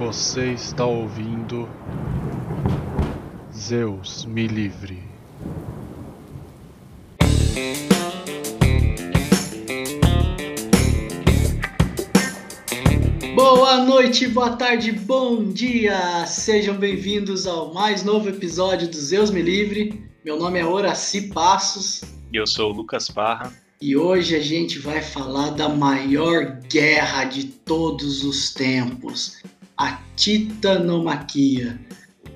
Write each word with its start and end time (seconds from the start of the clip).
Você 0.00 0.52
está 0.54 0.86
ouvindo 0.86 1.68
Zeus 3.54 4.24
me 4.24 4.46
livre. 4.46 4.98
Boa 13.34 13.84
noite, 13.84 14.26
boa 14.26 14.56
tarde, 14.56 14.90
bom 14.90 15.44
dia! 15.44 16.24
Sejam 16.24 16.78
bem-vindos 16.78 17.46
ao 17.46 17.74
mais 17.74 18.02
novo 18.02 18.30
episódio 18.30 18.88
do 18.88 18.96
Zeus 18.96 19.30
Me 19.30 19.42
Livre. 19.42 20.02
Meu 20.24 20.38
nome 20.38 20.60
é 20.60 20.64
Horaci 20.64 21.28
Passos. 21.28 22.00
E 22.32 22.38
eu 22.38 22.46
sou 22.46 22.72
o 22.72 22.74
Lucas 22.74 23.10
Parra. 23.10 23.52
E 23.82 23.94
hoje 23.94 24.34
a 24.34 24.40
gente 24.40 24.78
vai 24.78 25.02
falar 25.02 25.50
da 25.50 25.68
maior 25.68 26.58
guerra 26.70 27.24
de 27.24 27.44
todos 27.44 28.24
os 28.24 28.54
tempos, 28.54 29.42
a 29.80 29.98
Titanomaquia. 30.14 31.80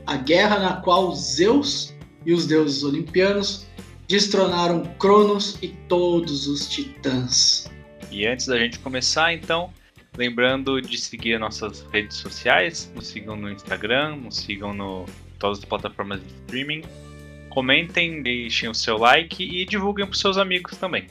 A 0.06 0.16
guerra 0.16 0.58
na 0.58 0.76
qual 0.76 1.14
Zeus 1.14 1.94
e 2.24 2.32
os 2.32 2.46
deuses 2.46 2.82
olimpianos 2.82 3.66
destronaram 4.08 4.82
Cronos 4.98 5.58
e 5.60 5.68
todos 5.86 6.46
os 6.46 6.66
titãs. 6.66 7.70
E 8.10 8.26
antes 8.26 8.46
da 8.46 8.58
gente 8.58 8.78
começar, 8.78 9.34
então, 9.34 9.70
lembrando 10.16 10.80
de 10.80 10.96
seguir 10.96 11.38
nossas 11.38 11.86
redes 11.92 12.16
sociais, 12.16 12.90
nos 12.94 13.08
sigam 13.08 13.36
no 13.36 13.50
Instagram, 13.50 14.16
nos 14.16 14.38
sigam 14.38 14.72
no 14.72 15.04
todas 15.38 15.58
as 15.58 15.64
plataformas 15.66 16.20
de 16.22 16.28
streaming. 16.28 16.82
Comentem, 17.50 18.22
deixem 18.22 18.70
o 18.70 18.74
seu 18.74 18.96
like 18.96 19.44
e 19.44 19.66
divulguem 19.66 20.06
para 20.06 20.16
seus 20.16 20.38
amigos 20.38 20.78
também. 20.78 21.08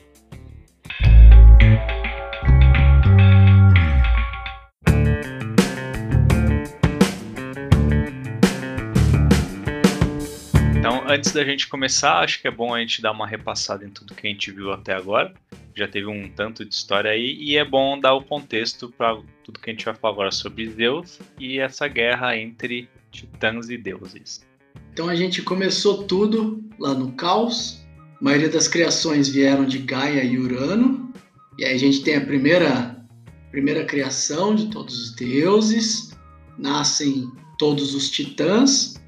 Antes 11.13 11.31
da 11.31 11.45
gente 11.45 11.67
começar, 11.67 12.19
acho 12.21 12.41
que 12.41 12.47
é 12.47 12.51
bom 12.51 12.73
a 12.73 12.79
gente 12.79 13.01
dar 13.01 13.11
uma 13.11 13.27
repassada 13.27 13.85
em 13.85 13.89
tudo 13.89 14.15
que 14.15 14.25
a 14.25 14.29
gente 14.29 14.51
viu 14.51 14.71
até 14.71 14.93
agora. 14.93 15.31
Já 15.75 15.87
teve 15.87 16.07
um 16.07 16.27
tanto 16.29 16.65
de 16.65 16.73
história 16.73 17.11
aí, 17.11 17.37
e 17.39 17.55
é 17.55 17.63
bom 17.63 17.99
dar 17.99 18.13
o 18.15 18.23
contexto 18.23 18.91
para 18.97 19.21
tudo 19.43 19.59
que 19.59 19.69
a 19.69 19.73
gente 19.73 19.85
vai 19.85 19.93
falar 19.93 20.13
agora 20.13 20.31
sobre 20.31 20.69
Zeus 20.69 21.19
e 21.39 21.59
essa 21.59 21.87
guerra 21.87 22.35
entre 22.35 22.89
titãs 23.11 23.69
e 23.69 23.77
deuses. 23.77 24.45
Então 24.91 25.07
a 25.07 25.15
gente 25.15 25.41
começou 25.43 26.03
tudo 26.03 26.63
lá 26.79 26.95
no 26.95 27.11
caos. 27.11 27.85
A 28.19 28.23
maioria 28.23 28.49
das 28.49 28.67
criações 28.67 29.29
vieram 29.29 29.65
de 29.65 29.77
Gaia 29.79 30.23
e 30.23 30.37
Urano. 30.39 31.13
E 31.59 31.65
aí 31.65 31.75
a 31.75 31.77
gente 31.77 32.03
tem 32.03 32.15
a 32.15 32.25
primeira, 32.25 33.05
primeira 33.51 33.85
criação 33.85 34.55
de 34.55 34.67
todos 34.67 34.99
os 34.99 35.15
deuses. 35.15 36.17
Nascem 36.57 37.31
todos 37.59 37.93
os 37.93 38.09
titãs 38.09 39.02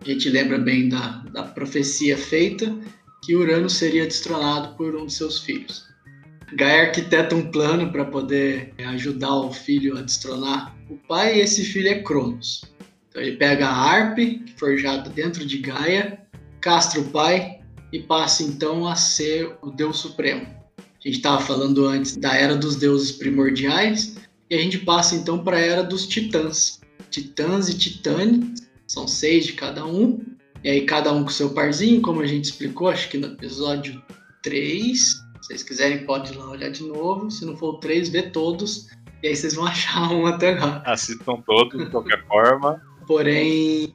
a 0.00 0.04
gente 0.04 0.28
lembra 0.30 0.58
bem 0.58 0.88
da, 0.88 1.24
da 1.32 1.42
profecia 1.42 2.16
feita 2.16 2.74
que 3.22 3.34
Urano 3.34 3.68
seria 3.68 4.06
destronado 4.06 4.76
por 4.76 4.94
um 4.94 5.06
de 5.06 5.12
seus 5.12 5.40
filhos. 5.40 5.86
Gaia 6.54 6.86
arquiteta 6.86 7.34
um 7.34 7.50
plano 7.50 7.92
para 7.92 8.04
poder 8.04 8.72
ajudar 8.86 9.34
o 9.34 9.52
filho 9.52 9.98
a 9.98 10.02
destronar 10.02 10.74
o 10.88 10.96
pai, 10.96 11.36
e 11.36 11.40
esse 11.40 11.64
filho 11.64 11.88
é 11.88 12.02
Cronos. 12.02 12.64
Então 13.08 13.20
ele 13.20 13.36
pega 13.36 13.66
a 13.66 13.74
harpe, 13.74 14.44
forjada 14.56 15.10
dentro 15.10 15.44
de 15.44 15.58
Gaia, 15.58 16.20
castra 16.60 17.00
o 17.00 17.10
pai 17.10 17.60
e 17.92 18.00
passa 18.00 18.42
então 18.42 18.86
a 18.86 18.94
ser 18.94 19.56
o 19.60 19.70
Deus 19.70 19.98
Supremo. 19.98 20.46
A 20.78 21.08
gente 21.08 21.16
estava 21.16 21.40
falando 21.40 21.86
antes 21.86 22.16
da 22.16 22.34
era 22.34 22.56
dos 22.56 22.76
deuses 22.76 23.12
primordiais 23.12 24.16
e 24.48 24.54
a 24.54 24.58
gente 24.58 24.78
passa 24.78 25.14
então 25.14 25.44
para 25.44 25.56
a 25.56 25.60
era 25.60 25.82
dos 25.82 26.06
titãs. 26.06 26.80
Titãs 27.10 27.68
e 27.68 27.76
titânias 27.76 28.67
são 28.88 29.06
seis 29.06 29.46
de 29.46 29.52
cada 29.52 29.86
um. 29.86 30.20
E 30.64 30.70
aí 30.70 30.84
cada 30.84 31.12
um 31.12 31.22
com 31.22 31.30
seu 31.30 31.50
parzinho, 31.50 32.00
como 32.00 32.20
a 32.20 32.26
gente 32.26 32.46
explicou, 32.46 32.88
acho 32.88 33.08
que 33.08 33.18
no 33.18 33.28
episódio 33.28 34.02
3. 34.42 34.98
Se 34.98 35.20
vocês 35.40 35.62
quiserem, 35.62 36.04
pode 36.04 36.32
ir 36.32 36.36
lá 36.36 36.50
olhar 36.50 36.70
de 36.70 36.82
novo. 36.82 37.30
Se 37.30 37.44
não 37.44 37.56
for 37.56 37.74
o 37.74 37.78
3, 37.78 38.08
vê 38.08 38.22
todos. 38.22 38.88
E 39.22 39.28
aí 39.28 39.36
vocês 39.36 39.54
vão 39.54 39.66
achar 39.68 40.10
um 40.10 40.26
até 40.26 40.58
lá. 40.58 40.82
Assistam 40.84 41.40
todos, 41.46 41.78
de 41.78 41.90
qualquer 41.90 42.26
forma. 42.26 42.82
Porém, 43.06 43.94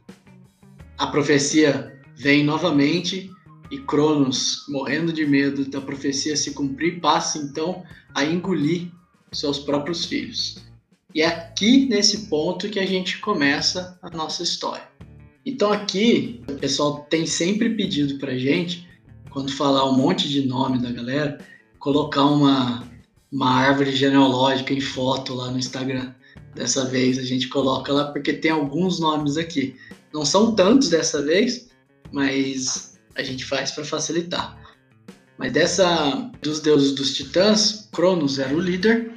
a 0.97 1.07
profecia 1.07 2.01
vem 2.15 2.43
novamente 2.43 3.29
e 3.69 3.79
Cronos, 3.79 4.65
morrendo 4.69 5.11
de 5.11 5.25
medo 5.25 5.65
da 5.65 5.81
profecia 5.81 6.37
se 6.37 6.51
cumprir, 6.51 7.01
passa 7.01 7.39
então 7.39 7.83
a 8.13 8.23
engolir 8.23 8.91
seus 9.31 9.57
próprios 9.57 10.05
filhos. 10.05 10.63
E 11.13 11.21
é 11.21 11.27
aqui 11.27 11.85
nesse 11.85 12.27
ponto 12.27 12.69
que 12.69 12.79
a 12.79 12.85
gente 12.85 13.19
começa 13.19 13.97
a 14.01 14.09
nossa 14.09 14.41
história. 14.41 14.87
Então 15.45 15.71
aqui 15.71 16.41
o 16.49 16.53
pessoal 16.53 17.05
tem 17.09 17.25
sempre 17.25 17.69
pedido 17.75 18.17
pra 18.17 18.37
gente, 18.37 18.87
quando 19.29 19.51
falar 19.51 19.89
um 19.89 19.95
monte 19.95 20.27
de 20.27 20.47
nome 20.47 20.81
da 20.81 20.91
galera, 20.91 21.37
colocar 21.79 22.25
uma, 22.25 22.83
uma 23.31 23.51
árvore 23.51 23.95
genealógica 23.95 24.73
em 24.73 24.81
foto 24.81 25.33
lá 25.35 25.51
no 25.51 25.59
Instagram. 25.59 26.13
Dessa 26.55 26.85
vez 26.85 27.19
a 27.19 27.23
gente 27.23 27.47
coloca 27.47 27.91
lá 27.91 28.11
porque 28.11 28.33
tem 28.33 28.51
alguns 28.51 28.99
nomes 28.99 29.37
aqui. 29.37 29.75
Não 30.13 30.25
são 30.25 30.55
tantos 30.55 30.89
dessa 30.89 31.21
vez, 31.21 31.69
mas 32.11 32.99
a 33.15 33.23
gente 33.23 33.43
faz 33.45 33.71
para 33.71 33.83
facilitar. 33.83 34.57
Mas 35.37 35.51
dessa 35.51 36.31
dos 36.41 36.59
deuses 36.59 36.93
dos 36.93 37.13
titãs, 37.13 37.89
Cronos 37.91 38.39
era 38.39 38.55
o 38.55 38.59
líder, 38.59 39.11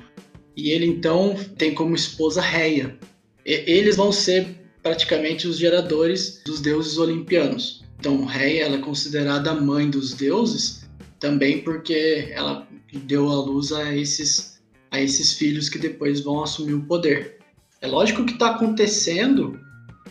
e 0.57 0.71
ele 0.71 0.87
então 0.87 1.37
tem 1.59 1.75
como 1.75 1.95
esposa 1.95 2.41
Reia. 2.41 2.99
Eles 3.45 3.97
vão 3.97 4.11
ser 4.11 4.49
praticamente 4.83 5.47
os 5.47 5.59
geradores 5.59 6.43
dos 6.45 6.61
deuses 6.61 6.97
olimpianos. 6.99 7.85
Então 7.99 8.25
Reia 8.25 8.65
ela 8.65 8.77
é 8.77 8.81
considerada 8.81 9.51
a 9.51 9.61
mãe 9.61 9.91
dos 9.91 10.15
deuses 10.15 10.89
também 11.21 11.63
porque 11.63 12.29
ela 12.33 12.67
deu 13.05 13.29
a 13.29 13.35
luz 13.35 13.73
a 13.73 13.95
esses 13.95 14.57
a 14.91 15.01
esses 15.01 15.33
filhos 15.35 15.69
que 15.69 15.79
depois 15.79 16.21
vão 16.21 16.43
assumir 16.43 16.75
o 16.75 16.85
poder. 16.85 17.39
É 17.81 17.87
lógico 17.87 18.25
que 18.25 18.33
está 18.33 18.51
acontecendo 18.51 19.61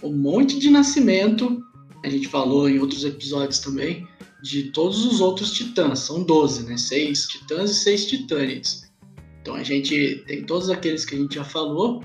um 0.04 0.14
monte 0.14 0.60
de 0.60 0.70
nascimento, 0.70 1.64
a 2.04 2.10
gente 2.10 2.28
falou 2.28 2.70
em 2.70 2.80
outros 2.80 3.04
episódios 3.04 3.60
também, 3.60 4.08
de 4.44 4.72
todos 4.72 5.06
os 5.06 5.22
outros 5.22 5.52
titãs, 5.52 6.00
são 6.00 6.22
12, 6.22 6.64
né? 6.64 6.78
Seis 6.78 7.26
titãs 7.28 7.72
e 7.72 7.76
seis 7.76 8.06
titânides. 8.06 8.85
Então 9.46 9.54
a 9.54 9.62
gente 9.62 10.24
tem 10.26 10.44
todos 10.44 10.72
aqueles 10.72 11.06
que 11.06 11.14
a 11.14 11.20
gente 11.20 11.36
já 11.36 11.44
falou, 11.44 12.04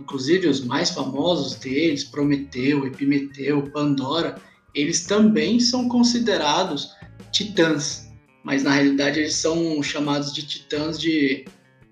inclusive 0.00 0.48
os 0.48 0.64
mais 0.64 0.90
famosos 0.90 1.54
deles, 1.54 2.02
Prometeu, 2.02 2.84
Epimeteu, 2.84 3.62
Pandora, 3.70 4.34
eles 4.74 5.06
também 5.06 5.60
são 5.60 5.88
considerados 5.88 6.92
titãs, 7.30 8.12
mas 8.42 8.64
na 8.64 8.72
realidade 8.72 9.20
eles 9.20 9.36
são 9.36 9.80
chamados 9.80 10.34
de 10.34 10.44
titãs 10.44 10.98
de 10.98 11.44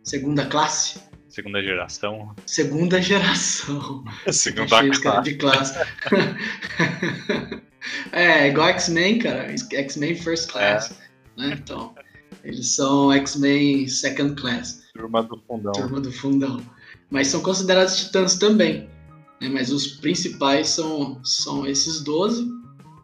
segunda 0.03 0.45
classe. 0.47 1.01
Segunda 1.29 1.63
geração. 1.63 2.35
Segunda 2.45 3.01
geração. 3.01 4.05
Segunda 4.33 4.91
classe. 4.91 5.23
De 5.23 5.35
classe. 5.37 5.79
é, 8.11 8.49
igual 8.49 8.71
X-Men, 8.71 9.21
cara. 9.21 9.55
X-Men 9.55 10.17
First 10.17 10.51
Class. 10.51 10.99
É. 11.39 11.43
Né? 11.43 11.59
Então, 11.63 11.95
eles 12.43 12.75
são 12.75 13.13
X-Men 13.13 13.87
Second 13.87 14.35
Class. 14.35 14.80
Turma 14.95 15.23
do 15.23 15.41
Fundão. 15.47 15.73
Turma 15.73 16.01
do 16.01 16.13
Fundão. 16.13 16.61
Mas 17.11 17.29
são 17.29 17.41
considerados 17.41 17.97
titãs 17.97 18.37
também. 18.37 18.89
Né? 19.41 19.49
Mas 19.49 19.71
os 19.71 19.87
principais 19.87 20.69
são, 20.69 21.23
são 21.25 21.67
esses 21.67 22.03
12. 22.03 22.49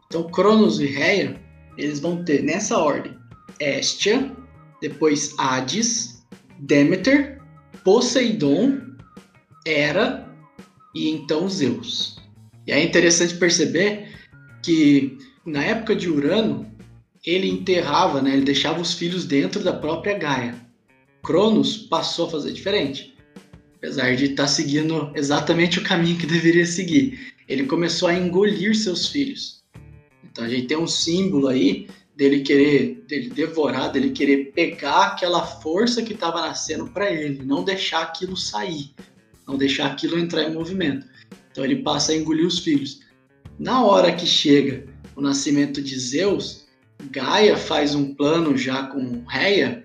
Então, 0.07 0.25
Cronos 0.31 0.81
e 0.81 0.87
Reia, 0.87 1.41
eles 1.77 2.01
vão 2.01 2.25
ter 2.25 2.43
nessa 2.43 2.79
ordem: 2.79 3.17
Hestia, 3.61 4.35
depois 4.81 5.35
Hades, 5.39 6.25
Demeter, 6.59 7.43
Poseidon, 7.85 8.81
Hera 9.65 10.29
e 10.95 11.09
então 11.11 11.49
Zeus. 11.49 12.17
E 12.67 12.73
é 12.73 12.83
interessante 12.83 13.35
perceber 13.35 14.13
que 14.63 15.19
na 15.45 15.63
época 15.63 15.95
de 15.95 16.11
Urano, 16.11 16.67
ele 17.25 17.49
enterrava, 17.49 18.21
né, 18.21 18.33
ele 18.33 18.45
deixava 18.45 18.81
os 18.81 18.95
filhos 18.95 19.25
dentro 19.25 19.63
da 19.63 19.73
própria 19.73 20.19
Gaia. 20.19 20.66
Cronos 21.27 21.77
passou 21.77 22.29
a 22.29 22.31
fazer 22.31 22.53
diferente. 22.53 23.13
Apesar 23.79 24.15
de 24.15 24.27
estar 24.27 24.45
tá 24.45 24.49
seguindo 24.49 25.11
exatamente 25.17 25.81
o 25.81 25.83
caminho 25.83 26.17
que 26.17 26.27
deveria 26.27 26.65
seguir. 26.65 27.35
Ele 27.49 27.65
começou 27.65 28.09
a 28.09 28.15
engolir 28.15 28.77
seus 28.77 29.09
filhos. 29.09 29.65
Então 30.25 30.45
a 30.45 30.49
gente 30.49 30.69
tem 30.69 30.77
um 30.77 30.87
símbolo 30.87 31.49
aí 31.49 31.89
dele 32.17 32.41
querer 32.41 33.05
dele 33.09 33.29
devorar, 33.31 33.91
dele 33.91 34.11
querer 34.11 34.53
pegar 34.53 35.09
aquela 35.09 35.45
força 35.45 36.01
que 36.01 36.13
estava 36.13 36.41
nascendo 36.41 36.87
para 36.87 37.13
ele, 37.13 37.43
não 37.45 37.65
deixar 37.65 38.03
aquilo 38.03 38.37
sair, 38.37 38.95
não 39.47 39.59
deixar 39.59 39.87
aquilo 39.87 40.19
entrar 40.19 40.45
em 40.45 40.55
movimento. 40.55 41.07
Então 41.51 41.65
ele 41.65 41.83
passa 41.83 42.13
a 42.13 42.17
engolir 42.17 42.47
os 42.47 42.61
filhos. 42.61 43.01
Na 43.59 43.85
hora 43.85 44.15
que 44.15 44.27
chega 44.27 44.87
o 45.17 45.21
nascimento 45.21 45.83
de 45.83 45.99
Zeus, 45.99 46.67
Gaia 47.11 47.57
faz 47.57 47.97
um 47.97 48.15
plano 48.15 48.57
já 48.57 48.85
com 48.85 49.25
Reia 49.27 49.83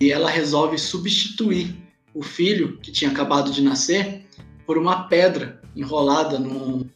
e 0.00 0.10
ela 0.10 0.30
resolve 0.30 0.78
substituir 0.78 1.74
o 2.12 2.22
filho 2.22 2.78
que 2.78 2.92
tinha 2.92 3.10
acabado 3.10 3.50
de 3.50 3.62
nascer 3.62 4.24
por 4.66 4.78
uma 4.78 5.08
pedra 5.08 5.60
enrolada 5.74 6.38
num. 6.38 6.88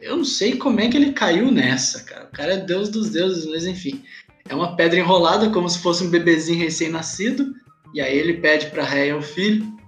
Eu 0.00 0.16
não 0.16 0.24
sei 0.24 0.56
como 0.56 0.80
é 0.80 0.88
que 0.88 0.96
ele 0.96 1.12
caiu 1.12 1.50
nessa, 1.50 2.02
cara. 2.04 2.24
O 2.24 2.32
cara 2.32 2.54
é 2.54 2.56
deus 2.56 2.88
dos 2.88 3.10
deuses, 3.10 3.46
mas 3.46 3.66
enfim. 3.66 4.02
É 4.48 4.54
uma 4.54 4.74
pedra 4.74 4.98
enrolada 4.98 5.50
como 5.50 5.68
se 5.68 5.78
fosse 5.78 6.02
um 6.02 6.10
bebezinho 6.10 6.58
recém-nascido. 6.58 7.54
E 7.92 8.00
aí 8.00 8.16
ele 8.16 8.34
pede 8.34 8.66
para 8.66 8.84
Réia 8.84 9.16
o 9.16 9.22
filho. 9.22 9.78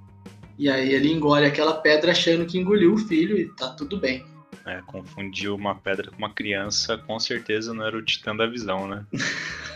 E 0.59 0.69
aí 0.69 0.93
ele 0.93 1.11
engole 1.11 1.47
aquela 1.47 1.75
pedra 1.75 2.13
achando 2.13 2.45
que 2.45 2.59
engoliu 2.59 2.93
o 2.93 2.99
filho 2.99 3.39
e 3.39 3.49
tá 3.57 3.71
tudo 3.71 3.97
bem. 3.97 4.25
É, 4.67 4.81
confundiu 4.87 5.57
uma 5.57 5.75
pedra 5.75 6.11
com 6.11 6.19
uma 6.19 6.33
criança, 6.33 6.97
com 6.97 7.19
certeza 7.19 7.75
não 7.75 7.85
era 7.85 7.97
o 7.97 8.05
Titã 8.05 8.37
da 8.37 8.47
Visão, 8.47 8.87
né? 8.87 9.05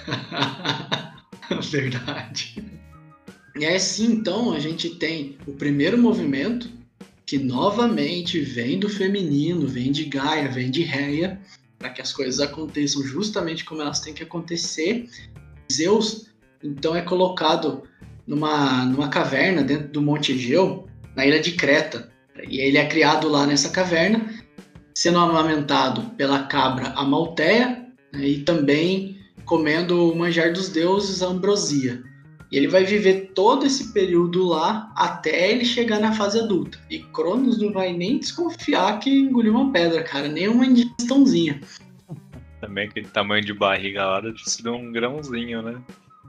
Verdade. 1.70 2.64
E 3.58 3.64
é 3.64 3.76
assim, 3.76 4.06
então, 4.06 4.52
a 4.52 4.58
gente 4.58 4.90
tem 4.90 5.38
o 5.46 5.52
primeiro 5.52 5.96
movimento, 5.96 6.68
que 7.24 7.38
novamente 7.38 8.38
vem 8.40 8.78
do 8.78 8.88
feminino, 8.88 9.66
vem 9.66 9.90
de 9.90 10.04
Gaia, 10.04 10.48
vem 10.48 10.70
de 10.70 10.82
Reia, 10.82 11.40
para 11.78 11.90
que 11.90 12.00
as 12.00 12.12
coisas 12.12 12.40
aconteçam 12.40 13.02
justamente 13.02 13.64
como 13.64 13.80
elas 13.80 14.00
têm 14.00 14.14
que 14.14 14.22
acontecer. 14.22 15.08
Zeus, 15.72 16.26
então, 16.62 16.94
é 16.94 17.02
colocado 17.02 17.82
numa, 18.26 18.84
numa 18.84 19.08
caverna 19.08 19.62
dentro 19.62 19.88
do 19.88 20.02
Monte 20.02 20.32
Egeu, 20.32 20.86
na 21.14 21.26
ilha 21.26 21.40
de 21.40 21.52
Creta. 21.52 22.12
E 22.48 22.60
ele 22.60 22.76
é 22.76 22.86
criado 22.86 23.28
lá 23.28 23.46
nessa 23.46 23.70
caverna, 23.70 24.28
sendo 24.94 25.18
amamentado 25.18 26.10
pela 26.16 26.44
cabra 26.44 26.88
Amalteia 26.90 27.86
né, 28.12 28.28
e 28.28 28.38
também 28.42 29.15
comendo 29.46 30.10
o 30.10 30.16
manjar 30.16 30.52
dos 30.52 30.68
deuses, 30.68 31.22
a 31.22 31.28
ambrosia. 31.28 32.02
E 32.50 32.56
ele 32.56 32.68
vai 32.68 32.84
viver 32.84 33.32
todo 33.34 33.66
esse 33.66 33.92
período 33.92 34.46
lá 34.46 34.92
até 34.94 35.50
ele 35.50 35.64
chegar 35.64 35.98
na 35.98 36.12
fase 36.12 36.38
adulta. 36.38 36.78
E 36.90 36.98
Cronos 36.98 37.60
não 37.60 37.72
vai 37.72 37.92
nem 37.92 38.18
desconfiar 38.18 38.98
que 39.00 39.10
engoliu 39.10 39.54
uma 39.54 39.72
pedra, 39.72 40.02
cara, 40.02 40.28
nem 40.28 40.48
uma 40.48 40.66
indigestãozinha. 40.66 41.60
Também 42.60 42.88
aquele 42.88 43.08
tamanho 43.08 43.44
de 43.44 43.52
barriga 43.52 44.04
lá 44.04 44.20
deve 44.20 44.38
sido 44.44 44.74
um 44.74 44.92
grãozinho, 44.92 45.62
né? 45.62 45.80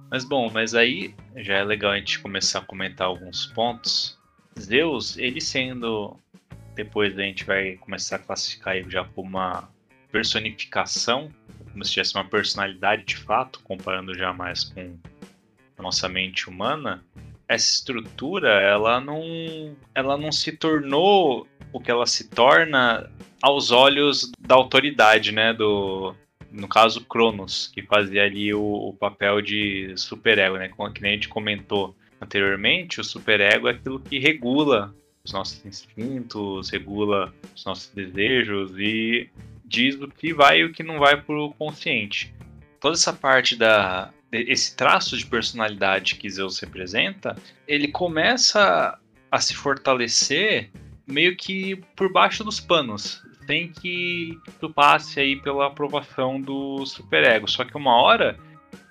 Mas 0.10 0.24
bom, 0.24 0.50
mas 0.52 0.74
aí 0.74 1.14
já 1.36 1.56
é 1.56 1.64
legal 1.64 1.92
a 1.92 1.98
gente 1.98 2.20
começar 2.20 2.60
a 2.60 2.66
comentar 2.66 3.08
alguns 3.08 3.48
pontos. 3.48 4.18
Zeus, 4.60 5.18
ele 5.18 5.42
sendo. 5.42 6.18
Depois 6.76 7.18
a 7.18 7.24
gente 7.24 7.44
vai 7.44 7.76
começar 7.78 8.18
a 8.18 8.20
classificar 8.20 8.76
ele 8.76 8.90
já 8.90 9.04
como 9.04 9.30
uma 9.30 9.70
personificação, 10.12 11.30
como 11.78 11.86
se 11.86 11.92
tivesse 11.92 12.16
uma 12.16 12.26
personalidade 12.26 13.06
de 13.06 13.16
fato, 13.18 13.60
comparando 13.64 14.18
já 14.18 14.34
mais 14.34 14.64
com 14.64 14.98
a 15.78 15.84
nossa 15.84 16.10
mente 16.10 16.50
humana. 16.50 17.06
Essa 17.48 17.70
estrutura, 17.70 18.50
ela 18.50 19.00
não, 19.00 19.22
ela 19.94 20.18
não 20.18 20.32
se 20.32 20.52
tornou 20.54 21.48
o 21.72 21.80
que 21.80 21.92
ela 21.92 22.08
se 22.08 22.30
torna 22.30 23.08
aos 23.44 23.70
olhos 23.70 24.32
da 24.40 24.56
autoridade, 24.56 25.32
né, 25.32 25.54
do, 25.54 26.16
no 26.52 26.68
caso, 26.68 27.06
Cronos, 27.06 27.68
que 27.68 27.84
fazia 27.84 28.24
ali 28.24 28.52
o, 28.56 28.64
o 28.64 28.94
papel 28.94 29.40
de 29.40 29.94
superego, 29.96 30.58
né? 30.58 30.70
Como 30.70 30.90
a 30.90 31.08
gente 31.08 31.30
comentou 31.30 31.96
anteriormente, 32.20 33.00
o 33.00 33.04
superego 33.04 33.68
é 33.68 33.72
aquilo 33.72 34.00
que 34.00 34.18
regula 34.18 34.96
os 35.24 35.32
nossos 35.32 35.64
instintos, 35.64 36.72
regula 36.72 37.32
os 37.56 37.64
nossos 37.64 37.94
desejos 37.94 38.72
e 38.80 39.30
diz 39.68 39.96
o 39.96 40.08
que 40.08 40.34
vai 40.34 40.60
e 40.60 40.64
o 40.64 40.72
que 40.72 40.82
não 40.82 41.00
vai 41.00 41.22
para 41.22 41.36
o 41.36 41.54
consciente. 41.54 42.34
Toda 42.80 42.96
essa 42.96 43.14
parte 43.14 43.56
da 43.56 44.12
esse 44.32 44.76
traço 44.76 45.18
de 45.18 45.26
personalidade 45.26 46.16
que 46.16 46.30
Zeus 46.30 46.60
representa, 46.60 47.36
ele 47.66 47.88
começa 47.88 49.00
a 49.32 49.40
se 49.40 49.56
fortalecer 49.56 50.70
meio 51.08 51.36
que 51.38 51.78
por 51.96 52.12
baixo 52.12 52.44
dos 52.44 52.60
panos 52.60 53.24
tem 53.46 53.72
que 53.72 54.38
tu 54.60 54.70
passe 54.70 55.22
aí 55.22 55.38
pela 55.38 55.68
aprovação 55.68 56.40
do 56.40 56.86
superego. 56.86 57.50
Só 57.50 57.64
que 57.64 57.78
uma 57.78 57.96
hora 57.96 58.38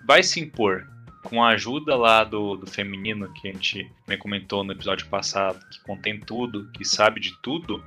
vai 0.07 0.23
se 0.23 0.41
impor. 0.41 0.89
Com 1.23 1.43
a 1.43 1.49
ajuda 1.49 1.97
lá 1.97 2.23
do, 2.23 2.57
do 2.57 2.71
feminino 2.71 3.31
que 3.35 3.49
a 3.49 3.53
gente 3.53 3.91
me 4.09 4.17
comentou 4.17 4.63
no 4.63 4.73
episódio 4.73 5.07
passado, 5.09 5.59
que 5.71 5.81
contém 5.81 6.21
tudo, 6.21 6.71
que 6.73 6.85
sabe 6.85 7.21
de 7.21 7.37
tudo, 7.43 7.85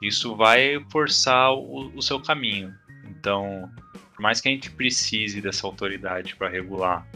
isso 0.00 0.34
vai 0.34 0.82
forçar 0.90 1.52
o, 1.52 1.92
o 1.94 2.02
seu 2.02 2.20
caminho. 2.20 2.74
Então, 3.08 3.70
por 4.14 4.22
mais 4.22 4.40
que 4.40 4.48
a 4.48 4.52
gente 4.52 4.70
precise 4.70 5.40
dessa 5.40 5.66
autoridade 5.66 6.34
para 6.36 6.48
regular 6.48 7.06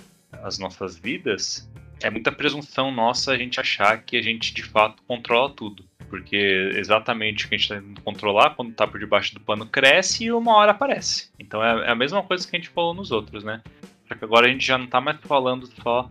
as 0.42 0.58
nossas 0.58 0.98
vidas, 0.98 1.70
é 2.02 2.10
muita 2.10 2.30
presunção 2.30 2.90
nossa 2.90 3.32
a 3.32 3.38
gente 3.38 3.58
achar 3.60 4.02
que 4.02 4.16
a 4.16 4.22
gente 4.22 4.52
de 4.52 4.62
fato 4.62 5.02
controla 5.06 5.50
tudo. 5.50 5.84
Porque 6.08 6.70
exatamente 6.76 7.44
o 7.44 7.48
que 7.48 7.54
a 7.54 7.58
gente 7.58 7.64
está 7.64 7.80
tentando 7.80 8.00
controlar, 8.02 8.50
quando 8.50 8.70
está 8.70 8.86
por 8.86 9.00
debaixo 9.00 9.34
do 9.34 9.40
pano, 9.40 9.66
cresce 9.66 10.24
e 10.24 10.32
uma 10.32 10.54
hora 10.54 10.72
aparece. 10.72 11.30
Então 11.38 11.64
é, 11.64 11.86
é 11.86 11.90
a 11.90 11.94
mesma 11.94 12.22
coisa 12.22 12.46
que 12.46 12.54
a 12.54 12.58
gente 12.58 12.68
falou 12.68 12.94
nos 12.94 13.10
outros, 13.10 13.42
né? 13.42 13.62
Só 14.06 14.14
que 14.14 14.24
agora 14.24 14.46
a 14.46 14.50
gente 14.50 14.64
já 14.64 14.76
não 14.76 14.84
está 14.84 15.00
mais 15.00 15.18
falando 15.22 15.66
só 15.82 16.08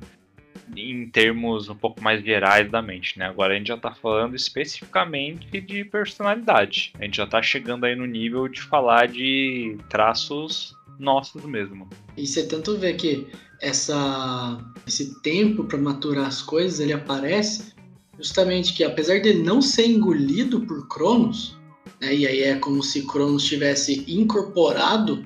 em 0.76 1.08
termos 1.08 1.70
um 1.70 1.76
pouco 1.76 2.02
mais 2.02 2.24
gerais 2.24 2.70
da 2.70 2.82
mente, 2.82 3.18
né? 3.18 3.26
Agora 3.26 3.54
a 3.54 3.58
gente 3.58 3.68
já 3.68 3.76
está 3.76 3.94
falando 3.94 4.36
especificamente 4.36 5.62
de 5.62 5.84
personalidade. 5.86 6.94
A 7.00 7.04
gente 7.04 7.18
já 7.18 7.24
está 7.24 7.42
chegando 7.42 7.86
aí 7.86 7.96
no 7.96 8.06
nível 8.06 8.48
de 8.48 8.62
falar 8.62 9.08
de 9.08 9.78
traços 9.90 10.76
nossos 11.00 11.44
mesmo. 11.46 11.88
E 12.16 12.26
você 12.26 12.48
tanto 12.48 12.78
vê 12.78 12.94
que 12.94 13.28
essa, 13.62 14.60
esse 14.88 15.22
tempo 15.22 15.64
para 15.64 15.78
maturar 15.78 16.28
as 16.28 16.42
coisas 16.42 16.80
ele 16.80 16.94
aparece 16.94 17.74
justamente 18.18 18.74
que 18.74 18.84
apesar 18.84 19.20
de 19.20 19.34
não 19.34 19.62
ser 19.62 19.88
engolido 19.88 20.62
por 20.62 20.88
Cronos, 20.88 21.58
né, 22.00 22.14
e 22.14 22.28
aí 22.28 22.44
é 22.44 22.56
como 22.56 22.84
se 22.84 23.06
Cronos 23.08 23.44
tivesse 23.46 24.06
incorporado 24.08 25.26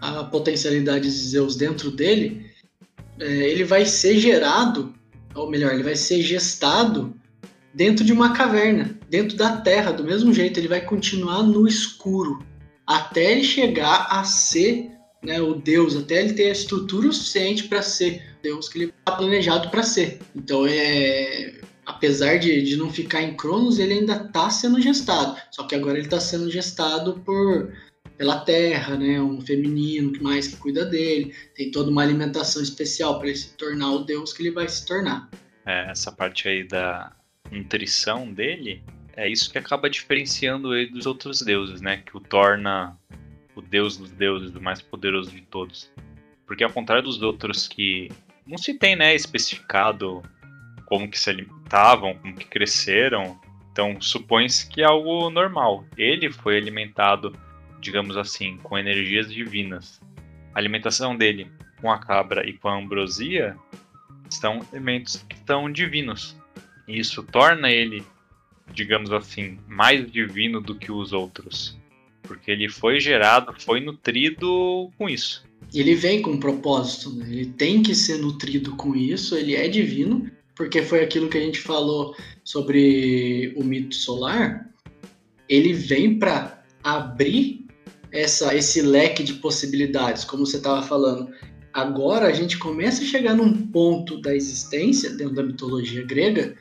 a 0.00 0.24
potencialidade 0.24 1.04
de 1.04 1.10
Zeus 1.10 1.56
dentro 1.56 1.90
dele, 1.90 2.46
ele 3.18 3.64
vai 3.64 3.86
ser 3.86 4.18
gerado, 4.18 4.94
ou 5.34 5.50
melhor, 5.50 5.72
ele 5.72 5.82
vai 5.82 5.96
ser 5.96 6.22
gestado 6.22 7.14
dentro 7.72 8.04
de 8.04 8.12
uma 8.12 8.32
caverna, 8.32 8.98
dentro 9.08 9.36
da 9.36 9.56
terra, 9.56 9.92
do 9.92 10.04
mesmo 10.04 10.32
jeito, 10.32 10.58
ele 10.58 10.68
vai 10.68 10.80
continuar 10.80 11.42
no 11.42 11.66
escuro, 11.66 12.44
até 12.86 13.32
ele 13.32 13.44
chegar 13.44 14.06
a 14.10 14.24
ser 14.24 14.90
né, 15.22 15.40
o 15.40 15.54
Deus, 15.54 15.96
até 15.96 16.22
ele 16.22 16.34
ter 16.34 16.48
a 16.48 16.52
estrutura 16.52 17.10
suficiente 17.10 17.64
para 17.64 17.82
ser 17.82 18.22
Deus 18.42 18.68
que 18.68 18.78
ele 18.78 18.92
está 18.98 19.16
planejado 19.16 19.70
para 19.70 19.82
ser. 19.82 20.20
Então 20.36 20.66
é 20.68 21.54
apesar 21.86 22.38
de, 22.38 22.62
de 22.62 22.76
não 22.76 22.90
ficar 22.90 23.22
em 23.22 23.34
Cronos, 23.34 23.78
ele 23.78 23.94
ainda 23.94 24.14
está 24.16 24.48
sendo 24.50 24.80
gestado. 24.80 25.36
Só 25.50 25.64
que 25.64 25.74
agora 25.74 25.98
ele 25.98 26.06
está 26.06 26.20
sendo 26.20 26.50
gestado 26.50 27.20
por 27.24 27.72
pela 28.16 28.40
terra, 28.40 28.96
né? 28.96 29.20
Um 29.20 29.40
feminino 29.40 30.12
que 30.12 30.22
mais 30.22 30.48
que 30.48 30.56
cuida 30.56 30.84
dele. 30.84 31.34
Tem 31.54 31.70
toda 31.70 31.90
uma 31.90 32.02
alimentação 32.02 32.62
especial 32.62 33.18
para 33.18 33.28
ele 33.28 33.36
se 33.36 33.56
tornar 33.56 33.92
o 33.92 34.04
deus 34.04 34.32
que 34.32 34.42
ele 34.42 34.50
vai 34.50 34.68
se 34.68 34.86
tornar. 34.86 35.28
É, 35.66 35.90
essa 35.90 36.12
parte 36.12 36.48
aí 36.48 36.62
da 36.64 37.12
nutrição 37.50 38.32
dele 38.32 38.82
é 39.16 39.28
isso 39.28 39.50
que 39.50 39.58
acaba 39.58 39.88
diferenciando 39.88 40.74
ele 40.74 40.90
dos 40.90 41.06
outros 41.06 41.40
deuses, 41.42 41.80
né? 41.80 42.02
Que 42.04 42.16
o 42.16 42.20
torna 42.20 42.96
o 43.54 43.62
deus 43.62 43.96
dos 43.96 44.10
deuses, 44.10 44.54
o 44.54 44.60
mais 44.60 44.82
poderoso 44.82 45.30
de 45.30 45.42
todos. 45.42 45.90
Porque 46.46 46.64
ao 46.64 46.70
contrário 46.70 47.04
dos 47.04 47.22
outros 47.22 47.68
que 47.68 48.10
não 48.46 48.58
se 48.58 48.74
tem, 48.74 48.96
né, 48.96 49.14
especificado 49.14 50.22
como 50.86 51.08
que 51.08 51.18
se 51.18 51.30
alimentavam, 51.30 52.14
como 52.16 52.34
que 52.34 52.46
cresceram. 52.46 53.40
Então 53.72 54.00
supõe-se 54.00 54.68
que 54.68 54.82
é 54.82 54.84
algo 54.84 55.30
normal. 55.30 55.84
Ele 55.96 56.30
foi 56.30 56.56
alimentado, 56.56 57.36
digamos 57.84 58.16
assim, 58.16 58.56
com 58.62 58.78
energias 58.78 59.30
divinas. 59.30 60.00
A 60.54 60.58
alimentação 60.58 61.14
dele 61.14 61.46
com 61.80 61.90
a 61.90 61.98
cabra 61.98 62.48
e 62.48 62.54
com 62.54 62.68
a 62.68 62.78
ambrosia 62.78 63.56
são 64.30 64.66
elementos 64.72 65.22
que 65.28 65.36
são 65.46 65.70
divinos. 65.70 66.34
E 66.88 66.98
isso 66.98 67.22
torna 67.22 67.70
ele, 67.70 68.02
digamos 68.72 69.12
assim, 69.12 69.58
mais 69.68 70.10
divino 70.10 70.62
do 70.62 70.74
que 70.74 70.90
os 70.90 71.12
outros. 71.12 71.78
Porque 72.22 72.50
ele 72.50 72.70
foi 72.70 72.98
gerado, 72.98 73.54
foi 73.60 73.80
nutrido 73.80 74.90
com 74.96 75.06
isso. 75.06 75.44
Ele 75.72 75.94
vem 75.94 76.22
com 76.22 76.32
um 76.32 76.40
propósito, 76.40 77.14
né? 77.14 77.26
ele 77.28 77.46
tem 77.46 77.82
que 77.82 77.94
ser 77.94 78.18
nutrido 78.18 78.76
com 78.76 78.96
isso, 78.96 79.36
ele 79.36 79.54
é 79.54 79.68
divino, 79.68 80.30
porque 80.54 80.82
foi 80.82 81.02
aquilo 81.02 81.28
que 81.28 81.36
a 81.36 81.40
gente 81.40 81.60
falou 81.60 82.16
sobre 82.42 83.52
o 83.56 83.62
mito 83.62 83.94
solar. 83.94 84.70
Ele 85.48 85.74
vem 85.74 86.18
para 86.18 86.62
abrir 86.82 87.63
essa, 88.14 88.54
esse 88.54 88.80
leque 88.80 89.24
de 89.24 89.34
possibilidades, 89.34 90.24
como 90.24 90.46
você 90.46 90.56
estava 90.56 90.82
falando. 90.82 91.28
Agora 91.72 92.28
a 92.28 92.32
gente 92.32 92.56
começa 92.56 93.02
a 93.02 93.06
chegar 93.06 93.34
num 93.34 93.66
ponto 93.66 94.20
da 94.20 94.34
existência, 94.34 95.10
dentro 95.10 95.34
da 95.34 95.42
mitologia 95.42 96.06
grega, 96.06 96.54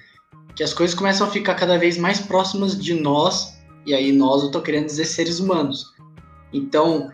que 0.55 0.63
as 0.63 0.73
coisas 0.73 0.95
começam 0.95 1.27
a 1.27 1.29
ficar 1.29 1.53
cada 1.53 1.77
vez 1.77 1.95
mais 1.97 2.19
próximas 2.19 2.75
de 2.75 2.95
nós, 2.95 3.53
e 3.85 3.93
aí 3.93 4.11
nós 4.11 4.41
eu 4.41 4.47
estou 4.47 4.61
querendo 4.61 4.87
dizer 4.87 5.05
seres 5.05 5.39
humanos. 5.39 5.93
Então, 6.51 7.11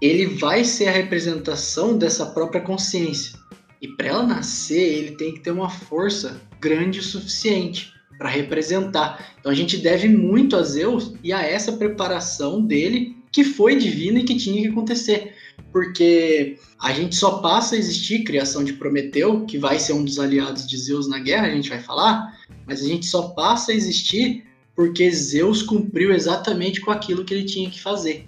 ele 0.00 0.26
vai 0.26 0.64
ser 0.64 0.86
a 0.88 0.92
representação 0.92 1.98
dessa 1.98 2.26
própria 2.26 2.60
consciência. 2.60 3.38
E 3.82 3.88
para 3.88 4.08
ela 4.08 4.22
nascer, 4.22 4.80
ele 4.80 5.16
tem 5.16 5.34
que 5.34 5.40
ter 5.40 5.50
uma 5.50 5.68
força 5.68 6.40
grande 6.60 7.00
o 7.00 7.02
suficiente 7.02 7.92
para 8.18 8.28
representar. 8.28 9.34
Então 9.40 9.50
a 9.50 9.54
gente 9.54 9.78
deve 9.78 10.06
muito 10.08 10.54
a 10.54 10.62
Zeus 10.62 11.14
e 11.24 11.32
a 11.32 11.42
essa 11.42 11.72
preparação 11.72 12.62
dele 12.62 13.19
que 13.32 13.44
foi 13.44 13.76
divina 13.76 14.20
e 14.20 14.24
que 14.24 14.36
tinha 14.36 14.62
que 14.62 14.68
acontecer. 14.68 15.34
Porque 15.72 16.58
a 16.80 16.92
gente 16.92 17.14
só 17.14 17.38
passa 17.38 17.74
a 17.74 17.78
existir 17.78 18.24
criação 18.24 18.64
de 18.64 18.72
Prometeu, 18.72 19.44
que 19.44 19.58
vai 19.58 19.78
ser 19.78 19.92
um 19.92 20.04
dos 20.04 20.18
aliados 20.18 20.66
de 20.66 20.76
Zeus 20.76 21.08
na 21.08 21.18
guerra, 21.18 21.46
a 21.46 21.54
gente 21.54 21.68
vai 21.68 21.80
falar, 21.80 22.38
mas 22.66 22.82
a 22.82 22.86
gente 22.86 23.06
só 23.06 23.28
passa 23.28 23.72
a 23.72 23.74
existir 23.74 24.44
porque 24.74 25.10
Zeus 25.10 25.62
cumpriu 25.62 26.12
exatamente 26.12 26.80
com 26.80 26.90
aquilo 26.90 27.24
que 27.24 27.34
ele 27.34 27.44
tinha 27.44 27.70
que 27.70 27.80
fazer. 27.80 28.26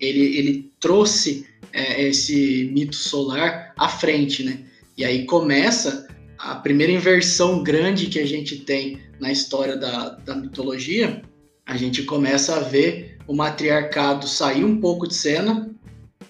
Ele, 0.00 0.36
ele 0.36 0.72
trouxe 0.80 1.46
é, 1.72 2.08
esse 2.08 2.70
mito 2.72 2.96
solar 2.96 3.72
à 3.76 3.88
frente, 3.88 4.42
né? 4.42 4.58
E 4.96 5.04
aí 5.04 5.24
começa 5.24 6.08
a 6.38 6.56
primeira 6.56 6.92
inversão 6.92 7.62
grande 7.62 8.06
que 8.06 8.18
a 8.18 8.26
gente 8.26 8.58
tem 8.58 8.98
na 9.20 9.30
história 9.30 9.76
da, 9.76 10.10
da 10.10 10.34
mitologia. 10.34 11.22
A 11.64 11.76
gente 11.76 12.02
começa 12.02 12.56
a 12.56 12.60
ver 12.60 13.13
o 13.26 13.34
matriarcado 13.34 14.26
sair 14.26 14.64
um 14.64 14.80
pouco 14.80 15.06
de 15.06 15.14
cena, 15.14 15.70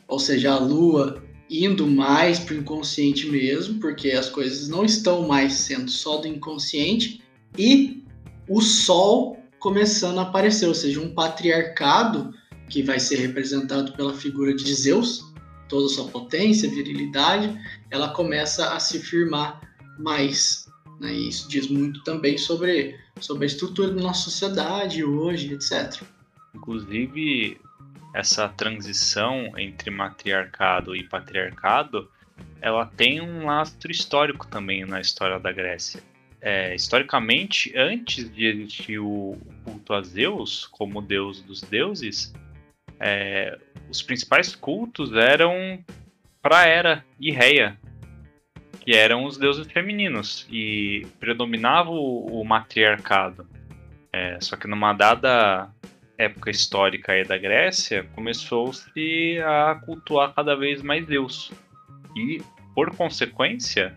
ou 0.07 0.19
seja, 0.19 0.53
a 0.53 0.59
lua 0.59 1.23
indo 1.51 1.87
mais 1.87 2.39
para 2.39 2.55
o 2.55 2.59
inconsciente 2.59 3.29
mesmo, 3.29 3.79
porque 3.81 4.11
as 4.13 4.29
coisas 4.29 4.69
não 4.69 4.85
estão 4.85 5.27
mais 5.27 5.53
sendo 5.55 5.91
só 5.91 6.19
do 6.19 6.27
inconsciente, 6.27 7.23
e 7.57 8.03
o 8.49 8.61
sol 8.61 9.39
começando 9.59 10.19
a 10.19 10.23
aparecer, 10.23 10.67
ou 10.67 10.75
seja, 10.75 11.01
um 11.01 11.15
patriarcado 11.15 12.35
que 12.69 12.83
vai 12.83 12.99
ser 12.99 13.17
representado 13.17 13.93
pela 13.93 14.15
figura 14.15 14.55
de 14.55 14.75
Zeus, 14.75 15.33
toda 15.69 15.89
sua 15.89 16.09
potência, 16.09 16.69
virilidade, 16.69 17.57
ela 17.91 18.09
começa 18.11 18.75
a 18.75 18.81
se 18.81 18.99
firmar 18.99 19.61
mais. 19.99 20.67
Né? 21.01 21.15
E 21.15 21.29
isso 21.29 21.49
diz 21.49 21.69
muito 21.69 22.03
também 22.05 22.37
sobre, 22.37 22.97
sobre 23.21 23.45
a 23.45 23.47
estrutura 23.47 23.91
da 23.91 24.03
nossa 24.03 24.25
sociedade 24.25 25.05
hoje, 25.05 25.55
etc. 25.55 26.03
Inclusive, 26.55 27.61
essa 28.15 28.49
transição 28.49 29.53
entre 29.59 29.91
matriarcado 29.91 30.95
e 30.95 31.03
patriarcado, 31.03 32.09
ela 32.61 32.87
tem 32.87 33.21
um 33.21 33.47
lastro 33.47 33.91
histórico 33.91 34.47
também 34.47 34.85
na 34.85 35.01
história 35.01 35.39
da 35.39 35.53
Grécia. 35.53 36.03
É, 36.41 36.75
historicamente, 36.75 37.73
antes 37.77 38.31
de 38.33 38.47
existir 38.47 38.99
o 38.99 39.37
culto 39.65 39.95
a 39.95 40.03
Zeus 40.03 40.67
como 40.67 41.01
deus 41.01 41.41
dos 41.41 41.63
deuses, 41.63 42.33
é, 43.01 43.59
os 43.89 44.03
principais 44.03 44.55
cultos 44.55 45.13
eram 45.13 45.83
para 46.41 46.67
Hera 46.67 47.05
e 47.19 47.31
Reia, 47.31 47.79
que 48.81 48.93
eram 48.93 49.25
os 49.25 49.39
deuses 49.39 49.67
femininos, 49.67 50.47
e 50.51 51.07
predominava 51.19 51.91
o, 51.91 52.41
o 52.41 52.45
matriarcado. 52.45 53.49
É, 54.13 54.39
só 54.41 54.57
que 54.57 54.69
numa 54.69 54.93
dada 54.93 55.71
época 56.19 56.51
histórica 56.51 57.13
aí 57.13 57.25
da 57.25 57.37
Grécia, 57.37 58.05
começou-se 58.15 59.39
a 59.45 59.75
cultuar 59.85 60.33
cada 60.35 60.55
vez 60.55 60.83
mais 60.83 61.07
Deus. 61.07 61.51
E, 62.17 62.41
por 62.75 62.95
consequência, 62.95 63.97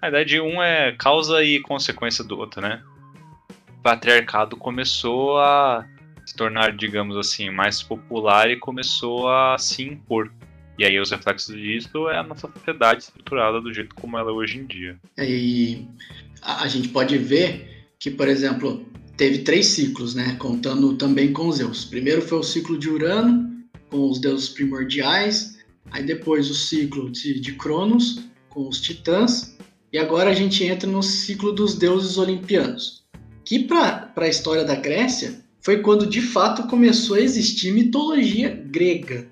a 0.00 0.08
ideia 0.08 0.24
de 0.24 0.40
um 0.40 0.62
é 0.62 0.92
causa 0.92 1.42
e 1.42 1.60
consequência 1.60 2.22
do 2.22 2.38
outro, 2.38 2.60
né? 2.60 2.82
O 3.78 3.82
patriarcado 3.82 4.56
começou 4.56 5.38
a 5.38 5.86
se 6.24 6.34
tornar, 6.34 6.72
digamos 6.72 7.16
assim, 7.16 7.50
mais 7.50 7.82
popular 7.82 8.50
e 8.50 8.56
começou 8.56 9.28
a 9.30 9.56
se 9.58 9.84
impor. 9.84 10.30
E 10.78 10.84
aí 10.84 11.00
os 11.00 11.10
reflexos 11.10 11.56
disso 11.56 12.08
é 12.10 12.18
a 12.18 12.22
nossa 12.22 12.48
sociedade 12.48 13.04
estruturada 13.04 13.60
do 13.60 13.72
jeito 13.72 13.94
como 13.94 14.18
ela 14.18 14.30
é 14.30 14.34
hoje 14.34 14.58
em 14.58 14.66
dia. 14.66 14.98
E 15.16 15.86
a 16.42 16.68
gente 16.68 16.88
pode 16.88 17.16
ver 17.16 17.88
que, 17.98 18.10
por 18.10 18.28
exemplo, 18.28 18.84
teve 19.16 19.38
três 19.38 19.66
ciclos, 19.66 20.14
né? 20.14 20.36
Contando 20.38 20.94
também 20.96 21.32
com 21.32 21.50
Zeus. 21.50 21.84
Primeiro 21.84 22.22
foi 22.22 22.38
o 22.38 22.42
ciclo 22.42 22.78
de 22.78 22.88
Urano, 22.88 23.50
com 23.90 24.08
os 24.10 24.20
deuses 24.20 24.48
primordiais. 24.48 25.56
Aí 25.90 26.04
depois 26.04 26.50
o 26.50 26.54
ciclo 26.54 27.10
de, 27.10 27.40
de 27.40 27.52
Cronos, 27.54 28.24
com 28.48 28.68
os 28.68 28.80
titãs. 28.80 29.56
E 29.92 29.98
agora 29.98 30.30
a 30.30 30.34
gente 30.34 30.64
entra 30.64 30.88
no 30.88 31.02
ciclo 31.02 31.52
dos 31.52 31.74
deuses 31.74 32.18
olimpianos. 32.18 33.04
Que 33.44 33.60
para 33.60 34.12
a 34.16 34.28
história 34.28 34.64
da 34.64 34.74
Grécia 34.74 35.40
foi 35.60 35.80
quando 35.80 36.06
de 36.06 36.20
fato 36.20 36.66
começou 36.68 37.16
a 37.16 37.20
existir 37.20 37.72
mitologia 37.72 38.50
grega. 38.66 39.28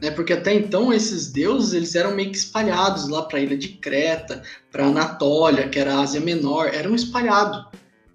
Né? 0.00 0.10
Porque 0.10 0.32
até 0.32 0.54
então 0.54 0.92
esses 0.92 1.32
deuses 1.32 1.72
eles 1.72 1.94
eram 1.94 2.14
meio 2.14 2.30
que 2.30 2.36
espalhados 2.36 3.08
lá 3.08 3.22
para 3.22 3.38
a 3.38 3.42
ilha 3.42 3.56
de 3.56 3.68
Creta, 3.68 4.42
para 4.70 4.86
Anatólia, 4.86 5.68
que 5.68 5.78
era 5.78 5.94
a 5.94 6.00
Ásia 6.00 6.20
Menor, 6.20 6.68
eram 6.72 6.94
espalhados. 6.94 7.66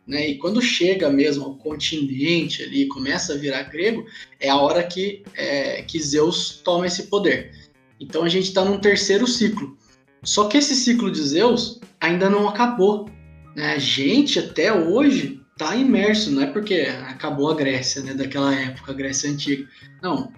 Né? 0.10 0.32
E 0.32 0.38
quando 0.40 0.60
chega 0.60 1.08
mesmo 1.08 1.46
ao 1.46 1.56
continente 1.56 2.64
ali, 2.64 2.88
começa 2.88 3.34
a 3.34 3.38
virar 3.38 3.62
grego, 3.64 4.04
é 4.40 4.50
a 4.50 4.58
hora 4.58 4.82
que, 4.82 5.22
é, 5.36 5.84
que 5.84 6.02
Zeus 6.02 6.60
toma 6.64 6.88
esse 6.88 7.04
poder. 7.04 7.52
Então 8.00 8.24
a 8.24 8.30
gente 8.30 8.46
está 8.46 8.66
num 8.66 8.80
terceiro 8.80 9.28
ciclo. 9.28 9.78
Só 10.24 10.48
que 10.48 10.58
esse 10.58 10.76
ciclo 10.76 11.12
de 11.12 11.22
Zeus 11.22 11.80
ainda 12.02 12.28
não 12.28 12.50
acabou. 12.50 13.08
Né? 13.56 13.74
A 13.76 13.78
gente 13.78 14.40
até 14.40 14.74
hoje 14.74 15.40
está 15.52 15.76
imerso, 15.76 16.32
não 16.32 16.42
é 16.42 16.48
porque 16.48 16.88
acabou 17.08 17.52
a 17.52 17.56
Grécia, 17.56 18.02
né, 18.02 18.16
daquela 18.16 18.56
época, 18.56 18.92
a 18.92 18.96
Grécia 18.96 19.30
antiga. 19.30 19.68
Não. 20.02 20.32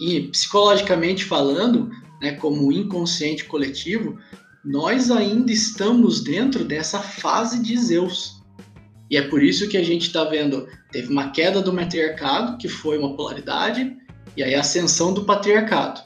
E 0.00 0.22
psicologicamente 0.28 1.26
falando, 1.26 1.90
né, 2.22 2.32
como 2.32 2.72
inconsciente 2.72 3.44
coletivo, 3.44 4.18
nós 4.64 5.10
ainda 5.10 5.52
estamos 5.52 6.22
dentro 6.22 6.64
dessa 6.64 7.00
fase 7.00 7.60
de 7.60 7.76
Zeus. 7.76 8.37
E 9.10 9.16
é 9.16 9.22
por 9.22 9.42
isso 9.42 9.68
que 9.68 9.76
a 9.76 9.82
gente 9.82 10.06
está 10.06 10.24
vendo, 10.24 10.68
teve 10.92 11.08
uma 11.08 11.30
queda 11.30 11.62
do 11.62 11.72
matriarcado, 11.72 12.58
que 12.58 12.68
foi 12.68 12.98
uma 12.98 13.14
polaridade, 13.14 13.96
e 14.36 14.42
aí 14.42 14.54
a 14.54 14.60
ascensão 14.60 15.12
do 15.12 15.24
patriarcado, 15.24 16.00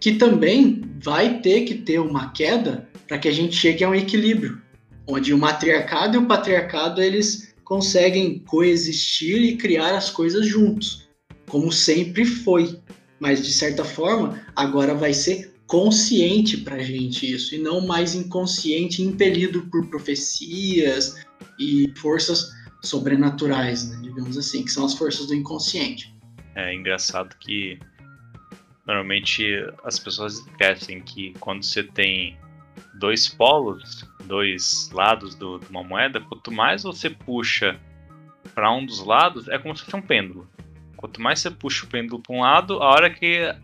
que 0.00 0.12
também 0.12 0.82
vai 1.02 1.40
ter 1.40 1.62
que 1.62 1.74
ter 1.74 1.98
uma 1.98 2.30
queda 2.32 2.88
para 3.06 3.18
que 3.18 3.28
a 3.28 3.32
gente 3.32 3.54
chegue 3.54 3.84
a 3.84 3.88
um 3.88 3.94
equilíbrio, 3.94 4.60
onde 5.06 5.32
o 5.32 5.38
matriarcado 5.38 6.16
e 6.16 6.18
o 6.18 6.26
patriarcado 6.26 7.02
eles 7.02 7.54
conseguem 7.64 8.38
coexistir 8.40 9.42
e 9.42 9.56
criar 9.56 9.94
as 9.94 10.08
coisas 10.08 10.46
juntos, 10.46 11.08
como 11.48 11.70
sempre 11.70 12.24
foi. 12.24 12.78
Mas 13.20 13.44
de 13.44 13.52
certa 13.52 13.84
forma, 13.84 14.40
agora 14.54 14.94
vai 14.94 15.12
ser 15.12 15.52
consciente 15.66 16.56
para 16.56 16.76
a 16.76 16.82
gente 16.82 17.30
isso, 17.30 17.54
e 17.54 17.58
não 17.58 17.86
mais 17.86 18.14
inconsciente, 18.14 19.02
impelido 19.02 19.68
por 19.70 19.86
profecias, 19.88 21.14
e 21.58 21.92
forças 21.96 22.52
sobrenaturais, 22.82 23.90
né, 23.90 23.98
digamos 24.02 24.36
assim, 24.36 24.64
que 24.64 24.70
são 24.70 24.84
as 24.84 24.94
forças 24.94 25.26
do 25.26 25.34
inconsciente. 25.34 26.14
É 26.54 26.74
engraçado 26.74 27.36
que 27.38 27.78
normalmente 28.86 29.44
as 29.84 29.98
pessoas 29.98 30.38
esquecem 30.38 31.00
que 31.00 31.34
quando 31.40 31.62
você 31.62 31.82
tem 31.82 32.36
dois 32.94 33.28
polos, 33.28 34.04
dois 34.24 34.90
lados 34.92 35.34
do, 35.34 35.58
de 35.58 35.66
uma 35.68 35.82
moeda, 35.82 36.20
quanto 36.20 36.50
mais 36.50 36.82
você 36.82 37.10
puxa 37.10 37.78
para 38.54 38.72
um 38.72 38.84
dos 38.84 39.04
lados, 39.04 39.48
é 39.48 39.58
como 39.58 39.76
se 39.76 39.84
fosse 39.84 39.96
um 39.96 40.02
pêndulo. 40.02 40.48
Quanto 40.96 41.20
mais 41.20 41.40
você 41.40 41.50
puxa 41.50 41.84
o 41.84 41.88
pêndulo 41.88 42.20
para 42.20 42.34
um 42.34 42.40
lado, 42.40 42.82
a 42.82 42.86
hora 42.86 43.10
que 43.10 43.54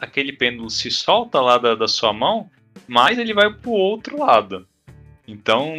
aquele 0.00 0.32
pêndulo 0.32 0.68
se 0.68 0.90
solta 0.90 1.40
lá 1.40 1.58
da, 1.58 1.74
da 1.74 1.88
sua 1.88 2.12
mão, 2.12 2.50
mais 2.86 3.18
ele 3.18 3.32
vai 3.32 3.52
para 3.52 3.70
o 3.70 3.74
outro 3.74 4.18
lado. 4.18 4.66
Então 5.26 5.74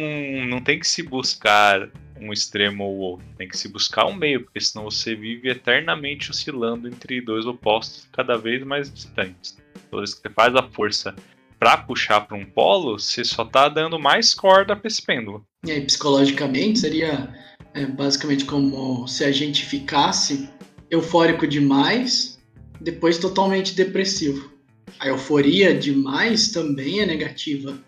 não 0.48 0.60
tem 0.60 0.78
que 0.78 0.86
se 0.86 1.02
buscar 1.02 1.90
um 2.20 2.32
extremo 2.32 2.84
ou 2.84 2.96
outro, 2.96 3.26
tem 3.36 3.48
que 3.48 3.56
se 3.56 3.68
buscar 3.68 4.06
um 4.06 4.14
meio, 4.14 4.44
porque 4.44 4.60
senão 4.60 4.84
você 4.84 5.14
vive 5.14 5.48
eternamente 5.48 6.30
oscilando 6.30 6.88
entre 6.88 7.20
dois 7.20 7.46
opostos 7.46 8.08
cada 8.12 8.36
vez 8.36 8.64
mais 8.64 8.92
distantes. 8.92 9.56
Toda 9.90 10.02
vez 10.02 10.14
que 10.14 10.22
você 10.22 10.30
faz 10.30 10.54
a 10.54 10.62
força 10.62 11.14
para 11.58 11.76
puxar 11.76 12.22
para 12.22 12.36
um 12.36 12.44
polo, 12.44 12.98
você 12.98 13.24
só 13.24 13.42
está 13.42 13.68
dando 13.68 13.98
mais 13.98 14.34
corda 14.34 14.76
para 14.76 14.86
esse 14.86 15.02
pêndulo. 15.02 15.44
E 15.64 15.72
aí, 15.72 15.80
psicologicamente, 15.80 16.78
seria 16.78 17.34
é, 17.74 17.84
basicamente 17.86 18.44
como 18.44 19.06
se 19.08 19.24
a 19.24 19.32
gente 19.32 19.64
ficasse 19.64 20.48
eufórico 20.90 21.46
demais, 21.46 22.38
depois 22.80 23.18
totalmente 23.18 23.74
depressivo. 23.74 24.52
A 24.98 25.08
euforia 25.08 25.74
demais 25.74 26.50
também 26.50 27.00
é 27.00 27.06
negativa. 27.06 27.78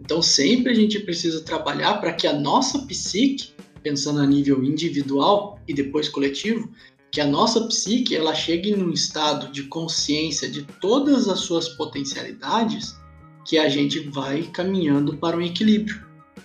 Então 0.00 0.22
sempre 0.22 0.72
a 0.72 0.74
gente 0.74 0.98
precisa 1.00 1.42
trabalhar 1.42 2.00
para 2.00 2.12
que 2.12 2.26
a 2.26 2.32
nossa 2.32 2.80
psique, 2.86 3.52
pensando 3.82 4.20
a 4.20 4.26
nível 4.26 4.64
individual 4.64 5.60
e 5.68 5.74
depois 5.74 6.08
coletivo, 6.08 6.70
que 7.12 7.20
a 7.20 7.26
nossa 7.26 7.66
psique 7.66 8.14
ela 8.14 8.34
chegue 8.34 8.74
num 8.74 8.92
estado 8.92 9.50
de 9.52 9.64
consciência 9.64 10.48
de 10.48 10.62
todas 10.80 11.28
as 11.28 11.40
suas 11.40 11.68
potencialidades, 11.70 12.96
que 13.44 13.58
a 13.58 13.68
gente 13.68 13.98
vai 14.00 14.42
caminhando 14.42 15.16
para 15.16 15.36
um 15.36 15.42
equilíbrio, 15.42 16.04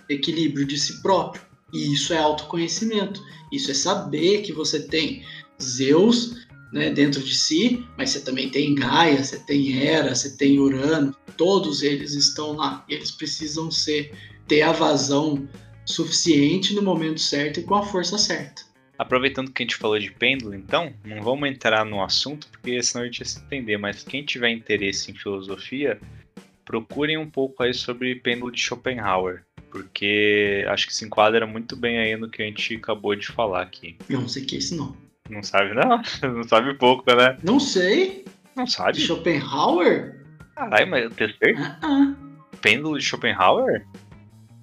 equilíbrio 0.09 0.65
de 0.65 0.77
si 0.77 1.01
próprio. 1.01 1.41
E 1.73 1.93
isso 1.93 2.13
é 2.13 2.17
autoconhecimento. 2.17 3.21
Isso 3.51 3.69
é 3.69 3.73
saber 3.73 4.41
que 4.41 4.53
você 4.53 4.79
tem 4.79 5.23
Zeus 5.61 6.44
né, 6.75 6.89
dentro 6.89 7.23
de 7.23 7.33
si, 7.33 7.87
mas 7.97 8.09
você 8.09 8.19
também 8.19 8.49
tem 8.49 8.75
Gaia, 8.75 9.23
você 9.23 9.39
tem 9.39 9.81
Hera, 9.81 10.13
você 10.13 10.35
tem 10.35 10.59
Urano, 10.59 11.15
todos 11.37 11.81
eles 11.81 12.13
estão 12.13 12.51
lá. 12.51 12.83
E 12.89 12.93
eles 12.93 13.11
precisam 13.11 13.71
ser 13.71 14.13
ter 14.45 14.61
a 14.61 14.73
vazão 14.73 15.47
suficiente 15.85 16.73
no 16.73 16.81
momento 16.81 17.21
certo 17.21 17.61
e 17.61 17.63
com 17.63 17.75
a 17.75 17.83
força 17.83 18.17
certa. 18.17 18.63
Aproveitando 18.97 19.51
que 19.51 19.63
a 19.63 19.65
gente 19.65 19.77
falou 19.77 19.97
de 19.97 20.11
pêndulo, 20.11 20.53
então, 20.53 20.93
não 21.05 21.21
vamos 21.21 21.49
entrar 21.49 21.85
no 21.85 22.03
assunto, 22.03 22.47
porque 22.51 22.83
senão 22.83 23.03
a 23.03 23.05
gente 23.05 23.19
ia 23.19 23.25
se 23.25 23.39
entender, 23.39 23.77
mas 23.77 24.03
quem 24.03 24.23
tiver 24.23 24.49
interesse 24.49 25.11
em 25.11 25.15
filosofia, 25.15 25.97
procurem 26.65 27.17
um 27.17 27.29
pouco 27.29 27.63
aí 27.63 27.73
sobre 27.73 28.15
pêndulo 28.15 28.51
de 28.51 28.59
Schopenhauer, 28.59 29.43
porque 29.71 30.65
acho 30.67 30.87
que 30.87 30.95
se 30.95 31.05
enquadra 31.05 31.47
muito 31.47 31.75
bem 31.75 31.99
aí 31.99 32.17
no 32.17 32.29
que 32.29 32.41
a 32.41 32.45
gente 32.45 32.75
acabou 32.75 33.15
de 33.15 33.27
falar 33.27 33.61
aqui. 33.61 33.95
Eu 34.09 34.19
não 34.19 34.27
sei 34.27 34.43
que 34.43 34.55
é 34.55 34.59
isso, 34.59 34.75
não. 34.75 35.04
Não 35.29 35.41
sabe, 35.41 35.73
não? 35.73 36.01
Não 36.33 36.43
sabe 36.43 36.73
pouco, 36.75 37.03
né? 37.13 37.37
Não 37.43 37.59
sei. 37.59 38.25
Não 38.55 38.65
De 38.65 38.71
sabe? 38.71 38.99
Schopenhauer? 38.99 40.15
Caralho, 40.55 40.87
mas 40.87 41.03
eu 41.03 41.13
certeza. 41.13 41.77
Ah, 41.81 41.87
ah. 41.87 42.15
Pêndulo 42.61 42.97
de 42.97 43.03
Schopenhauer? 43.03 43.85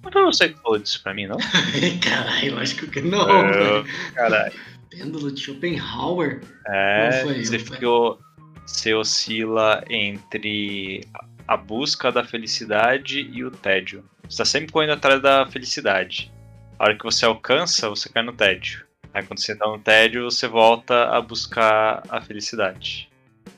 Não 0.03 0.11
foi 0.11 0.23
você 0.23 0.49
que 0.49 0.59
falou 0.59 0.79
disso 0.79 1.01
pra 1.03 1.13
mim, 1.13 1.27
não? 1.27 1.37
Caralho, 2.03 2.47
eu 2.47 2.59
acho 2.59 2.75
que 2.75 3.01
não, 3.01 3.25
velho. 3.25 3.85
Caralho. 4.13 4.53
Pêndulo 4.89 5.31
de 5.31 5.39
Schopenhauer? 5.39 6.41
É, 6.67 7.21
foi, 7.23 7.45
você 7.45 7.59
ficou. 7.59 8.19
Você 8.65 8.93
oscila 8.93 9.83
entre 9.89 11.05
a 11.47 11.57
busca 11.57 12.11
da 12.11 12.23
felicidade 12.23 13.29
e 13.31 13.43
o 13.43 13.51
tédio. 13.51 14.03
Você 14.27 14.37
tá 14.37 14.45
sempre 14.45 14.71
correndo 14.71 14.93
atrás 14.93 15.21
da 15.21 15.45
felicidade. 15.45 16.31
A 16.79 16.85
hora 16.85 16.97
que 16.97 17.03
você 17.03 17.25
alcança, 17.25 17.89
você 17.89 18.09
cai 18.09 18.23
no 18.23 18.33
tédio. 18.33 18.85
Aí 19.13 19.23
quando 19.23 19.39
você 19.39 19.55
tá 19.55 19.67
no 19.67 19.77
tédio, 19.77 20.23
você 20.23 20.47
volta 20.47 21.05
a 21.05 21.21
buscar 21.21 22.03
a 22.09 22.19
felicidade. 22.19 23.09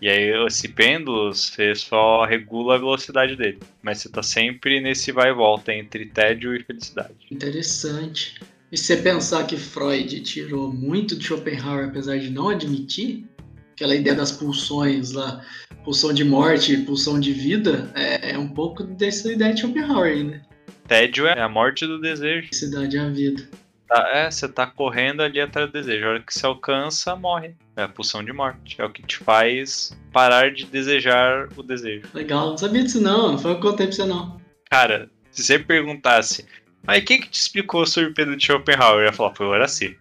E 0.02 0.10
aí 0.10 0.46
esse 0.46 0.68
pêndulo, 0.68 1.34
você 1.34 1.74
só 1.74 2.26
regula 2.26 2.76
a 2.76 2.78
velocidade 2.78 3.36
dele. 3.36 3.60
Mas 3.82 4.00
você 4.00 4.10
tá 4.10 4.22
sempre 4.22 4.82
nesse 4.82 5.12
vai 5.12 5.30
e 5.30 5.34
volta 5.34 5.74
entre 5.74 6.06
tédio 6.08 6.56
e 6.56 6.62
felicidade. 6.62 7.16
Interessante. 7.32 8.40
E 8.72 8.78
se 8.78 8.86
você 8.86 8.98
pensar 8.98 9.46
que 9.48 9.56
Freud 9.56 10.20
tirou 10.22 10.74
muito 10.74 11.16
de 11.16 11.26
Schopenhauer, 11.26 11.88
apesar 11.88 12.18
de 12.18 12.30
não 12.30 12.50
admitir, 12.50 13.26
aquela 13.74 13.96
ideia 13.96 14.16
das 14.16 14.32
pulsões 14.32 15.12
lá, 15.12 15.46
pulsão 15.84 16.12
de 16.14 16.26
morte 16.26 16.74
e 16.74 16.78
pulsão 16.86 17.20
de 17.20 17.32
vida, 17.32 17.92
é, 17.96 18.32
é 18.32 18.38
um 18.38 18.50
pouco 18.50 18.84
dessa 18.84 19.32
ideia 19.32 19.54
de 19.54 19.62
Schopenhauer 19.62 20.26
né? 20.26 20.42
Tédio 20.88 21.26
é 21.26 21.42
a 21.42 21.50
morte 21.50 21.88
do 21.88 22.00
desejo. 22.00 22.48
Felicidade 22.48 22.98
é 22.98 23.00
a 23.00 23.10
vida. 23.10 23.50
Tá, 23.88 24.10
é, 24.12 24.32
você 24.32 24.48
tá 24.48 24.66
correndo 24.66 25.22
ali 25.22 25.40
atrás 25.40 25.70
do 25.70 25.74
desejo. 25.74 26.06
A 26.06 26.10
hora 26.10 26.20
que 26.20 26.34
você 26.34 26.46
alcança, 26.46 27.16
morre. 27.16 27.56
É 27.76 27.84
a 27.84 27.88
pulsão 27.88 28.24
de 28.24 28.34
morte. 28.34 28.82
É 28.82 28.86
o 28.86 28.90
que 28.90 29.04
te 29.04 29.18
faz 29.18 29.96
parar 30.12 30.52
de 30.52 30.66
desejar 30.66 31.48
o 31.56 31.62
desejo. 31.62 32.08
Legal, 32.14 32.50
não 32.50 32.58
sabia 32.58 32.84
disso 32.84 33.02
não, 33.02 33.34
não 33.34 33.38
foi 33.38 33.52
o 33.52 33.60
que 33.60 33.66
eu 33.66 33.72
contei 33.72 33.88
pra 33.88 33.96
você 33.96 34.06
não. 34.06 34.42
Cara, 34.70 35.10
se 35.32 35.44
você 35.44 35.60
perguntasse, 35.60 36.46
mas 36.84 37.04
quem 37.04 37.20
que 37.20 37.30
te 37.30 37.40
explicou 37.40 37.86
sobre 37.86 38.12
Pedro 38.12 38.36
de 38.36 38.46
Schopenhauer? 38.46 39.02
Eu 39.02 39.06
ia 39.06 39.14
falar, 39.14 39.36
foi 39.36 39.46
o 39.46 39.50
Horaci. 39.50 39.98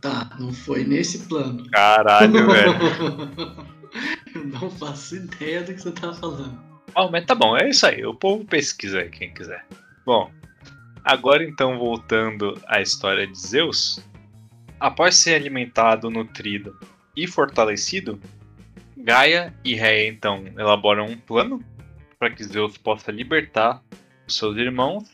Tá, 0.00 0.30
não 0.38 0.52
foi 0.52 0.84
nesse 0.84 1.26
plano. 1.26 1.68
Caralho, 1.70 2.32
velho. 2.50 2.74
eu 4.34 4.44
não 4.46 4.70
faço 4.70 5.16
ideia 5.16 5.62
do 5.62 5.74
que 5.74 5.80
você 5.80 5.92
tá 5.92 6.12
falando. 6.12 6.58
Ó, 6.94 7.10
mas 7.10 7.24
tá 7.24 7.34
bom, 7.34 7.56
é 7.56 7.68
isso 7.68 7.86
aí. 7.86 8.04
O 8.04 8.14
povo 8.14 8.44
pesquisa 8.44 9.00
aí, 9.00 9.10
quem 9.10 9.32
quiser. 9.32 9.64
Bom, 10.04 10.30
agora 11.06 11.44
então 11.44 11.78
voltando 11.78 12.60
à 12.66 12.82
história 12.82 13.28
de 13.28 13.38
Zeus. 13.38 14.04
Após 14.80 15.14
ser 15.14 15.36
alimentado, 15.36 16.10
nutrido 16.10 16.76
e 17.16 17.28
fortalecido, 17.28 18.20
Gaia 18.96 19.54
e 19.64 19.76
Rhea 19.76 20.08
então 20.08 20.44
elaboram 20.58 21.06
um 21.06 21.16
plano 21.16 21.64
para 22.18 22.28
que 22.28 22.42
Zeus 22.42 22.76
possa 22.76 23.12
libertar 23.12 23.80
os 24.26 24.36
seus 24.36 24.56
irmãos 24.56 25.08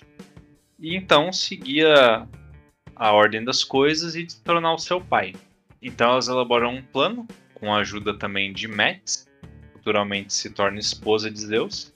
e 0.81 0.97
então 0.97 1.31
seguir 1.31 1.87
a, 1.87 2.27
a 2.97 3.13
ordem 3.13 3.45
das 3.45 3.63
coisas 3.63 4.15
e 4.15 4.29
se 4.29 4.43
tornar 4.43 4.73
o 4.73 4.79
seu 4.79 4.99
pai. 4.99 5.35
Então 5.83 6.13
elas 6.13 6.27
elaboram 6.27 6.75
um 6.75 6.83
plano 6.83 7.29
com 7.53 7.73
a 7.73 7.81
ajuda 7.81 8.19
também 8.19 8.51
de 8.51 8.67
Metis, 8.67 9.29
futuramente 9.75 10.33
se 10.33 10.49
torna 10.49 10.79
esposa 10.79 11.31
de 11.31 11.39
Zeus, 11.39 11.95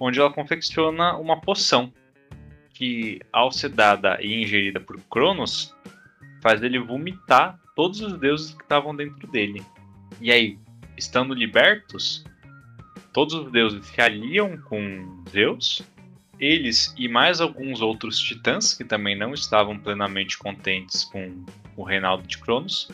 onde 0.00 0.18
ela 0.18 0.32
confecciona 0.32 1.14
uma 1.18 1.38
poção 1.38 1.92
que, 2.82 3.20
ao 3.32 3.52
ser 3.52 3.68
dada 3.68 4.18
e 4.20 4.42
ingerida 4.42 4.80
por 4.80 4.98
Cronos, 5.02 5.72
faz 6.42 6.64
ele 6.64 6.80
vomitar 6.80 7.56
todos 7.76 8.00
os 8.00 8.18
deuses 8.18 8.52
que 8.52 8.62
estavam 8.64 8.92
dentro 8.96 9.24
dele. 9.28 9.62
E 10.20 10.32
aí, 10.32 10.58
estando 10.98 11.32
libertos, 11.32 12.24
todos 13.12 13.34
os 13.34 13.52
deuses 13.52 13.86
se 13.86 14.00
aliam 14.00 14.56
com 14.62 15.22
Zeus, 15.30 15.82
eles 16.40 16.92
e 16.98 17.06
mais 17.06 17.40
alguns 17.40 17.80
outros 17.80 18.18
titãs 18.18 18.74
que 18.74 18.82
também 18.82 19.16
não 19.16 19.32
estavam 19.32 19.78
plenamente 19.78 20.36
contentes 20.36 21.04
com 21.04 21.44
o 21.76 21.84
reinado 21.84 22.24
de 22.24 22.36
Cronos, 22.38 22.90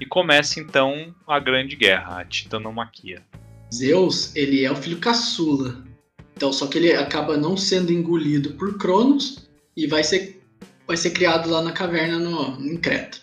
e 0.00 0.06
começa 0.06 0.60
então 0.60 1.12
a 1.26 1.40
grande 1.40 1.74
guerra, 1.74 2.20
a 2.20 2.24
titanomaquia. 2.24 3.20
Zeus, 3.74 4.34
ele 4.36 4.64
é 4.64 4.70
o 4.70 4.76
filho 4.76 4.98
caçula. 4.98 5.87
Então, 6.38 6.52
só 6.52 6.68
que 6.68 6.78
ele 6.78 6.92
acaba 6.92 7.36
não 7.36 7.56
sendo 7.56 7.92
engolido 7.92 8.52
por 8.52 8.78
Cronos 8.78 9.48
e 9.76 9.88
vai 9.88 10.04
ser, 10.04 10.40
vai 10.86 10.96
ser 10.96 11.10
criado 11.10 11.50
lá 11.50 11.60
na 11.60 11.72
caverna 11.72 12.16
no, 12.16 12.64
em 12.64 12.76
Creta. 12.76 13.18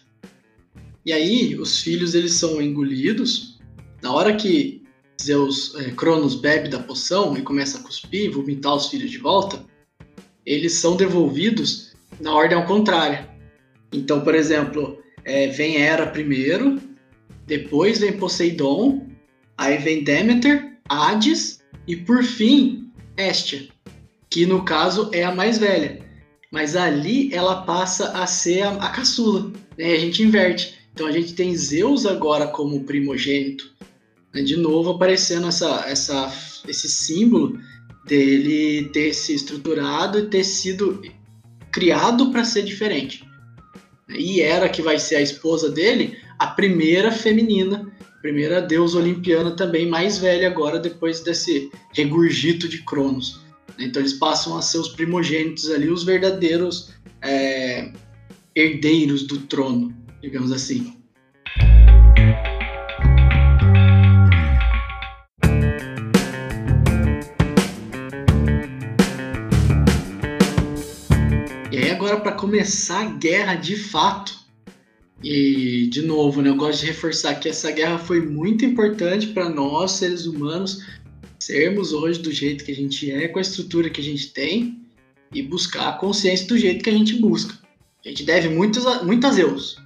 E 1.05 1.13
aí, 1.13 1.55
os 1.55 1.79
filhos 1.79 2.13
eles 2.13 2.33
são 2.33 2.61
engolidos. 2.61 3.57
Na 4.01 4.11
hora 4.11 4.35
que 4.35 4.83
Zeus, 5.23 5.75
é, 5.75 5.91
Cronos 5.91 6.35
bebe 6.35 6.67
da 6.67 6.77
poção 6.77 7.37
e 7.37 7.41
começa 7.41 7.77
a 7.77 7.83
cuspir, 7.83 8.33
vomitar 8.33 8.75
os 8.75 8.89
filhos 8.89 9.09
de 9.09 9.17
volta, 9.17 9.63
eles 10.45 10.73
são 10.73 10.97
devolvidos 10.97 11.93
na 12.19 12.35
ordem 12.35 12.57
ao 12.57 12.65
contrário. 12.65 13.25
Então, 13.93 14.19
por 14.25 14.35
exemplo, 14.35 15.01
é, 15.23 15.47
vem 15.47 15.77
Hera 15.77 16.07
primeiro, 16.07 16.81
depois 17.47 17.97
vem 17.97 18.17
Poseidon, 18.17 19.07
aí 19.57 19.77
vem 19.77 20.03
Demeter, 20.03 20.79
Hades 20.89 21.61
e 21.87 21.95
por 21.95 22.21
fim 22.21 22.84
Hestia, 23.17 23.67
que 24.29 24.45
no 24.45 24.63
caso 24.63 25.09
é 25.13 25.23
a 25.23 25.33
mais 25.33 25.57
velha. 25.57 26.03
Mas 26.51 26.75
ali 26.75 27.33
ela 27.33 27.63
passa 27.63 28.11
a 28.11 28.27
ser 28.27 28.61
a, 28.61 28.71
a 28.71 28.89
caçula. 28.89 29.51
Né? 29.77 29.93
A 29.93 29.99
gente 29.99 30.23
inverte. 30.23 30.75
Então 30.93 31.07
a 31.07 31.11
gente 31.11 31.33
tem 31.33 31.55
Zeus 31.55 32.05
agora 32.05 32.47
como 32.47 32.83
primogênito. 32.85 33.71
Né? 34.33 34.41
De 34.41 34.55
novo 34.55 34.91
aparecendo 34.91 35.47
essa, 35.47 35.85
essa, 35.87 36.31
esse 36.67 36.87
símbolo 36.87 37.59
dele 38.05 38.89
ter 38.89 39.13
se 39.13 39.33
estruturado 39.33 40.19
e 40.19 40.27
ter 40.27 40.43
sido 40.43 41.01
criado 41.71 42.31
para 42.31 42.45
ser 42.45 42.63
diferente. 42.63 43.27
E 44.07 44.39
Hera, 44.39 44.69
que 44.69 44.81
vai 44.81 44.99
ser 44.99 45.15
a 45.15 45.21
esposa 45.21 45.69
dele, 45.69 46.17
a 46.37 46.47
primeira 46.47 47.11
feminina, 47.11 47.84
primeira 48.25 48.59
deusa 48.59 48.97
olimpiana 48.97 49.51
também 49.51 49.87
mais 49.87 50.17
velha 50.17 50.47
agora 50.47 50.79
depois 50.79 51.21
desse 51.21 51.69
regurgito 51.93 52.67
de 52.67 52.81
Cronos. 52.81 53.39
Então 53.77 54.01
eles 54.01 54.13
passam 54.13 54.57
a 54.57 54.63
ser 54.63 54.79
os 54.79 54.87
primogênitos 54.89 55.69
ali, 55.69 55.91
os 55.91 56.03
verdadeiros 56.03 56.91
é, 57.21 57.91
herdeiros 58.55 59.27
do 59.27 59.41
trono, 59.41 59.95
digamos 60.23 60.51
assim. 60.51 60.97
E 71.71 71.77
aí 71.77 71.91
agora 71.91 72.19
para 72.19 72.31
começar 72.31 73.01
a 73.01 73.09
guerra 73.11 73.53
de 73.53 73.75
fato, 73.75 74.44
e 75.23 75.87
de 75.87 76.01
novo, 76.01 76.41
né, 76.41 76.49
eu 76.49 76.55
gosto 76.55 76.81
de 76.81 76.87
reforçar 76.87 77.35
que 77.35 77.49
essa 77.49 77.71
guerra 77.71 77.97
foi 77.97 78.21
muito 78.21 78.65
importante 78.65 79.27
para 79.27 79.49
nós 79.49 79.91
seres 79.91 80.25
humanos 80.25 80.83
sermos 81.39 81.93
hoje 81.93 82.19
do 82.19 82.31
jeito 82.31 82.63
que 82.63 82.71
a 82.71 82.75
gente 82.75 83.11
é, 83.11 83.27
com 83.27 83.39
a 83.39 83.41
estrutura 83.41 83.89
que 83.89 84.01
a 84.01 84.03
gente 84.03 84.31
tem 84.33 84.81
e 85.33 85.41
buscar 85.41 85.89
a 85.89 85.93
consciência 85.93 86.47
do 86.47 86.57
jeito 86.57 86.83
que 86.83 86.89
a 86.89 86.93
gente 86.93 87.15
busca. 87.19 87.55
A 88.03 88.09
gente 88.09 88.23
deve 88.23 88.49
muitos 88.49 88.85
a, 88.85 89.03
muito 89.03 89.25
a 89.25 89.31
Zeus. 89.31 89.77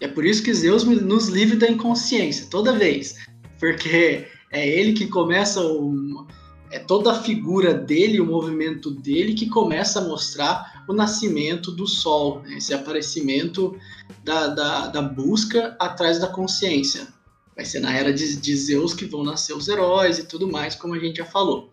E 0.00 0.04
é 0.04 0.08
por 0.08 0.24
isso 0.24 0.42
que 0.42 0.52
Zeus 0.52 0.84
nos 0.84 1.28
livre 1.28 1.56
da 1.56 1.68
inconsciência 1.68 2.46
toda 2.50 2.72
vez, 2.72 3.16
porque 3.58 4.26
é 4.50 4.68
ele 4.68 4.92
que 4.92 5.06
começa 5.06 5.60
o 5.60 6.26
é 6.70 6.80
toda 6.80 7.12
a 7.12 7.22
figura 7.22 7.72
dele, 7.72 8.20
o 8.20 8.26
movimento 8.26 8.90
dele 8.90 9.34
que 9.34 9.48
começa 9.48 10.00
a 10.00 10.04
mostrar 10.04 10.75
o 10.88 10.92
nascimento 10.92 11.70
do 11.70 11.86
sol, 11.86 12.42
né? 12.42 12.56
esse 12.56 12.72
aparecimento 12.72 13.78
da, 14.24 14.48
da, 14.48 14.86
da, 14.88 15.02
busca 15.02 15.76
atrás 15.78 16.18
da 16.18 16.28
consciência. 16.28 17.08
Vai 17.54 17.64
ser 17.64 17.80
na 17.80 17.96
era 17.96 18.12
de, 18.12 18.36
de 18.36 18.56
Zeus 18.56 18.92
que 18.92 19.06
vão 19.06 19.24
nascer 19.24 19.54
os 19.54 19.68
heróis 19.68 20.18
e 20.18 20.26
tudo 20.26 20.50
mais, 20.50 20.74
como 20.74 20.94
a 20.94 20.98
gente 20.98 21.16
já 21.16 21.24
falou. 21.24 21.70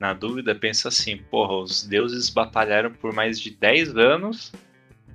Na 0.00 0.12
dúvida, 0.12 0.54
pensa 0.54 0.88
assim: 0.88 1.16
porra, 1.16 1.54
os 1.54 1.84
deuses 1.84 2.28
batalharam 2.28 2.92
por 2.92 3.12
mais 3.12 3.38
de 3.38 3.50
10 3.50 3.96
anos 3.96 4.52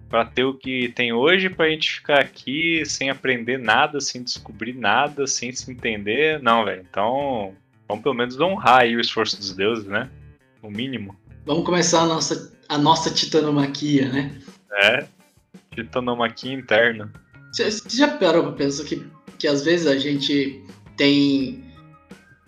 para 0.10 0.26
ter 0.26 0.46
o 0.46 0.54
que 0.54 0.90
tem 0.90 1.12
hoje, 1.12 1.50
pra 1.50 1.70
gente 1.70 1.92
ficar 1.92 2.20
aqui 2.20 2.84
sem 2.86 3.10
aprender 3.10 3.60
nada, 3.60 4.00
sem 4.00 4.24
descobrir 4.24 4.74
nada, 4.74 5.28
sem 5.28 5.52
se 5.52 5.70
entender. 5.70 6.42
Não, 6.42 6.64
velho. 6.64 6.86
Então, 6.90 7.54
vamos 7.88 8.04
pelo 8.04 8.16
menos 8.16 8.40
honrar 8.40 8.84
aí 8.84 8.96
o 8.96 9.02
esforço 9.02 9.38
dos 9.38 9.54
deuses, 9.54 9.86
né? 9.86 10.10
O 10.62 10.72
mínimo. 10.72 11.16
Vamos 11.48 11.64
começar 11.64 12.02
a 12.02 12.06
nossa 12.06 12.54
a 12.68 12.78
nossa 12.78 13.10
titanomaquia, 13.10 14.10
né? 14.10 14.38
É, 14.82 15.08
titanomaquia 15.74 16.52
interna. 16.52 17.10
Você 17.54 17.72
já 17.88 18.10
parou 18.10 18.44
pra 18.44 18.52
pensar 18.52 18.84
que, 18.84 19.02
que 19.40 19.48
às 19.48 19.64
vezes 19.64 19.88
a 19.88 19.98
gente 19.98 20.62
tem 20.98 21.64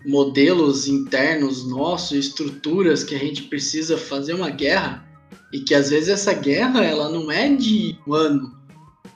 modelos 0.04 0.86
internos 0.86 1.66
nossos, 1.66 2.12
estruturas 2.12 3.02
que 3.02 3.14
a 3.14 3.18
gente 3.18 3.44
precisa 3.44 3.96
fazer 3.96 4.34
uma 4.34 4.50
guerra 4.50 5.02
e 5.50 5.60
que 5.60 5.74
às 5.74 5.88
vezes 5.88 6.10
essa 6.10 6.34
guerra 6.34 6.84
ela 6.84 7.08
não 7.08 7.32
é 7.32 7.48
de 7.48 7.98
um 8.06 8.12
ano, 8.12 8.54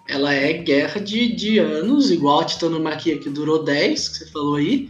ela 0.09 0.33
é 0.33 0.55
guerra 0.55 0.99
de, 0.99 1.37
de 1.37 1.59
anos, 1.59 2.11
igual 2.11 2.41
a 2.41 2.45
titanomaquia 2.45 3.19
que 3.19 3.29
durou 3.29 3.63
10, 3.63 4.09
que 4.09 4.17
você 4.17 4.27
falou 4.31 4.55
aí, 4.55 4.89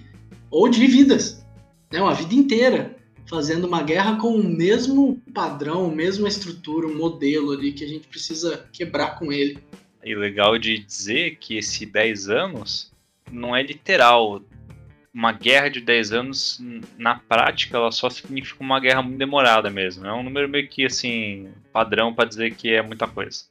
ou 0.53 0.69
de 0.69 0.87
vidas, 0.87 1.45
né? 1.93 2.01
uma 2.01 2.15
vida 2.15 2.33
inteira, 2.33 2.94
fazendo 3.27 3.67
uma 3.67 3.83
guerra 3.83 4.17
com 4.17 4.35
o 4.35 4.45
mesmo 4.45 5.21
padrão, 5.33 5.87
a 5.91 5.95
mesma 5.95 6.29
estrutura, 6.29 6.87
um 6.87 6.97
modelo 6.97 7.53
ali 7.53 7.73
que 7.73 7.85
a 7.85 7.89
gente 7.89 8.07
precisa 8.07 8.69
quebrar 8.73 9.19
com 9.19 9.33
ele. 9.33 9.59
E 10.03 10.15
legal 10.15 10.59
de 10.59 10.79
dizer 10.79 11.37
que 11.37 11.57
esse 11.57 11.87
10 11.87 12.29
anos 12.29 12.93
não 13.31 13.57
é 13.57 13.63
literal. 13.63 14.43
Uma 15.13 15.33
guerra 15.33 15.69
de 15.69 15.81
10 15.81 16.13
anos, 16.13 16.63
na 16.99 17.15
prática, 17.15 17.77
ela 17.77 17.93
só 17.93 18.11
significa 18.11 18.63
uma 18.63 18.81
guerra 18.81 19.01
muito 19.01 19.17
demorada 19.17 19.71
mesmo. 19.71 20.05
É 20.07 20.13
um 20.13 20.23
número 20.23 20.49
meio 20.49 20.69
que 20.69 20.85
assim, 20.85 21.49
padrão 21.73 22.13
para 22.13 22.29
dizer 22.29 22.55
que 22.55 22.71
é 22.71 22.83
muita 22.83 23.07
coisa. 23.07 23.45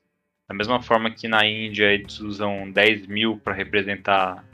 Da 0.47 0.53
mesma 0.53 0.81
forma 0.81 1.09
que 1.09 1.27
na 1.27 1.45
Índia 1.47 1.91
eles 1.91 2.19
usam 2.19 2.69
10 2.69 3.07
mil 3.07 3.37
para 3.37 3.53
representar 3.53 4.45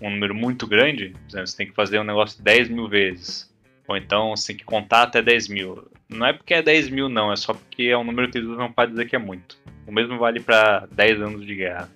um 0.00 0.10
número 0.10 0.34
muito 0.34 0.66
grande, 0.66 1.14
você 1.28 1.56
tem 1.56 1.66
que 1.66 1.74
fazer 1.74 1.98
um 1.98 2.04
negócio 2.04 2.42
10 2.42 2.68
mil 2.68 2.88
vezes. 2.88 3.47
Ou 3.88 3.96
então 3.96 4.36
você 4.36 4.48
tem 4.48 4.56
que 4.58 4.64
contar 4.64 5.04
até 5.04 5.22
10 5.22 5.48
mil. 5.48 5.88
Não 6.08 6.26
é 6.26 6.32
porque 6.32 6.52
é 6.52 6.62
10 6.62 6.90
mil, 6.90 7.08
não, 7.08 7.32
é 7.32 7.36
só 7.36 7.54
porque 7.54 7.84
é 7.84 7.96
um 7.96 8.04
número 8.04 8.30
que 8.30 8.36
eles 8.36 8.48
usam 8.48 8.70
para 8.70 8.90
dizer 8.90 9.08
que 9.08 9.16
é 9.16 9.18
muito. 9.18 9.58
O 9.86 9.92
mesmo 9.92 10.18
vale 10.18 10.40
para 10.40 10.86
10 10.92 11.22
anos 11.22 11.46
de 11.46 11.54
guerra. 11.54 11.90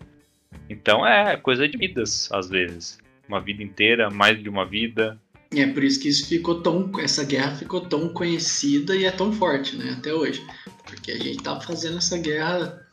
Então 0.70 1.06
é 1.06 1.36
coisa 1.36 1.68
de 1.68 1.76
vidas, 1.76 2.30
às 2.32 2.48
vezes. 2.48 2.98
Uma 3.28 3.40
vida 3.40 3.62
inteira, 3.62 4.10
mais 4.10 4.42
de 4.42 4.48
uma 4.48 4.64
vida. 4.64 5.20
E 5.52 5.60
é 5.60 5.66
por 5.66 5.84
isso 5.84 6.00
que 6.00 6.08
isso 6.08 6.26
ficou 6.26 6.62
tão. 6.62 6.90
Essa 6.98 7.24
guerra 7.24 7.54
ficou 7.54 7.82
tão 7.82 8.08
conhecida 8.08 8.96
e 8.96 9.04
é 9.04 9.10
tão 9.10 9.30
forte, 9.32 9.76
né? 9.76 9.94
Até 9.98 10.14
hoje. 10.14 10.42
Porque 10.86 11.12
a 11.12 11.18
gente 11.18 11.42
tá 11.42 11.60
fazendo 11.60 11.98
essa 11.98 12.16
guerra 12.16 12.86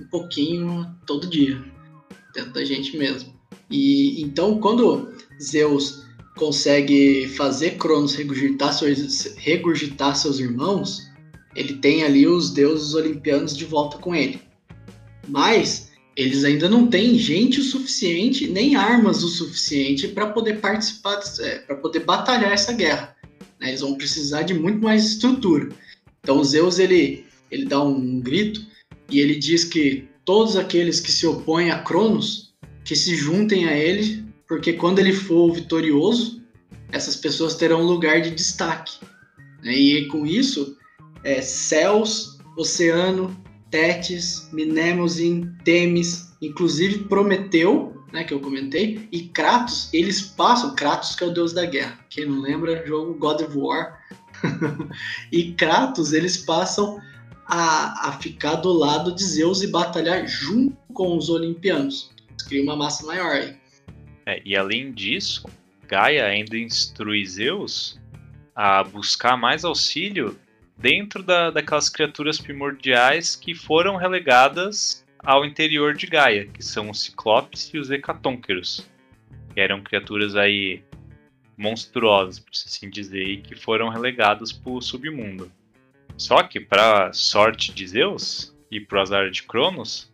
um 0.00 0.06
pouquinho 0.06 0.90
todo 1.06 1.28
dia. 1.28 1.62
Dentro 2.34 2.52
da 2.52 2.64
gente 2.64 2.96
mesmo. 2.96 3.34
E 3.70 4.22
então 4.22 4.58
quando 4.58 5.12
Zeus 5.40 6.05
consegue 6.36 7.28
fazer 7.28 7.72
Cronos 7.72 8.14
regurgitar 8.14 8.72
seus, 8.72 9.34
regurgitar 9.36 10.14
seus 10.14 10.38
irmãos, 10.38 11.10
ele 11.54 11.74
tem 11.74 12.04
ali 12.04 12.26
os 12.26 12.50
deuses 12.50 12.94
olimpianos 12.94 13.56
de 13.56 13.64
volta 13.64 13.98
com 13.98 14.14
ele. 14.14 14.40
Mas 15.26 15.90
eles 16.14 16.44
ainda 16.44 16.68
não 16.68 16.86
têm 16.86 17.18
gente 17.18 17.60
o 17.60 17.64
suficiente, 17.64 18.46
nem 18.46 18.76
armas 18.76 19.22
o 19.22 19.28
suficiente 19.28 20.08
para 20.08 20.28
poder 20.28 20.60
participar, 20.60 21.20
é, 21.40 21.58
para 21.60 21.76
poder 21.76 22.00
batalhar 22.00 22.52
essa 22.52 22.72
guerra. 22.72 23.16
Né? 23.58 23.68
Eles 23.68 23.80
vão 23.80 23.96
precisar 23.96 24.42
de 24.42 24.54
muito 24.54 24.82
mais 24.82 25.04
estrutura. 25.04 25.70
Então 26.22 26.44
Zeus 26.44 26.78
ele, 26.78 27.24
ele 27.50 27.64
dá 27.64 27.82
um 27.82 28.20
grito 28.20 28.64
e 29.10 29.20
ele 29.20 29.36
diz 29.36 29.64
que 29.64 30.08
todos 30.24 30.56
aqueles 30.56 31.00
que 31.00 31.12
se 31.12 31.26
opõem 31.26 31.70
a 31.70 31.78
Cronos 31.78 32.54
que 32.84 32.94
se 32.94 33.16
juntem 33.16 33.66
a 33.66 33.76
ele, 33.76 34.25
porque 34.48 34.74
quando 34.74 34.98
ele 34.98 35.12
for 35.12 35.52
vitorioso, 35.52 36.42
essas 36.90 37.16
pessoas 37.16 37.54
terão 37.54 37.82
um 37.82 37.86
lugar 37.86 38.20
de 38.20 38.30
destaque. 38.30 38.98
Né? 39.62 39.72
E 39.72 40.08
com 40.08 40.26
isso, 40.26 40.76
é, 41.24 41.42
céus, 41.42 42.38
oceano, 42.56 43.36
Tétis, 43.70 44.48
Minemosin, 44.52 45.52
Temis, 45.64 46.32
inclusive 46.40 47.04
Prometeu, 47.04 47.96
né, 48.12 48.24
que 48.24 48.32
eu 48.32 48.40
comentei, 48.40 49.08
e 49.10 49.22
Kratos, 49.22 49.92
eles 49.92 50.22
passam, 50.22 50.74
Kratos 50.74 51.16
que 51.16 51.24
é 51.24 51.26
o 51.26 51.34
deus 51.34 51.52
da 51.52 51.66
guerra, 51.66 51.98
quem 52.08 52.26
não 52.26 52.40
lembra, 52.40 52.86
jogo 52.86 53.14
God 53.14 53.40
of 53.42 53.58
War, 53.58 54.00
e 55.32 55.52
Kratos, 55.52 56.12
eles 56.12 56.36
passam 56.36 57.00
a, 57.46 58.08
a 58.08 58.12
ficar 58.12 58.56
do 58.56 58.72
lado 58.72 59.14
de 59.14 59.24
Zeus 59.24 59.62
e 59.62 59.66
batalhar 59.66 60.26
junto 60.26 60.76
com 60.92 61.16
os 61.16 61.28
olimpianos. 61.28 62.10
Cria 62.48 62.62
uma 62.62 62.76
massa 62.76 63.04
maior 63.04 63.32
aí. 63.32 63.56
É, 64.26 64.42
e 64.44 64.56
além 64.56 64.92
disso, 64.92 65.48
Gaia 65.86 66.26
ainda 66.26 66.58
instrui 66.58 67.24
Zeus 67.24 68.00
a 68.54 68.82
buscar 68.82 69.36
mais 69.36 69.64
auxílio 69.64 70.36
dentro 70.76 71.22
da, 71.22 71.50
daquelas 71.50 71.88
criaturas 71.88 72.40
primordiais 72.40 73.36
que 73.36 73.54
foram 73.54 73.96
relegadas 73.96 75.06
ao 75.18 75.44
interior 75.44 75.94
de 75.94 76.06
Gaia, 76.06 76.46
que 76.46 76.62
são 76.62 76.90
os 76.90 77.02
Ciclopes 77.02 77.70
e 77.72 77.78
os 77.78 77.90
Hecatônqueros, 77.90 78.88
que 79.54 79.60
eram 79.60 79.82
criaturas 79.82 80.34
aí 80.34 80.82
monstruosas, 81.56 82.38
por 82.38 82.50
assim 82.50 82.90
dizer, 82.90 83.22
e 83.22 83.40
que 83.40 83.54
foram 83.54 83.88
relegadas 83.88 84.52
para 84.52 84.72
o 84.72 84.82
submundo. 84.82 85.50
Só 86.16 86.42
que, 86.42 86.58
para 86.60 87.12
sorte 87.12 87.72
de 87.72 87.86
Zeus 87.86 88.54
e 88.70 88.80
para 88.80 88.98
o 88.98 89.00
azar 89.00 89.30
de 89.30 89.42
Cronos, 89.44 90.12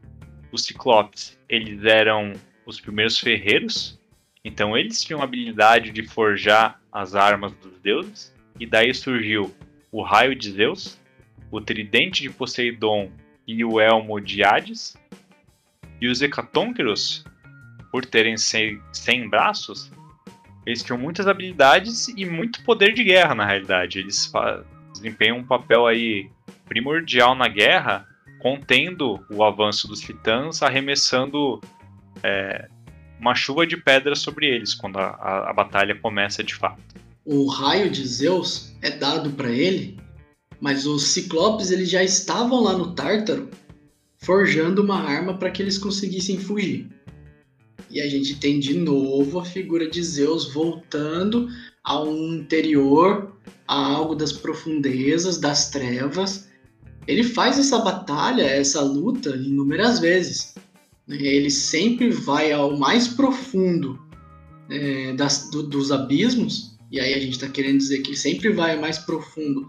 os 0.50 0.64
Ciclopes 0.64 1.38
eles 1.48 1.84
eram 1.84 2.32
os 2.66 2.80
primeiros 2.80 3.18
ferreiros, 3.18 3.98
então 4.44 4.76
eles 4.76 5.04
tinham 5.04 5.20
a 5.20 5.24
habilidade 5.24 5.90
de 5.90 6.02
forjar 6.02 6.80
as 6.90 7.14
armas 7.14 7.52
dos 7.54 7.78
deuses, 7.80 8.34
e 8.58 8.66
daí 8.66 8.92
surgiu 8.92 9.54
o 9.90 10.02
raio 10.02 10.34
de 10.34 10.50
Zeus, 10.50 10.98
o 11.50 11.60
tridente 11.60 12.22
de 12.22 12.30
Poseidon 12.30 13.10
e 13.46 13.64
o 13.64 13.80
elmo 13.80 14.20
de 14.20 14.42
Hades. 14.42 14.96
E 16.00 16.08
os 16.08 16.22
Hecatônqueros, 16.22 17.24
por 17.90 18.04
terem 18.04 18.36
100 18.36 18.80
braços, 19.28 19.92
eles 20.64 20.82
tinham 20.82 20.98
muitas 20.98 21.26
habilidades 21.26 22.08
e 22.08 22.24
muito 22.24 22.62
poder 22.64 22.92
de 22.92 23.04
guerra 23.04 23.34
na 23.34 23.44
realidade. 23.44 23.98
Eles 23.98 24.32
desempenham 24.92 25.38
um 25.38 25.44
papel 25.44 25.86
aí 25.86 26.30
primordial 26.66 27.34
na 27.34 27.48
guerra, 27.48 28.06
contendo 28.40 29.24
o 29.30 29.44
avanço 29.44 29.86
dos 29.86 30.00
titãs, 30.00 30.62
arremessando 30.62 31.60
é, 32.22 32.68
uma 33.22 33.34
chuva 33.34 33.66
de 33.66 33.78
pedras 33.78 34.18
sobre 34.18 34.46
eles 34.46 34.74
quando 34.74 34.98
a, 34.98 35.06
a, 35.06 35.50
a 35.50 35.52
batalha 35.54 35.94
começa 35.94 36.44
de 36.44 36.54
fato 36.54 36.82
o 37.24 37.46
raio 37.46 37.90
de 37.90 38.06
Zeus 38.06 38.72
é 38.80 38.90
dado 38.90 39.30
para 39.30 39.50
ele, 39.50 39.98
mas 40.60 40.86
os 40.86 41.04
ciclopes 41.08 41.70
eles 41.70 41.88
já 41.88 42.02
estavam 42.02 42.62
lá 42.62 42.76
no 42.76 42.94
Tártaro 42.94 43.48
forjando 44.18 44.82
uma 44.82 45.00
arma 45.00 45.34
para 45.36 45.50
que 45.50 45.62
eles 45.62 45.78
conseguissem 45.78 46.38
fugir. 46.38 46.88
E 47.90 48.00
a 48.00 48.08
gente 48.08 48.36
tem 48.38 48.58
de 48.58 48.74
novo 48.74 49.38
a 49.38 49.44
figura 49.44 49.88
de 49.88 50.02
Zeus 50.02 50.52
voltando 50.52 51.48
ao 51.84 52.08
interior, 52.08 53.36
a 53.66 53.74
algo 53.74 54.14
das 54.14 54.32
profundezas, 54.32 55.38
das 55.38 55.70
trevas. 55.70 56.48
Ele 57.06 57.24
faz 57.24 57.58
essa 57.58 57.78
batalha, 57.80 58.42
essa 58.42 58.80
luta 58.80 59.30
inúmeras 59.30 59.98
vezes. 59.98 60.54
Ele 61.08 61.50
sempre 61.50 62.10
vai 62.10 62.52
ao 62.52 62.76
mais 62.76 63.08
profundo 63.08 64.00
é, 64.70 65.12
das, 65.14 65.50
do, 65.50 65.62
dos 65.62 65.90
abismos 65.90 66.72
e 66.92 67.00
aí 67.00 67.14
a 67.14 67.18
gente 67.18 67.32
está 67.32 67.48
querendo 67.48 67.78
dizer 67.78 68.02
que 68.02 68.10
ele 68.10 68.18
sempre 68.18 68.52
vai 68.52 68.78
mais 68.78 68.98
profundo 68.98 69.66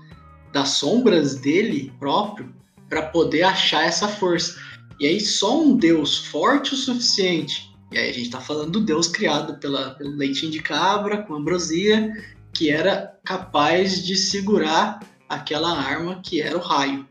das 0.52 0.70
sombras 0.72 1.36
dele 1.36 1.94
próprio 1.98 2.54
para 2.90 3.02
poder 3.04 3.44
achar 3.44 3.86
essa 3.86 4.10
força. 4.10 4.60
E 5.00 5.08
aí 5.08 5.22
só 5.22 5.64
um 5.64 5.78
Deus 5.78 6.18
forte 6.18 6.74
o 6.74 6.78
suficiente. 6.78 7.74
E 7.94 7.98
aí 7.98 8.10
a 8.10 8.14
gente 8.14 8.26
está 8.26 8.42
falando 8.42 8.72
do 8.72 8.82
Deus 8.82 9.08
criado 9.08 9.58
pela, 9.60 9.92
pelo 9.92 10.12
leitinho 10.12 10.52
de 10.52 10.62
cabra, 10.62 11.24
com 11.24 11.36
ambrosia, 11.36 12.12
que 12.54 12.70
era 12.70 13.18
capaz 13.24 14.06
de 14.06 14.18
segurar 14.18 15.00
aquela 15.30 15.80
arma 15.80 16.20
que 16.22 16.42
era 16.42 16.58
o 16.58 16.62
raio. 16.62 17.08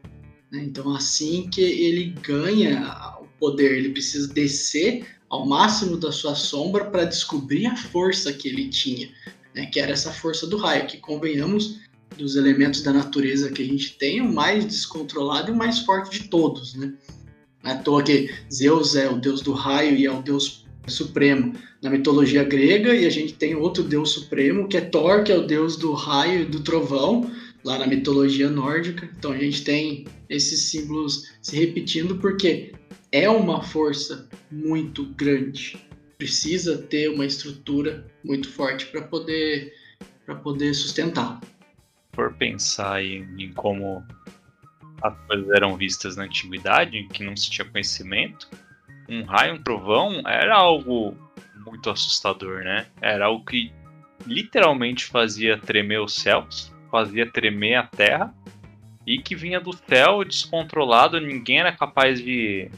Né? 0.50 0.62
Então 0.64 0.94
assim 0.94 1.48
que 1.48 1.62
ele 1.62 2.14
ganha 2.20 3.16
poder, 3.42 3.76
ele 3.76 3.88
precisa 3.88 4.32
descer 4.32 5.04
ao 5.28 5.44
máximo 5.44 5.96
da 5.96 6.12
sua 6.12 6.36
sombra 6.36 6.84
para 6.84 7.04
descobrir 7.04 7.66
a 7.66 7.76
força 7.76 8.32
que 8.32 8.46
ele 8.46 8.68
tinha 8.68 9.08
né, 9.54 9.66
que 9.66 9.80
era 9.80 9.92
essa 9.92 10.12
força 10.12 10.46
do 10.46 10.56
raio, 10.56 10.86
que 10.86 10.98
convenhamos 10.98 11.80
dos 12.16 12.36
elementos 12.36 12.82
da 12.82 12.92
natureza 12.92 13.50
que 13.50 13.62
a 13.62 13.66
gente 13.66 13.96
tem, 13.96 14.20
o 14.20 14.32
mais 14.32 14.64
descontrolado 14.64 15.50
e 15.50 15.54
o 15.54 15.56
mais 15.56 15.80
forte 15.80 16.20
de 16.20 16.28
todos, 16.28 16.74
né? 16.74 16.92
Não 17.62 17.70
é 17.70 17.74
à 17.74 17.78
toa 17.78 18.02
que 18.02 18.28
Zeus 18.52 18.96
é 18.96 19.08
o 19.08 19.18
deus 19.18 19.40
do 19.40 19.52
raio 19.52 19.96
e 19.96 20.04
é 20.04 20.10
o 20.10 20.20
deus 20.20 20.66
supremo 20.88 21.54
na 21.80 21.88
mitologia 21.88 22.42
grega, 22.42 22.94
e 22.94 23.06
a 23.06 23.10
gente 23.10 23.34
tem 23.34 23.54
outro 23.54 23.84
deus 23.84 24.10
supremo, 24.10 24.68
que 24.68 24.76
é 24.76 24.80
Thor, 24.80 25.22
que 25.22 25.32
é 25.32 25.36
o 25.36 25.46
deus 25.46 25.76
do 25.76 25.92
raio 25.92 26.42
e 26.42 26.44
do 26.44 26.60
trovão, 26.60 27.30
lá 27.64 27.78
na 27.78 27.86
mitologia 27.86 28.50
nórdica. 28.50 29.08
Então 29.16 29.32
a 29.32 29.38
gente 29.38 29.62
tem 29.62 30.04
esses 30.28 30.70
símbolos 30.70 31.28
se 31.40 31.56
repetindo 31.56 32.16
porque 32.16 32.72
é 33.12 33.28
uma 33.28 33.62
força 33.62 34.28
muito 34.50 35.04
grande 35.04 35.78
precisa 36.16 36.78
ter 36.78 37.08
uma 37.08 37.26
estrutura 37.26 38.06
muito 38.24 38.48
forte 38.48 38.86
para 38.86 39.02
poder 39.02 39.74
para 40.24 40.36
poder 40.36 40.72
sustentar. 40.72 41.40
Por 42.12 42.32
pensar 42.34 43.02
em, 43.02 43.26
em, 43.38 43.52
como 43.52 44.04
as 45.02 45.18
coisas 45.26 45.50
eram 45.50 45.76
vistas 45.76 46.16
na 46.16 46.24
antiguidade, 46.24 46.96
em 46.96 47.08
que 47.08 47.24
não 47.24 47.36
se 47.36 47.50
tinha 47.50 47.68
conhecimento, 47.68 48.48
um 49.08 49.24
raio, 49.24 49.54
um 49.54 49.62
trovão 49.62 50.22
era 50.24 50.54
algo 50.54 51.16
muito 51.66 51.90
assustador, 51.90 52.62
né? 52.62 52.86
Era 53.00 53.26
algo 53.26 53.44
que 53.44 53.72
literalmente 54.24 55.06
fazia 55.06 55.58
tremer 55.58 56.00
os 56.00 56.14
céus, 56.14 56.72
fazia 56.88 57.28
tremer 57.28 57.74
a 57.74 57.86
terra 57.86 58.32
e 59.04 59.18
que 59.18 59.34
vinha 59.34 59.60
do 59.60 59.72
céu 59.72 60.22
descontrolado, 60.24 61.20
ninguém 61.20 61.58
era 61.58 61.72
capaz 61.72 62.22
de 62.22 62.70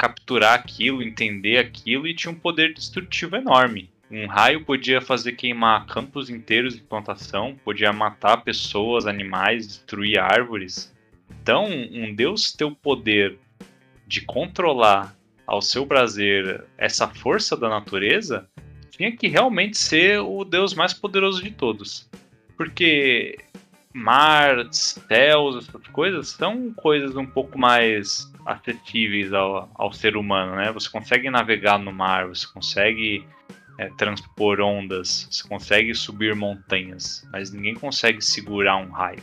capturar 0.00 0.54
aquilo, 0.54 1.02
entender 1.02 1.58
aquilo 1.58 2.08
e 2.08 2.14
tinha 2.14 2.32
um 2.32 2.34
poder 2.34 2.72
destrutivo 2.72 3.36
enorme. 3.36 3.90
Um 4.10 4.26
raio 4.26 4.64
podia 4.64 4.98
fazer 4.98 5.32
queimar 5.32 5.84
campos 5.84 6.30
inteiros 6.30 6.74
de 6.74 6.80
plantação, 6.80 7.54
podia 7.62 7.92
matar 7.92 8.38
pessoas, 8.38 9.06
animais, 9.06 9.66
destruir 9.66 10.18
árvores. 10.18 10.90
Então, 11.42 11.66
um 11.66 12.14
deus 12.14 12.50
ter 12.50 12.64
o 12.64 12.74
poder 12.74 13.38
de 14.06 14.22
controlar 14.22 15.14
ao 15.46 15.60
seu 15.60 15.86
prazer 15.86 16.64
essa 16.78 17.06
força 17.06 17.54
da 17.54 17.68
natureza, 17.68 18.48
tinha 18.90 19.14
que 19.14 19.28
realmente 19.28 19.76
ser 19.76 20.20
o 20.20 20.44
deus 20.46 20.72
mais 20.72 20.94
poderoso 20.94 21.42
de 21.42 21.50
todos. 21.50 22.08
Porque 22.56 23.36
mar, 23.92 24.66
céus, 24.72 25.68
essas 25.68 25.86
coisas 25.88 26.28
são 26.28 26.72
coisas 26.72 27.14
um 27.16 27.26
pouco 27.26 27.58
mais 27.58 28.29
acessíveis 28.44 29.32
ao, 29.32 29.70
ao 29.74 29.92
ser 29.92 30.16
humano, 30.16 30.56
né? 30.56 30.72
Você 30.72 30.88
consegue 30.88 31.30
navegar 31.30 31.78
no 31.78 31.92
mar, 31.92 32.28
você 32.28 32.46
consegue 32.46 33.24
é, 33.78 33.88
transpor 33.96 34.60
ondas, 34.60 35.26
você 35.30 35.48
consegue 35.48 35.94
subir 35.94 36.34
montanhas, 36.34 37.26
mas 37.32 37.50
ninguém 37.50 37.74
consegue 37.74 38.20
segurar 38.20 38.76
um 38.76 38.90
raio. 38.90 39.22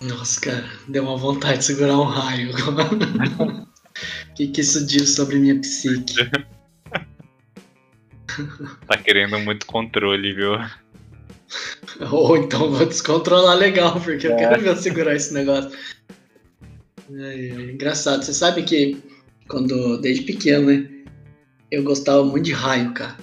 Nossa, 0.00 0.40
cara, 0.40 0.64
deu 0.86 1.02
uma 1.02 1.16
vontade 1.16 1.58
de 1.58 1.64
segurar 1.64 1.98
um 1.98 2.04
raio. 2.04 2.52
O 2.52 3.66
que, 4.34 4.48
que 4.48 4.60
isso 4.60 4.86
diz 4.86 5.14
sobre 5.14 5.38
minha 5.38 5.60
psique? 5.60 6.14
tá 8.86 8.96
querendo 8.96 9.38
muito 9.40 9.66
controle, 9.66 10.32
viu? 10.32 10.52
Ou 12.10 12.36
então 12.36 12.70
vou 12.70 12.86
descontrolar 12.86 13.56
legal, 13.56 14.00
porque 14.00 14.26
é. 14.26 14.32
eu 14.32 14.36
quero 14.36 14.60
ver 14.60 14.68
eu 14.68 14.76
segurar 14.76 15.14
esse 15.14 15.34
negócio. 15.34 15.70
É, 17.14 17.34
é, 17.34 17.72
engraçado, 17.72 18.24
você 18.24 18.34
sabe 18.34 18.62
que 18.62 19.02
quando, 19.48 19.98
desde 19.98 20.24
pequeno, 20.24 20.66
né? 20.66 20.88
Eu 21.70 21.82
gostava 21.82 22.24
muito 22.24 22.44
de 22.44 22.52
raio, 22.52 22.92
cara. 22.94 23.16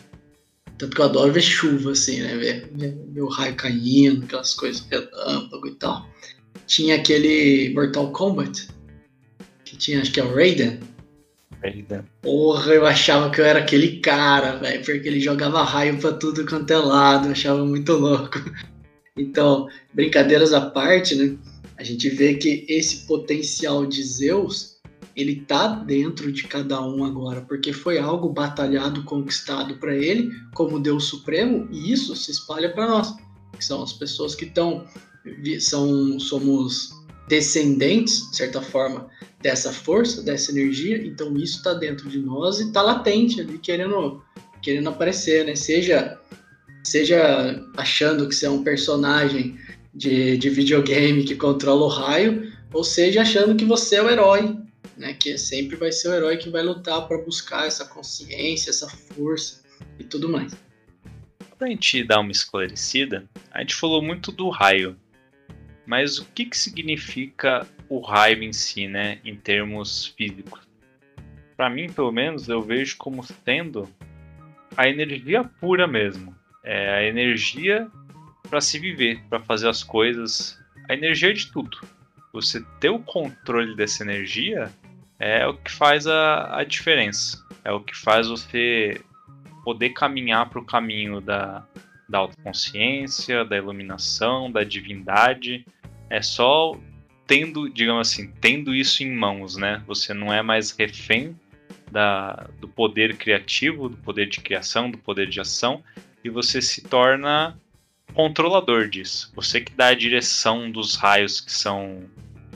Tanto 0.78 0.96
que 0.96 1.02
eu 1.02 1.06
adoro 1.06 1.32
ver 1.32 1.42
chuva, 1.42 1.92
assim, 1.92 2.22
né? 2.22 2.36
Ver, 2.36 2.70
ver, 2.74 3.22
o 3.22 3.28
raio 3.28 3.56
caindo, 3.56 4.26
aquelas 4.26 4.54
coisas, 4.54 4.86
relâmpago 4.90 5.68
e 5.68 5.76
tal. 5.76 6.08
Tinha 6.68 6.96
aquele 6.96 7.74
Mortal 7.74 8.12
Kombat, 8.12 8.68
que 9.64 9.78
tinha, 9.78 10.02
acho 10.02 10.12
que 10.12 10.20
é 10.20 10.24
o 10.24 10.34
Raiden. 10.34 10.80
Raiden. 11.62 12.02
Porra, 12.22 12.74
eu 12.74 12.86
achava 12.86 13.30
que 13.30 13.40
eu 13.40 13.46
era 13.46 13.60
aquele 13.60 14.00
cara, 14.00 14.58
velho, 14.58 14.84
porque 14.84 15.08
ele 15.08 15.20
jogava 15.20 15.64
raio 15.64 15.98
pra 16.00 16.12
tudo 16.12 16.46
quanto 16.46 16.72
é 16.72 16.78
lado, 16.78 17.28
eu 17.28 17.32
achava 17.32 17.66
muito 17.66 17.94
louco. 17.94 18.40
Então, 19.18 19.70
brincadeiras 19.94 20.52
à 20.52 20.60
parte, 20.60 21.16
né? 21.16 21.38
A 21.78 21.84
gente 21.84 22.10
vê 22.10 22.36
que 22.36 22.66
esse 22.70 23.06
potencial 23.06 23.86
de 23.86 24.04
Zeus, 24.04 24.78
ele 25.16 25.42
tá 25.42 25.68
dentro 25.68 26.32
de 26.32 26.44
cada 26.44 26.82
um 26.82 27.04
agora, 27.04 27.42
porque 27.42 27.74
foi 27.74 27.98
algo 27.98 28.30
batalhado, 28.30 29.04
conquistado 29.04 29.76
para 29.76 29.96
ele 29.96 30.32
como 30.54 30.80
Deus 30.80 31.06
Supremo, 31.06 31.68
e 31.72 31.92
isso 31.92 32.16
se 32.16 32.32
espalha 32.32 32.74
para 32.74 32.88
nós, 32.88 33.14
que 33.58 33.64
são 33.64 33.84
as 33.84 33.94
pessoas 33.94 34.36
que 34.36 34.46
estão 34.46 34.86
são 35.60 36.20
somos 36.20 36.92
descendentes, 37.28 38.30
de 38.30 38.38
certa 38.38 38.62
forma, 38.62 39.10
dessa 39.42 39.72
força, 39.72 40.22
dessa 40.22 40.52
energia, 40.52 41.06
então 41.06 41.36
isso 41.38 41.58
está 41.58 41.74
dentro 41.74 42.10
de 42.10 42.20
nós 42.20 42.60
e 42.60 42.68
está 42.68 42.82
latente 42.82 43.42
ali, 43.42 43.58
querendo, 43.58 44.24
querendo 44.62 44.90
aparecer, 44.90 45.46
né? 45.46 45.56
Seja, 45.56 46.20
seja 46.84 47.64
achando 47.76 48.28
que 48.28 48.36
você 48.36 48.46
é 48.46 48.50
um 48.50 48.64
personagem 48.64 49.58
de, 49.96 50.38
de 50.38 50.50
videogame 50.50 51.24
que 51.24 51.36
controla 51.36 51.86
o 51.86 51.88
raio, 51.88 52.52
ou 52.74 52.84
seja 52.84 53.22
achando 53.22 53.56
que 53.56 53.64
você 53.64 53.96
é 53.96 54.04
o 54.04 54.10
herói, 54.10 54.58
né? 54.98 55.14
Que 55.14 55.38
sempre 55.38 55.78
vai 55.78 55.92
ser 55.92 56.10
o 56.10 56.14
herói 56.14 56.38
que 56.38 56.50
vai 56.50 56.62
lutar 56.62 57.08
para 57.08 57.18
buscar 57.18 57.66
essa 57.66 57.86
consciência, 57.86 58.70
essa 58.70 58.90
força 58.90 59.64
e 59.98 60.04
tudo 60.04 60.28
mais. 60.28 60.54
Para 61.58 61.68
a 61.68 61.70
gente 61.70 62.04
dar 62.04 62.20
uma 62.20 62.32
esclarecida, 62.32 63.26
a 63.50 63.62
gente 63.62 63.74
falou 63.74 64.02
muito 64.02 64.30
do 64.30 64.50
raio, 64.50 64.98
mas 65.86 66.20
o 66.20 66.26
que, 66.26 66.46
que 66.46 66.58
significa 66.58 67.66
o 67.88 68.02
raio 68.02 68.44
em 68.44 68.52
si, 68.52 68.90
né, 68.90 69.20
em 69.24 69.38
termos 69.38 70.08
físicos? 70.18 70.68
Para 71.56 71.70
mim, 71.70 71.90
pelo 71.90 72.12
menos, 72.12 72.50
eu 72.50 72.62
vejo 72.62 72.98
como 72.98 73.24
sendo 73.46 73.90
a 74.76 74.90
energia 74.90 75.46
pura 75.46 75.88
mesmo. 75.88 76.36
É 76.62 76.96
a 76.96 77.04
energia 77.06 77.90
para 78.46 78.62
se 78.62 78.80
viver, 78.80 79.22
para 79.30 79.40
fazer 79.40 79.68
as 79.68 79.84
coisas, 79.84 80.60
a 80.90 80.94
energia 80.94 81.34
de 81.34 81.52
tudo. 81.52 81.78
Você 82.34 82.62
ter 82.80 82.90
o 82.90 83.00
controle 83.00 83.76
dessa 83.76 84.04
energia 84.04 84.72
é 85.20 85.48
o 85.48 85.56
que 85.56 85.72
faz 85.72 86.08
a, 86.08 86.60
a 86.60 86.64
diferença. 86.64 87.44
É 87.64 87.72
o 87.72 87.80
que 87.80 87.96
faz 87.96 88.28
você 88.28 89.02
poder 89.64 89.90
caminhar 89.92 90.50
para 90.50 90.60
o 90.60 90.66
caminho 90.66 91.20
da, 91.20 91.66
da 92.08 92.20
autoconsciência, 92.20 93.44
da 93.44 93.58
iluminação, 93.58 94.52
da 94.52 94.64
divindade, 94.64 95.66
é 96.10 96.22
só 96.22 96.78
tendo, 97.28 97.70
digamos 97.70 98.10
assim, 98.10 98.32
tendo 98.40 98.76
isso 98.76 99.04
em 99.04 99.12
mãos, 99.12 99.58
né? 99.58 99.84
Você 99.88 100.14
não 100.14 100.32
é 100.32 100.42
mais 100.44 100.72
refém 100.72 101.36
da, 101.92 102.48
do 102.60 102.68
poder 102.68 103.18
criativo, 103.18 103.90
do 103.90 103.98
poder 103.98 104.28
de 104.28 104.40
criação, 104.40 104.92
do 104.92 104.98
poder 104.98 105.28
de 105.28 105.40
ação, 105.40 105.84
e 106.24 106.30
você 106.30 106.62
se 106.62 106.84
torna 106.84 107.60
controlador 108.14 108.90
disso. 108.90 109.32
Você 109.36 109.62
que 109.62 109.74
dá 109.74 109.88
a 109.88 109.94
direção 109.94 110.72
dos 110.72 110.96
raios 110.96 111.42
que 111.42 111.52
são 111.52 112.04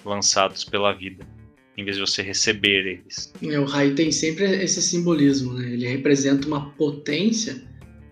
lançados 0.06 0.64
pela 0.64 0.94
vida, 0.94 1.28
em 1.78 1.84
vez 1.84 1.98
de 1.98 2.02
você 2.02 2.22
receber 2.22 2.86
eles. 2.86 3.34
O 3.42 3.66
raio 3.66 3.96
tem 3.96 4.12
sempre 4.12 4.46
esse 4.64 4.82
simbolismo, 4.82 5.54
né? 5.54 5.72
Ele 5.72 5.88
representa 5.88 6.48
uma 6.48 6.72
potência 6.72 7.64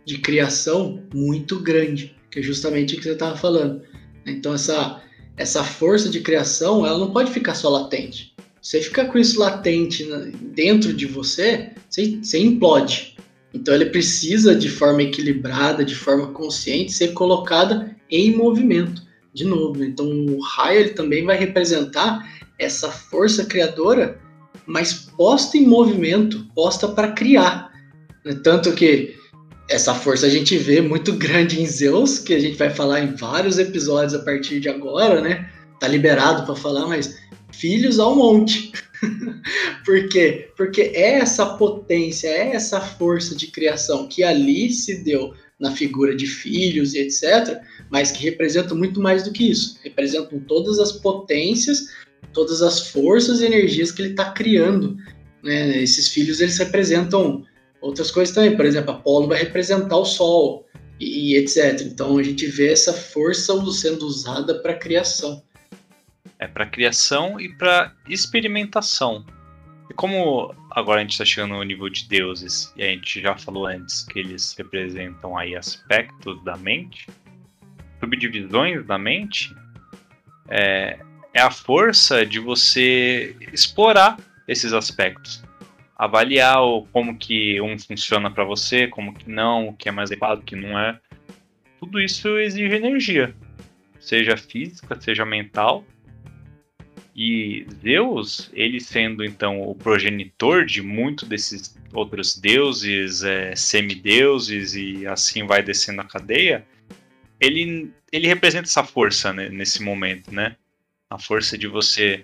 de 0.06 0.17
criação 0.19 1.04
muito 1.13 1.60
grande, 1.60 2.15
que 2.32 2.39
é 2.39 2.41
justamente 2.41 2.95
o 2.95 2.97
que 2.97 3.04
você 3.04 3.12
estava 3.12 3.36
falando. 3.36 3.82
Então 4.26 4.54
essa 4.54 5.02
essa 5.38 5.63
força 5.63 6.10
de 6.10 6.19
criação, 6.19 6.86
ela 6.86 6.97
não 6.97 7.12
pode 7.12 7.32
ficar 7.32 7.54
só 7.54 7.69
latente. 7.69 8.34
Você 8.60 8.82
ficar 8.82 9.06
com 9.06 9.19
isso 9.19 9.39
latente 9.39 10.04
dentro 10.41 10.91
de 10.91 11.06
você, 11.06 11.71
você 11.89 12.39
implode. 12.39 13.15
Então 13.58 13.74
ele 13.74 13.88
precisa 13.88 14.56
de 14.56 14.70
forma 14.70 15.02
equilibrada, 15.02 15.84
de 15.84 15.96
forma 15.96 16.28
consciente, 16.28 16.91
ser 16.91 17.13
colocada 17.13 17.96
em 18.10 18.36
movimento. 18.36 19.02
De 19.34 19.43
novo, 19.43 19.84
então 19.84 20.08
o 20.08 20.39
raio 20.39 20.80
ele 20.80 20.89
também 20.89 21.26
vai 21.26 21.38
representar 21.38 22.24
essa 22.60 22.89
força 22.89 23.46
criadora, 23.46 24.20
mas 24.65 24.93
posta 24.93 25.58
em 25.58 25.65
movimento, 25.65 26.46
posta 26.54 26.88
para 26.88 27.12
criar. 27.12 27.72
Tanto 28.43 28.72
que 28.74 29.15
essa 29.70 29.93
força 29.93 30.28
a 30.28 30.30
gente 30.30 30.56
vê 30.58 30.80
muito 30.80 31.13
grande 31.13 31.60
em 31.60 31.65
Zeus, 31.65 32.20
que 32.20 32.34
a 32.36 32.39
gente 32.39 32.58
vai 32.58 32.70
falar 32.70 33.02
em 33.02 33.15
vários 33.15 33.58
episódios 33.58 34.13
a 34.13 34.24
partir 34.24 34.60
de 34.60 34.70
agora, 34.70 35.20
né? 35.20 35.50
Tá 35.80 35.88
liberado 35.88 36.46
para 36.46 36.56
falar, 36.56 36.88
mas 36.88 37.17
filhos 37.52 38.00
ao 38.00 38.15
monte. 38.15 38.72
Por 39.86 40.07
quê? 40.10 40.49
Porque 40.55 40.81
é 40.81 41.19
essa 41.19 41.45
potência, 41.57 42.27
é 42.27 42.55
essa 42.55 42.79
força 42.79 43.36
de 43.36 43.47
criação 43.47 44.07
que 44.07 44.23
ali 44.23 44.71
se 44.71 45.03
deu 45.03 45.33
na 45.60 45.71
figura 45.71 46.15
de 46.15 46.27
filhos 46.27 46.93
e 46.93 46.99
etc., 46.99 47.60
mas 47.89 48.12
que 48.12 48.23
representam 48.23 48.77
muito 48.77 48.99
mais 48.99 49.23
do 49.23 49.31
que 49.31 49.49
isso. 49.49 49.79
Representam 49.83 50.39
todas 50.41 50.79
as 50.79 50.91
potências, 50.91 51.88
todas 52.33 52.62
as 52.62 52.89
forças 52.89 53.41
e 53.41 53.45
energias 53.45 53.91
que 53.91 54.01
ele 54.01 54.12
está 54.12 54.31
criando. 54.31 54.97
Né? 55.43 55.81
Esses 55.81 56.10
filhos 56.10 56.41
eles 56.41 56.57
representam 56.57 57.43
outras 57.81 58.12
coisas 58.12 58.33
também. 58.33 58.55
Por 58.55 58.65
exemplo, 58.65 58.91
Apolo 58.91 59.27
vai 59.27 59.39
representar 59.39 59.97
o 59.97 60.05
Sol 60.05 60.65
e, 60.99 61.33
e 61.33 61.38
etc. 61.38 61.81
Então 61.81 62.17
a 62.17 62.23
gente 62.23 62.45
vê 62.45 62.71
essa 62.71 62.93
força 62.93 63.53
sendo 63.71 64.05
usada 64.05 64.62
para 64.62 64.75
criação. 64.75 65.41
É 66.39 66.47
para 66.47 66.65
criação 66.65 67.39
e 67.39 67.53
para 67.53 67.93
experimentação. 68.07 69.25
E 69.89 69.93
como 69.93 70.53
agora 70.71 70.99
a 70.99 71.03
gente 71.03 71.11
está 71.11 71.25
chegando 71.25 71.55
no 71.55 71.63
nível 71.63 71.89
de 71.89 72.07
deuses 72.07 72.73
e 72.75 72.83
a 72.83 72.87
gente 72.87 73.21
já 73.21 73.37
falou 73.37 73.67
antes 73.67 74.03
que 74.03 74.19
eles 74.19 74.53
representam 74.57 75.37
aí 75.37 75.55
aspectos 75.55 76.43
da 76.43 76.57
mente, 76.57 77.07
subdivisões 77.99 78.85
da 78.85 78.97
mente, 78.97 79.55
é, 80.49 80.99
é 81.33 81.41
a 81.41 81.51
força 81.51 82.25
de 82.25 82.39
você 82.39 83.35
explorar 83.51 84.17
esses 84.47 84.73
aspectos 84.73 85.47
avaliar 85.97 86.61
o, 86.61 86.85
como 86.93 87.17
que 87.17 87.59
um 87.59 87.77
funciona 87.79 88.29
para 88.29 88.43
você, 88.43 88.87
como 88.87 89.13
que 89.13 89.29
não, 89.29 89.69
o 89.69 89.73
que 89.73 89.89
é 89.89 89.91
mais 89.91 90.11
adequado, 90.11 90.39
o 90.39 90.43
que 90.43 90.55
não 90.55 90.77
é. 90.77 90.99
Tudo 91.79 91.99
isso 91.99 92.37
exige 92.37 92.75
energia, 92.75 93.35
seja 93.99 94.37
física, 94.37 94.99
seja 95.01 95.25
mental. 95.25 95.83
E 97.17 97.65
Zeus, 97.82 98.51
ele 98.53 98.80
sendo 98.80 99.25
então 99.25 99.60
o 99.63 99.73
progenitor 99.73 100.63
de 100.63 100.84
muitos 100.84 101.27
desses 101.27 101.75
outros 101.91 102.38
deuses, 102.38 103.23
é, 103.23 103.56
semideuses 103.56 104.75
e 104.75 105.08
assim 105.08 105.47
vai 105.47 105.63
descendo 105.63 106.01
a 106.01 106.06
cadeia, 106.06 106.63
ele, 107.39 107.91
ele 108.12 108.27
representa 108.27 108.67
essa 108.67 108.84
força 108.84 109.34
né, 109.34 109.49
nesse 109.49 109.82
momento, 109.82 110.32
né? 110.32 110.56
A 111.10 111.17
força 111.17 111.58
de 111.58 111.65
você 111.65 112.23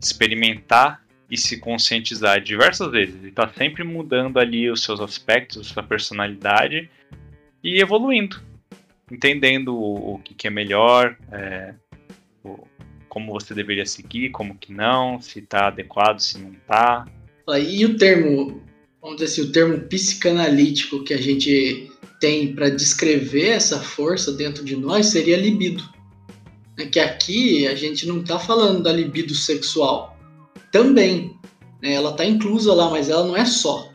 experimentar 0.00 1.04
e 1.30 1.36
se 1.36 1.58
conscientizar 1.58 2.40
diversas 2.40 2.90
vezes. 2.90 3.16
Ele 3.16 3.28
está 3.28 3.46
sempre 3.48 3.84
mudando 3.84 4.38
ali 4.38 4.70
os 4.70 4.82
seus 4.82 5.00
aspectos, 5.00 5.68
sua 5.68 5.82
personalidade 5.82 6.90
e 7.62 7.78
evoluindo, 7.78 8.40
entendendo 9.10 9.76
o, 9.76 10.14
o 10.14 10.18
que, 10.18 10.34
que, 10.34 10.46
é 10.46 10.50
melhor, 10.50 11.16
é, 11.30 11.74
como 13.10 13.32
você 13.32 13.52
deveria 13.52 13.84
seguir, 13.84 14.30
como 14.30 14.56
que 14.56 14.72
não, 14.72 15.20
se 15.20 15.40
está 15.40 15.66
adequado, 15.66 16.20
se 16.20 16.38
não 16.38 16.52
está. 16.52 17.04
E 17.58 17.84
o 17.84 17.98
termo, 17.98 18.62
vamos 19.02 19.16
dizer 19.16 19.32
assim, 19.32 19.50
o 19.50 19.52
termo 19.52 19.80
psicanalítico 19.80 21.04
que 21.04 21.12
a 21.12 21.20
gente 21.20 21.90
tem 22.20 22.54
para 22.54 22.70
descrever 22.70 23.48
essa 23.48 23.80
força 23.80 24.32
dentro 24.32 24.64
de 24.64 24.76
nós 24.76 25.06
seria 25.06 25.36
libido. 25.36 25.82
É 26.78 26.86
que 26.86 27.00
aqui 27.00 27.66
a 27.66 27.74
gente 27.74 28.06
não 28.06 28.20
está 28.20 28.38
falando 28.38 28.82
da 28.82 28.92
libido 28.92 29.34
sexual. 29.34 30.16
Também, 30.70 31.36
né, 31.82 31.94
ela 31.94 32.12
está 32.12 32.24
inclusa 32.24 32.72
lá, 32.72 32.88
mas 32.88 33.08
ela 33.10 33.26
não 33.26 33.36
é 33.36 33.44
só. 33.44 33.90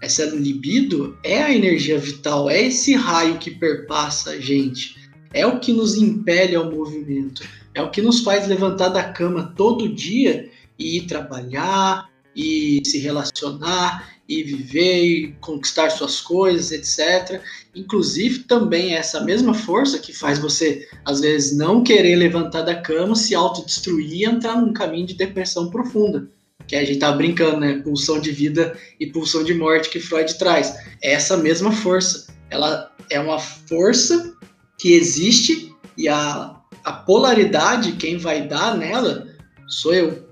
Essa 0.00 0.24
libido 0.26 1.18
é 1.24 1.42
a 1.42 1.52
energia 1.52 1.98
vital, 1.98 2.48
é 2.48 2.62
esse 2.62 2.94
raio 2.94 3.38
que 3.38 3.50
perpassa 3.50 4.30
a 4.30 4.40
gente, 4.40 4.96
é 5.32 5.46
o 5.46 5.60
que 5.60 5.72
nos 5.72 5.96
impele 5.96 6.56
ao 6.56 6.70
movimento 6.70 7.42
é 7.74 7.82
o 7.82 7.90
que 7.90 8.02
nos 8.02 8.20
faz 8.20 8.46
levantar 8.46 8.88
da 8.88 9.04
cama 9.04 9.52
todo 9.56 9.88
dia 9.88 10.50
e 10.78 10.98
ir 10.98 11.06
trabalhar, 11.06 12.10
e 12.34 12.82
se 12.84 12.98
relacionar, 12.98 14.10
e 14.28 14.42
viver, 14.42 15.04
e 15.04 15.32
conquistar 15.40 15.90
suas 15.90 16.20
coisas, 16.20 16.70
etc. 16.70 17.42
Inclusive, 17.74 18.40
também 18.40 18.94
é 18.94 18.98
essa 18.98 19.20
mesma 19.22 19.52
força 19.52 19.98
que 19.98 20.12
faz 20.12 20.38
você, 20.38 20.88
às 21.04 21.20
vezes, 21.20 21.56
não 21.56 21.82
querer 21.82 22.16
levantar 22.16 22.62
da 22.62 22.80
cama, 22.80 23.14
se 23.14 23.34
autodestruir 23.34 24.12
e 24.12 24.24
entrar 24.24 24.56
num 24.56 24.72
caminho 24.72 25.06
de 25.06 25.14
depressão 25.14 25.70
profunda. 25.70 26.28
Que 26.66 26.76
a 26.76 26.84
gente 26.84 27.00
tá 27.00 27.12
brincando, 27.12 27.60
né? 27.60 27.80
Pulsão 27.80 28.20
de 28.20 28.30
vida 28.30 28.78
e 28.98 29.06
pulsão 29.06 29.42
de 29.42 29.52
morte 29.52 29.90
que 29.90 30.00
Freud 30.00 30.38
traz. 30.38 30.74
É 31.02 31.12
essa 31.12 31.36
mesma 31.36 31.72
força. 31.72 32.32
Ela 32.48 32.94
é 33.10 33.18
uma 33.18 33.38
força 33.38 34.34
que 34.78 34.94
existe 34.94 35.74
e 35.98 36.08
a 36.08 36.61
a 36.84 36.92
polaridade, 36.92 37.92
quem 37.92 38.16
vai 38.16 38.42
dar 38.42 38.76
nela, 38.76 39.26
sou 39.66 39.94
eu. 39.94 40.28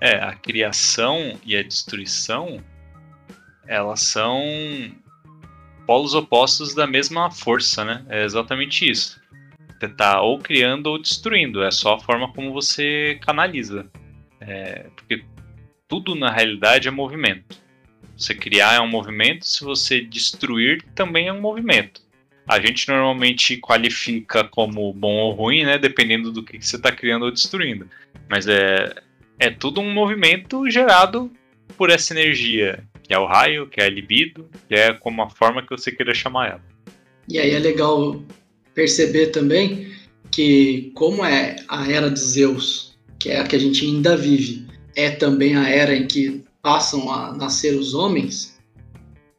É, 0.00 0.16
a 0.16 0.34
criação 0.34 1.38
e 1.44 1.56
a 1.56 1.62
destruição, 1.62 2.62
elas 3.66 4.00
são 4.00 4.40
polos 5.86 6.14
opostos 6.14 6.74
da 6.74 6.86
mesma 6.86 7.30
força, 7.30 7.84
né? 7.84 8.04
É 8.08 8.24
exatamente 8.24 8.90
isso. 8.90 9.20
Você 9.78 9.88
tá 9.88 10.20
ou 10.20 10.38
criando 10.38 10.86
ou 10.88 11.00
destruindo, 11.00 11.62
é 11.62 11.70
só 11.70 11.94
a 11.94 12.00
forma 12.00 12.32
como 12.32 12.52
você 12.52 13.18
canaliza. 13.22 13.86
É, 14.40 14.86
porque 14.94 15.24
tudo 15.88 16.14
na 16.14 16.30
realidade 16.30 16.88
é 16.88 16.90
movimento. 16.90 17.58
Você 18.16 18.34
criar 18.34 18.74
é 18.74 18.80
um 18.80 18.88
movimento, 18.88 19.46
se 19.46 19.62
você 19.62 20.00
destruir 20.00 20.82
também 20.94 21.28
é 21.28 21.32
um 21.32 21.40
movimento 21.40 22.05
a 22.46 22.60
gente 22.60 22.88
normalmente 22.88 23.56
qualifica 23.56 24.44
como 24.44 24.92
bom 24.92 25.16
ou 25.16 25.32
ruim, 25.32 25.64
né? 25.64 25.78
Dependendo 25.78 26.30
do 26.30 26.42
que, 26.42 26.64
você 26.64 26.76
está 26.76 26.92
criando 26.92 27.24
ou 27.24 27.32
destruindo. 27.32 27.88
Mas 28.28 28.46
é, 28.46 28.94
é 29.38 29.50
tudo 29.50 29.80
um 29.80 29.92
movimento 29.92 30.70
gerado 30.70 31.30
por 31.76 31.90
essa 31.90 32.14
energia, 32.14 32.84
que 33.02 33.12
é 33.12 33.18
o 33.18 33.26
raio, 33.26 33.66
que 33.66 33.80
é 33.80 33.86
a 33.86 33.90
libido, 33.90 34.48
que 34.68 34.74
é 34.74 34.92
como 34.92 35.22
a 35.22 35.28
forma 35.28 35.62
que 35.62 35.70
você 35.70 35.90
queira 35.90 36.14
chamar 36.14 36.50
ela. 36.50 36.64
E 37.28 37.38
aí 37.38 37.50
é 37.50 37.58
legal 37.58 38.22
perceber 38.74 39.28
também 39.28 39.92
que 40.30 40.92
como 40.94 41.24
é 41.24 41.56
a 41.66 41.90
era 41.90 42.10
de 42.10 42.20
Zeus, 42.20 42.96
que 43.18 43.30
é 43.30 43.40
a 43.40 43.44
que 43.44 43.56
a 43.56 43.58
gente 43.58 43.84
ainda 43.84 44.16
vive, 44.16 44.66
é 44.94 45.10
também 45.10 45.56
a 45.56 45.68
era 45.68 45.96
em 45.96 46.06
que 46.06 46.44
passam 46.62 47.10
a 47.10 47.32
nascer 47.34 47.74
os 47.74 47.94
homens, 47.94 48.56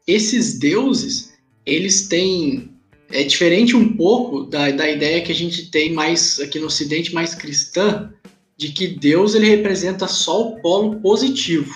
esses 0.07 0.57
deuses, 0.57 1.37
eles 1.65 2.07
têm 2.07 2.76
é 3.09 3.23
diferente 3.23 3.75
um 3.75 3.95
pouco 3.95 4.43
da, 4.43 4.69
da 4.71 4.89
ideia 4.89 5.21
que 5.21 5.31
a 5.31 5.35
gente 5.35 5.71
tem 5.71 5.93
mais 5.93 6.39
aqui 6.39 6.59
no 6.59 6.67
Ocidente, 6.67 7.13
mais 7.13 7.33
cristã, 7.33 8.11
de 8.57 8.69
que 8.69 8.87
Deus 8.87 9.35
ele 9.35 9.47
representa 9.47 10.07
só 10.07 10.49
o 10.49 10.61
polo 10.61 10.99
positivo. 10.99 11.73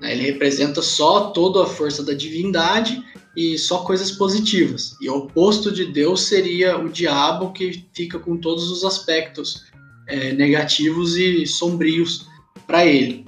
Né? 0.00 0.12
Ele 0.12 0.22
representa 0.24 0.82
só 0.82 1.30
toda 1.30 1.62
a 1.62 1.66
força 1.66 2.02
da 2.02 2.14
divindade 2.14 3.02
e 3.36 3.58
só 3.58 3.78
coisas 3.78 4.10
positivas. 4.10 4.96
E 5.00 5.08
o 5.08 5.16
oposto 5.16 5.70
de 5.70 5.86
Deus 5.86 6.22
seria 6.22 6.78
o 6.78 6.88
diabo, 6.88 7.52
que 7.52 7.84
fica 7.92 8.18
com 8.18 8.36
todos 8.36 8.70
os 8.70 8.84
aspectos 8.84 9.64
é, 10.08 10.32
negativos 10.32 11.16
e 11.16 11.46
sombrios 11.46 12.26
para 12.66 12.86
ele. 12.86 13.23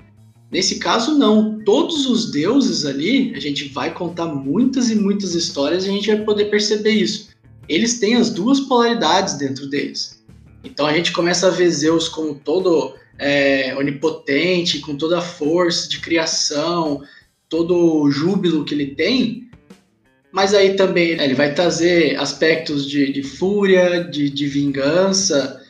Nesse 0.50 0.78
caso, 0.78 1.16
não. 1.18 1.58
Todos 1.64 2.06
os 2.06 2.30
deuses 2.30 2.84
ali, 2.84 3.32
a 3.34 3.40
gente 3.40 3.68
vai 3.68 3.92
contar 3.92 4.26
muitas 4.26 4.90
e 4.90 4.94
muitas 4.94 5.34
histórias 5.34 5.84
e 5.84 5.88
a 5.88 5.92
gente 5.92 6.08
vai 6.08 6.24
poder 6.24 6.46
perceber 6.46 6.90
isso. 6.90 7.30
Eles 7.68 7.98
têm 7.98 8.14
as 8.14 8.30
duas 8.30 8.60
polaridades 8.60 9.34
dentro 9.34 9.68
deles. 9.68 10.24
Então 10.62 10.86
a 10.86 10.92
gente 10.92 11.12
começa 11.12 11.48
a 11.48 11.50
ver 11.50 11.70
Zeus 11.70 12.08
como 12.08 12.34
todo 12.34 12.94
é, 13.18 13.74
onipotente, 13.76 14.80
com 14.80 14.96
toda 14.96 15.18
a 15.18 15.22
força 15.22 15.88
de 15.88 16.00
criação, 16.00 17.02
todo 17.48 18.02
o 18.02 18.10
júbilo 18.10 18.64
que 18.64 18.74
ele 18.74 18.94
tem. 18.94 19.48
Mas 20.30 20.54
aí 20.54 20.74
também 20.74 21.10
ele 21.10 21.34
vai 21.34 21.54
trazer 21.54 22.16
aspectos 22.20 22.88
de, 22.88 23.12
de 23.12 23.22
fúria, 23.22 24.04
de, 24.04 24.28
de 24.28 24.46
vingança, 24.46 25.60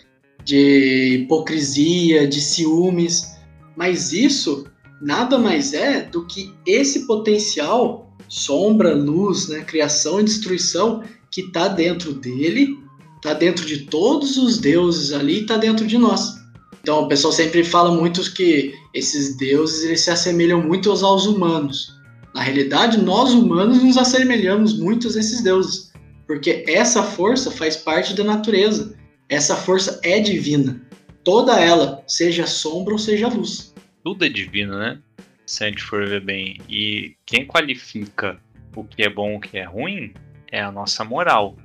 de 0.44 1.20
hipocrisia, 1.22 2.26
de 2.26 2.40
ciúmes 2.40 3.35
mas 3.76 4.12
isso 4.12 4.66
nada 5.00 5.38
mais 5.38 5.74
é 5.74 6.00
do 6.02 6.24
que 6.26 6.54
esse 6.66 7.06
potencial, 7.06 8.16
sombra, 8.28 8.94
luz, 8.94 9.48
né, 9.48 9.60
criação 9.60 10.20
e 10.20 10.24
destruição 10.24 11.02
que 11.30 11.42
está 11.42 11.68
dentro 11.68 12.14
dele, 12.14 12.78
está 13.16 13.34
dentro 13.34 13.66
de 13.66 13.80
todos 13.80 14.36
os 14.38 14.58
deuses 14.58 15.12
ali, 15.12 15.42
está 15.42 15.56
dentro 15.56 15.86
de 15.86 15.98
nós. 15.98 16.34
Então 16.80 17.02
o 17.02 17.08
pessoal 17.08 17.32
sempre 17.32 17.62
fala 17.62 17.92
muito 17.92 18.32
que 18.32 18.72
esses 18.94 19.36
deuses 19.36 19.84
eles 19.84 20.00
se 20.00 20.10
assemelham 20.10 20.62
muito 20.62 20.90
aos 20.90 21.26
humanos. 21.26 21.94
Na 22.34 22.42
realidade, 22.42 22.98
nós 22.98 23.32
humanos 23.32 23.82
nos 23.82 23.96
assemelhamos 23.96 24.78
muito 24.78 25.08
a 25.08 25.10
esses 25.10 25.42
deuses, 25.42 25.90
porque 26.26 26.64
essa 26.68 27.02
força 27.02 27.50
faz 27.50 27.76
parte 27.76 28.14
da 28.14 28.22
natureza. 28.22 28.94
Essa 29.28 29.56
força 29.56 29.98
é 30.04 30.20
divina 30.20 30.85
toda 31.26 31.60
ela, 31.60 32.04
seja 32.06 32.46
sombra 32.46 32.92
ou 32.92 32.98
seja 33.00 33.26
luz. 33.26 33.74
Tudo 34.04 34.24
é 34.24 34.28
divino, 34.28 34.78
né? 34.78 35.00
Se 35.44 35.64
a 35.64 35.68
gente 35.68 35.82
for 35.82 36.06
ver 36.06 36.20
bem. 36.20 36.60
E 36.68 37.16
quem 37.26 37.44
qualifica 37.44 38.40
o 38.76 38.84
que 38.84 39.02
é 39.02 39.10
bom 39.10 39.32
e 39.32 39.36
o 39.36 39.40
que 39.40 39.58
é 39.58 39.64
ruim 39.64 40.14
é 40.52 40.60
a 40.62 40.70
nossa 40.70 41.04
moral. 41.04 41.56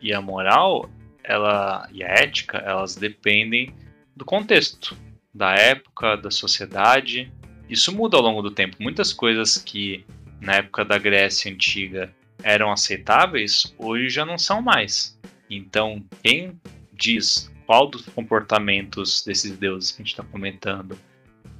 E 0.00 0.14
a 0.14 0.20
moral, 0.22 0.88
ela 1.24 1.88
e 1.92 2.04
a 2.04 2.06
ética, 2.06 2.58
elas 2.58 2.94
dependem 2.94 3.74
do 4.14 4.24
contexto, 4.24 4.96
da 5.34 5.54
época, 5.54 6.16
da 6.16 6.30
sociedade. 6.30 7.32
Isso 7.68 7.92
muda 7.92 8.16
ao 8.16 8.22
longo 8.22 8.42
do 8.42 8.52
tempo. 8.52 8.76
Muitas 8.78 9.12
coisas 9.12 9.58
que 9.58 10.04
na 10.40 10.54
época 10.54 10.84
da 10.84 10.98
Grécia 10.98 11.50
antiga 11.50 12.14
eram 12.44 12.70
aceitáveis, 12.70 13.74
hoje 13.76 14.08
já 14.08 14.24
não 14.24 14.38
são 14.38 14.62
mais. 14.62 15.18
Então, 15.50 16.00
quem 16.22 16.52
diz 16.92 17.50
qual 17.70 17.86
dos 17.86 18.04
comportamentos 18.06 19.22
desses 19.22 19.56
deuses 19.56 19.92
que 19.92 20.02
a 20.02 20.04
gente 20.04 20.12
está 20.12 20.24
comentando 20.24 20.98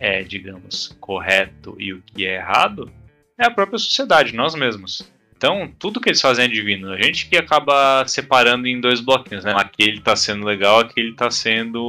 é, 0.00 0.24
digamos, 0.24 0.96
correto 0.98 1.76
e 1.78 1.92
o 1.92 2.02
que 2.02 2.26
é 2.26 2.34
errado, 2.34 2.90
é 3.38 3.46
a 3.46 3.50
própria 3.52 3.78
sociedade, 3.78 4.34
nós 4.34 4.56
mesmos. 4.56 5.08
Então, 5.36 5.72
tudo 5.78 6.00
que 6.00 6.08
eles 6.08 6.20
fazem 6.20 6.46
é 6.46 6.48
divino. 6.48 6.90
A 6.90 7.00
gente 7.00 7.28
que 7.28 7.36
acaba 7.36 8.04
separando 8.08 8.66
em 8.66 8.80
dois 8.80 8.98
bloquinhos, 9.00 9.44
né? 9.44 9.54
Aquele 9.56 9.98
está 9.98 10.16
sendo 10.16 10.44
legal, 10.44 10.80
aquele 10.80 11.10
está 11.10 11.30
sendo 11.30 11.80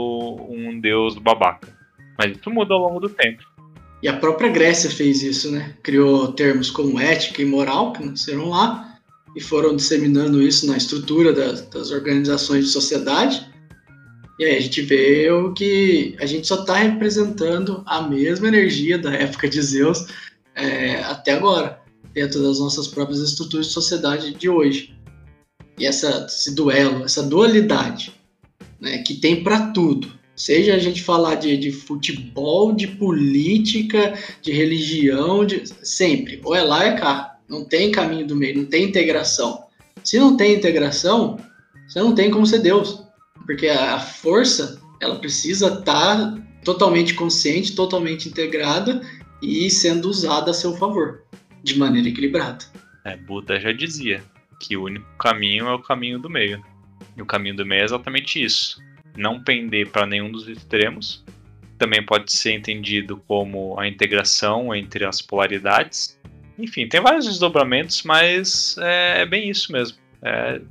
um 0.47 0.80
deus 0.80 1.17
babaca. 1.17 1.76
Mas 2.15 2.38
isso 2.38 2.51
muda 2.51 2.76
ao 2.76 2.80
longo 2.80 2.99
do 2.99 3.09
tempo. 3.09 3.43
E 4.03 4.07
a 4.07 4.15
própria 4.15 4.49
Grécia 4.49 4.91
fez 4.91 5.24
isso, 5.24 5.51
né? 5.51 5.74
Criou 5.82 6.32
termos 6.34 6.69
como 6.69 6.99
ética 6.99 7.41
e 7.41 7.45
moral, 7.45 7.91
que 7.91 8.05
nasceram 8.05 8.49
lá, 8.49 8.99
e 9.36 9.41
foram 9.41 9.76
disseminando 9.76 10.43
isso 10.43 10.67
na 10.67 10.78
estrutura 10.78 11.34
das, 11.34 11.61
das 11.69 11.89
organizações 11.89 12.65
de 12.65 12.72
sociedade. 12.72 13.51
E 14.42 14.44
aí 14.44 14.58
a 14.58 14.60
gente 14.60 14.82
vê 14.82 15.30
o 15.30 15.54
que 15.54 16.16
a 16.20 16.26
gente 16.26 16.48
só 16.48 16.62
está 16.62 16.74
representando 16.74 17.84
a 17.86 18.02
mesma 18.02 18.48
energia 18.48 18.98
da 18.98 19.14
época 19.14 19.48
de 19.48 19.62
Zeus 19.62 20.08
é, 20.56 20.96
até 21.02 21.34
agora, 21.34 21.80
dentro 22.12 22.42
das 22.42 22.60
nossas 22.60 22.88
próprias 22.88 23.20
estruturas 23.20 23.68
de 23.68 23.74
sociedade 23.74 24.34
de 24.34 24.50
hoje. 24.50 24.98
E 25.78 25.86
essa, 25.86 26.26
esse 26.28 26.56
duelo, 26.56 27.06
essa 27.06 27.22
dualidade, 27.22 28.20
né, 28.80 28.98
que 29.04 29.14
tem 29.14 29.44
para 29.44 29.68
tudo, 29.68 30.20
Seja 30.34 30.74
a 30.74 30.80
gente 30.80 31.04
falar 31.04 31.36
de, 31.36 31.56
de 31.56 31.72
futebol, 31.72 32.74
de 32.74 32.88
política, 32.88 34.18
de 34.42 34.52
religião, 34.52 35.46
de 35.46 35.66
sempre. 35.84 36.42
Ou 36.44 36.56
é 36.56 36.64
lá 36.64 36.86
é 36.86 36.98
cá. 36.98 37.38
Não 37.48 37.64
tem 37.64 37.92
caminho 37.92 38.26
do 38.26 38.36
meio, 38.36 38.58
não 38.58 38.66
tem 38.66 38.86
integração. 38.86 39.66
Se 40.04 40.18
não 40.18 40.36
tem 40.36 40.56
integração, 40.56 41.38
você 41.88 42.00
não 42.00 42.16
tem 42.16 42.32
como 42.32 42.48
ser 42.48 42.58
Deus. 42.58 43.04
Porque 43.52 43.68
a 43.68 43.99
força, 43.99 44.82
ela 45.02 45.20
precisa 45.20 45.68
estar 45.68 45.84
tá 45.84 46.41
totalmente 46.64 47.14
consciente, 47.14 47.76
totalmente 47.76 48.30
integrada 48.30 49.02
e 49.41 49.70
sendo 49.70 50.08
usada 50.08 50.52
a 50.52 50.54
seu 50.54 50.74
favor, 50.78 51.26
de 51.62 51.78
maneira 51.78 52.08
equilibrada. 52.08 52.64
É, 53.04 53.18
Buda 53.18 53.60
já 53.60 53.74
dizia 53.74 54.24
que 54.58 54.78
o 54.78 54.86
único 54.86 55.06
caminho 55.18 55.68
é 55.68 55.74
o 55.74 55.80
caminho 55.80 56.18
do 56.18 56.30
meio. 56.30 56.64
E 57.18 57.22
o 57.22 57.26
caminho 57.26 57.58
do 57.58 57.66
meio 57.66 57.82
é 57.82 57.84
exatamente 57.84 58.41
isso. 58.41 58.82
Não 59.18 59.43
pender 59.43 59.89
para 59.89 60.08
nenhum 60.08 60.32
dos 60.32 60.47
extremos. 60.47 61.22
Também 61.78 62.02
pode 62.06 62.32
ser 62.32 62.54
entendido 62.54 63.22
como 63.28 63.78
a 63.78 63.86
integração 63.86 64.74
entre 64.74 65.04
as 65.04 65.22
polaridades. 65.22 66.18
Enfim, 66.58 66.88
tem 66.88 67.02
vários 67.02 67.26
desdobramentos, 67.26 68.04
mas 68.04 68.78
é, 68.78 69.24
é 69.24 69.26
bem 69.26 69.49
isso 69.49 69.74
mesmo. 69.74 69.97
É 70.22 70.62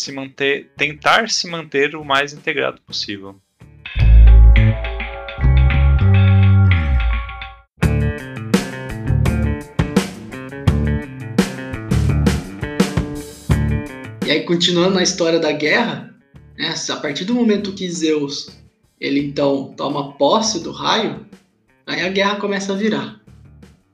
se 0.00 0.12
manter, 0.12 0.70
tentar 0.76 1.28
se 1.30 1.48
manter 1.48 1.96
o 1.96 2.04
mais 2.04 2.32
integrado 2.32 2.80
possível. 2.82 3.36
E 14.26 14.30
aí, 14.30 14.44
continuando 14.44 14.94
na 14.94 15.02
história 15.02 15.38
da 15.38 15.52
guerra, 15.52 16.14
né, 16.58 16.74
a 16.90 16.96
partir 16.96 17.24
do 17.24 17.34
momento 17.34 17.72
que 17.72 17.88
Zeus 17.88 18.48
ele 19.00 19.20
então 19.20 19.74
toma 19.76 20.14
posse 20.14 20.60
do 20.60 20.72
raio, 20.72 21.26
aí 21.86 22.00
a 22.00 22.08
guerra 22.08 22.36
começa 22.36 22.72
a 22.72 22.76
virar. 22.76 23.20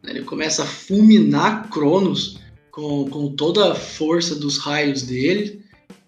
Ele 0.03 0.23
começa 0.23 0.63
a 0.63 0.67
fulminar 0.67 1.69
Cronos 1.69 2.41
com, 2.71 3.09
com 3.09 3.29
toda 3.35 3.73
a 3.73 3.75
força 3.75 4.35
dos 4.35 4.59
raios 4.59 5.03
dele, 5.03 5.62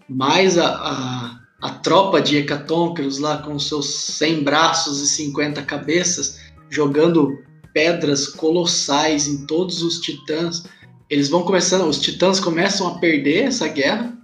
mais 0.09 0.59
a, 0.59 0.67
a, 0.67 1.41
a 1.63 1.71
tropa 1.71 2.21
de 2.21 2.37
Hecatonqueros 2.37 3.19
lá 3.19 3.39
com 3.39 3.59
seus 3.59 3.87
100 3.87 4.43
braços 4.43 5.01
e 5.01 5.09
50 5.09 5.63
cabeças, 5.63 6.41
jogando 6.69 7.43
pedras 7.73 8.29
colossais 8.29 9.27
em 9.27 9.47
todos 9.47 9.83
os 9.83 10.01
titãs. 10.01 10.65
Eles 11.11 11.29
vão 11.29 11.43
começando, 11.43 11.89
os 11.89 12.01
titãs 12.01 12.39
começam 12.41 12.87
a 12.87 12.99
perder 12.99 13.45
essa 13.45 13.69
guerra, 13.69 14.17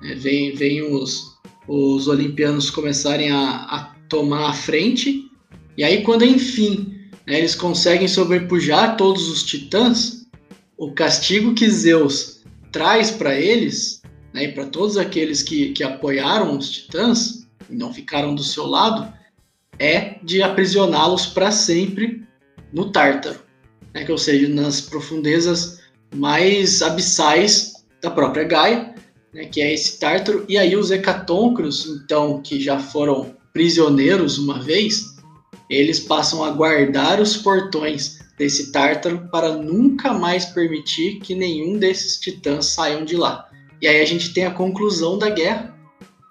né? 0.00 0.14
vem, 0.14 0.54
vem 0.54 0.82
os, 0.82 1.36
os 1.68 2.08
olimpianos 2.08 2.70
começarem 2.70 3.30
a, 3.30 3.66
a 3.68 3.96
tomar 4.08 4.50
a 4.50 4.52
frente, 4.52 5.24
e 5.76 5.82
aí 5.82 6.02
quando 6.02 6.24
enfim 6.24 6.96
né, 7.26 7.38
eles 7.38 7.54
conseguem 7.54 8.06
sobrepujar 8.06 8.96
todos 8.96 9.28
os 9.28 9.42
titãs, 9.42 10.26
o 10.78 10.92
castigo 10.92 11.54
que 11.54 11.68
Zeus 11.68 12.40
traz 12.70 13.10
para 13.10 13.38
eles, 13.38 13.95
né, 14.36 14.44
e 14.44 14.52
para 14.52 14.66
todos 14.66 14.98
aqueles 14.98 15.42
que, 15.42 15.72
que 15.72 15.82
apoiaram 15.82 16.58
os 16.58 16.70
titãs 16.70 17.48
e 17.70 17.74
não 17.74 17.90
ficaram 17.90 18.34
do 18.34 18.44
seu 18.44 18.66
lado, 18.66 19.10
é 19.78 20.18
de 20.22 20.42
aprisioná-los 20.42 21.24
para 21.24 21.50
sempre 21.50 22.22
no 22.70 22.92
Tártaro, 22.92 23.40
né, 23.94 24.04
que, 24.04 24.12
ou 24.12 24.18
seja, 24.18 24.46
nas 24.46 24.82
profundezas 24.82 25.80
mais 26.14 26.82
abissais 26.82 27.72
da 28.02 28.10
própria 28.10 28.44
Gaia, 28.44 28.94
né, 29.32 29.46
que 29.46 29.62
é 29.62 29.72
esse 29.72 29.98
Tártaro, 29.98 30.44
e 30.46 30.58
aí 30.58 30.76
os 30.76 30.90
Hecatóncros, 30.90 31.86
então, 31.86 32.42
que 32.42 32.60
já 32.60 32.78
foram 32.78 33.34
prisioneiros 33.54 34.36
uma 34.36 34.62
vez, 34.62 35.16
eles 35.70 35.98
passam 35.98 36.44
a 36.44 36.50
guardar 36.50 37.22
os 37.22 37.38
portões 37.38 38.18
desse 38.38 38.70
Tártaro 38.70 39.28
para 39.32 39.56
nunca 39.56 40.12
mais 40.12 40.44
permitir 40.44 41.20
que 41.20 41.34
nenhum 41.34 41.78
desses 41.78 42.20
titãs 42.20 42.66
saiam 42.66 43.02
de 43.02 43.16
lá. 43.16 43.48
E 43.80 43.86
aí 43.86 44.00
a 44.00 44.04
gente 44.04 44.32
tem 44.32 44.46
a 44.46 44.50
conclusão 44.50 45.18
da 45.18 45.28
guerra, 45.28 45.76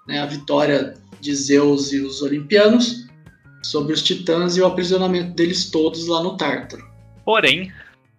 né, 0.06 0.20
a 0.20 0.26
vitória 0.26 0.94
de 1.20 1.34
Zeus 1.34 1.92
e 1.92 2.00
os 2.00 2.22
Olimpianos 2.22 3.06
sobre 3.62 3.92
os 3.92 4.02
titãs 4.02 4.56
e 4.56 4.60
o 4.60 4.66
aprisionamento 4.66 5.34
deles 5.34 5.70
todos 5.70 6.06
lá 6.06 6.22
no 6.22 6.36
Tártaro. 6.36 6.86
Porém, 7.24 7.72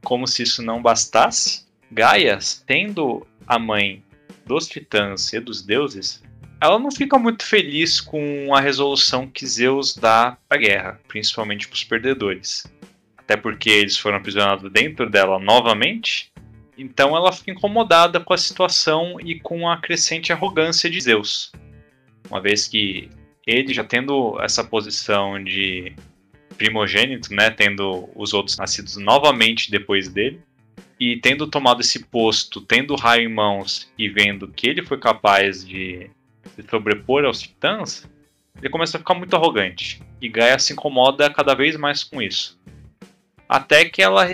como 0.03 0.28
se 0.28 0.43
isso 0.43 0.61
não 0.61 0.82
bastasse, 0.82 1.65
Gaia, 1.91 2.38
tendo 2.65 3.25
a 3.45 3.57
mãe 3.57 4.03
dos 4.45 4.67
titãs 4.67 5.32
e 5.34 5.39
dos 5.39 5.61
deuses, 5.61 6.21
ela 6.59 6.80
não 6.80 6.91
fica 6.91 7.17
muito 7.17 7.45
feliz 7.45 8.01
com 8.01 8.53
a 8.53 8.59
resolução 8.59 9.28
que 9.28 9.45
Zeus 9.45 9.95
dá 9.95 10.38
para 10.49 10.57
a 10.57 10.61
guerra, 10.61 10.99
principalmente 11.07 11.67
para 11.67 11.75
os 11.75 11.84
perdedores. 11.84 12.65
Até 13.17 13.38
porque 13.38 13.69
eles 13.69 13.97
foram 13.97 14.17
aprisionados 14.17 14.71
dentro 14.71 15.09
dela 15.09 15.38
novamente, 15.39 16.32
então 16.78 17.15
ela 17.15 17.32
fica 17.32 17.51
incomodada 17.51 18.19
com 18.19 18.34
a 18.34 18.38
situação 18.38 19.19
e 19.19 19.39
com 19.39 19.69
a 19.69 19.78
crescente 19.78 20.32
arrogância 20.32 20.89
de 20.89 21.01
Zeus. 21.01 21.51
Uma 22.30 22.41
vez 22.41 22.67
que 22.67 23.09
ele 23.45 23.73
já 23.73 23.84
tendo 23.84 24.39
essa 24.41 24.63
posição 24.63 25.41
de 25.43 25.93
primogênito, 26.57 27.34
né, 27.34 27.49
tendo 27.49 28.09
os 28.15 28.34
outros 28.34 28.57
nascidos 28.57 28.97
novamente 28.97 29.71
depois 29.71 30.09
dele, 30.09 30.41
e 30.99 31.17
tendo 31.17 31.47
tomado 31.47 31.82
esse 31.82 32.05
posto, 32.05 32.59
tendo 32.59 32.93
o 32.93 32.97
raio 32.97 33.30
em 33.30 33.34
mãos 33.34 33.91
e 33.97 34.09
vendo 34.09 34.47
que 34.47 34.67
ele 34.67 34.84
foi 34.84 34.97
capaz 34.97 35.65
de 35.65 36.09
se 36.55 36.63
sobrepor 36.69 37.23
aos 37.23 37.39
titãs, 37.39 38.07
ele 38.59 38.69
começa 38.69 38.97
a 38.97 38.99
ficar 38.99 39.13
muito 39.13 39.36
arrogante. 39.36 40.01
E 40.19 40.28
Gaia 40.28 40.57
se 40.57 40.73
incomoda 40.73 41.30
cada 41.30 41.53
vez 41.53 41.75
mais 41.78 42.03
com 42.03 42.21
isso. 42.21 42.59
Até 43.47 43.86
que 43.86 44.01
ela 44.01 44.25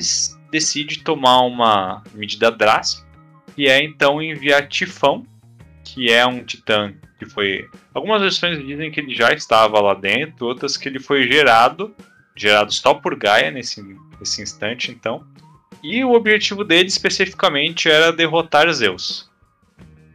decide 0.54 1.00
tomar 1.00 1.42
uma 1.42 2.04
medida 2.14 2.52
drástica, 2.52 3.08
que 3.56 3.68
é 3.68 3.84
então 3.84 4.22
enviar 4.22 4.68
Tifão, 4.68 5.26
que 5.84 6.12
é 6.12 6.24
um 6.28 6.44
titã 6.44 6.94
que 7.18 7.26
foi. 7.26 7.68
Algumas 7.92 8.22
versões 8.22 8.64
dizem 8.64 8.92
que 8.92 9.00
ele 9.00 9.16
já 9.16 9.34
estava 9.34 9.82
lá 9.82 9.96
dentro, 9.96 10.46
outras 10.46 10.78
que 10.78 10.88
ele 10.88 11.00
foi 11.00 11.28
gerado, 11.28 11.96
gerado 12.36 12.72
só 12.72 12.94
por 12.94 13.16
Gaia 13.16 13.50
nesse, 13.50 13.82
nesse 14.20 14.44
instante, 14.44 14.92
então. 14.92 15.26
E 15.82 16.04
o 16.06 16.14
objetivo 16.14 16.64
dele 16.64 16.88
especificamente 16.88 17.90
era 17.90 18.14
derrotar 18.14 18.72
Zeus. 18.72 19.28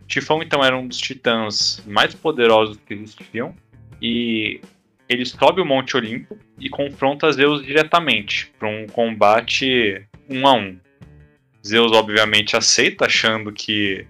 Tifão 0.06 0.40
então 0.40 0.64
era 0.64 0.78
um 0.78 0.86
dos 0.86 0.98
titãs 0.98 1.82
mais 1.84 2.14
poderosos 2.14 2.78
que 2.86 2.94
existiam 2.94 3.56
e 4.00 4.60
ele 5.08 5.26
sobe 5.26 5.60
o 5.60 5.66
Monte 5.66 5.96
Olimpo 5.96 6.38
e 6.60 6.68
confronta 6.68 7.30
Zeus 7.32 7.60
diretamente 7.62 8.52
para 8.56 8.68
um 8.68 8.86
combate 8.86 10.06
um 10.28 10.46
a 10.46 10.54
um. 10.54 10.78
Zeus 11.66 11.92
obviamente 11.92 12.56
aceita, 12.56 13.06
achando 13.06 13.52
que 13.52 14.06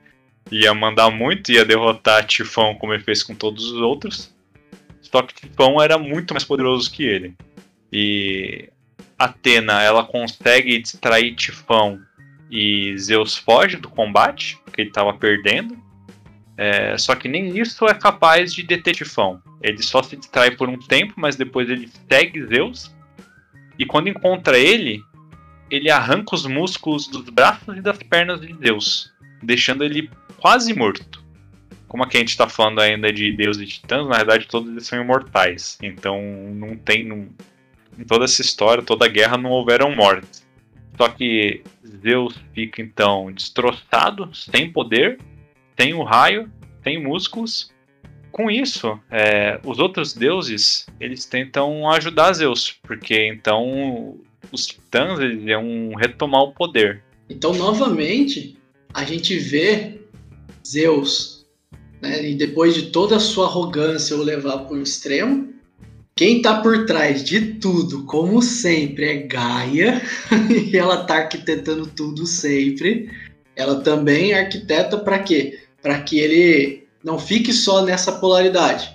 ia 0.51 0.73
mandar 0.75 1.11
muito, 1.11 1.53
ia 1.53 1.65
derrotar 1.65 2.27
Tifão 2.27 2.75
como 2.75 2.93
ele 2.95 3.03
fez 3.03 3.23
com 3.23 3.35
todos 3.35 3.65
os 3.73 3.81
outros. 3.81 4.35
Só 5.01 5.23
que 5.23 5.35
Tifão 5.35 5.81
era 5.81 5.99
muito 5.99 6.35
mais 6.35 6.45
poderoso 6.45 6.91
que 6.91 7.05
ele. 7.05 7.35
E 7.93 8.69
Atena 9.19 9.83
ela 9.83 10.05
consegue 10.05 10.79
distrair 10.79 11.35
Tifão 11.35 12.01
e 12.51 12.97
Zeus 12.99 13.37
foge 13.37 13.77
do 13.77 13.89
combate, 13.89 14.59
porque 14.65 14.83
ele 14.83 14.91
estava 14.91 15.13
perdendo. 15.15 15.77
É, 16.57 16.99
só 16.99 17.15
que 17.15 17.29
nem 17.29 17.57
isso 17.59 17.87
é 17.87 17.95
capaz 17.95 18.53
de 18.53 18.63
deter 18.63 18.95
Tifão. 18.95 19.41
Ele 19.63 19.83
só 19.83 20.03
se 20.03 20.17
distrai 20.17 20.51
por 20.51 20.69
um 20.69 20.79
tempo, 20.79 21.15
mas 21.17 21.37
depois 21.37 21.69
ele 21.69 21.89
segue 22.09 22.47
Zeus. 22.47 22.95
E 23.79 23.87
quando 23.87 24.09
encontra 24.09 24.59
ele, 24.59 25.01
ele 25.71 25.91
arranca 25.91 26.35
os 26.35 26.47
músculos 26.47 27.07
dos 27.07 27.29
braços 27.29 27.77
e 27.77 27.81
das 27.81 27.99
pernas 27.99 28.41
de 28.41 28.55
Zeus, 28.57 29.13
deixando 29.43 29.85
ele 29.85 30.11
quase 30.39 30.75
morto. 30.75 31.25
Como 31.87 32.03
aqui 32.03 32.19
a 32.19 32.21
gente 32.21 32.31
está 32.31 32.49
falando 32.49 32.81
ainda 32.81 33.13
de 33.13 33.33
Deus 33.33 33.59
e 33.59 33.67
Titãs, 33.67 34.07
na 34.07 34.17
verdade 34.19 34.47
todos 34.47 34.71
eles 34.71 34.87
são 34.87 35.01
imortais. 35.01 35.79
Então 35.83 36.21
não 36.55 36.77
tem. 36.77 37.05
Não, 37.05 37.29
em 37.99 38.05
toda 38.05 38.25
essa 38.25 38.43
história, 38.43 38.83
toda 38.83 39.07
a 39.07 39.09
guerra, 39.09 39.39
não 39.39 39.51
houveram 39.51 39.95
mortes. 39.95 40.47
Só 40.97 41.09
que 41.09 41.63
Zeus 42.03 42.35
fica 42.53 42.83
então 42.83 43.33
destroçado, 43.33 44.29
sem 44.35 44.71
poder, 44.71 45.19
tem 45.75 45.95
o 45.95 46.03
raio, 46.03 46.51
tem 46.83 47.03
músculos. 47.03 47.73
Com 48.31 48.51
isso, 48.51 49.01
é, 49.11 49.59
os 49.65 49.79
outros 49.79 50.13
deuses 50.13 50.87
eles 51.01 51.25
tentam 51.25 51.89
ajudar 51.91 52.33
Zeus, 52.35 52.79
porque 52.83 53.27
então 53.27 54.21
os 54.53 54.67
titãs 54.67 55.19
eles 55.21 55.45
iam 55.45 55.95
retomar 55.95 56.43
o 56.43 56.53
poder. 56.53 57.03
Então, 57.29 57.53
novamente, 57.55 58.57
a 58.93 59.05
gente 59.05 59.39
vê 59.39 60.01
Zeus, 60.67 61.47
né, 62.01 62.31
e 62.31 62.35
depois 62.35 62.75
de 62.75 62.91
toda 62.91 63.17
a 63.17 63.21
sua 63.21 63.47
arrogância 63.47 64.17
o 64.17 64.23
levar 64.23 64.59
para 64.59 64.77
o 64.77 64.83
extremo, 64.83 65.53
quem 66.15 66.39
está 66.39 66.61
por 66.61 66.87
trás 66.87 67.23
de 67.23 67.55
tudo, 67.55 68.05
como 68.05 68.43
sempre, 68.43 69.05
é 69.07 69.17
Gaia, 69.19 70.03
e 70.51 70.77
ela 70.77 71.03
está 71.03 71.19
arquitetando 71.19 71.87
tudo 71.87 72.27
sempre. 72.27 73.11
Ela 73.55 73.81
também 73.81 74.33
é 74.33 74.41
arquiteta 74.41 74.99
para 74.99 75.21
quê? 75.21 75.59
para 75.83 76.01
que 76.01 76.19
ele 76.19 76.87
não 77.03 77.19
fique 77.19 77.53
só 77.53 77.85
nessa 77.85 78.13
polaridade. 78.13 78.93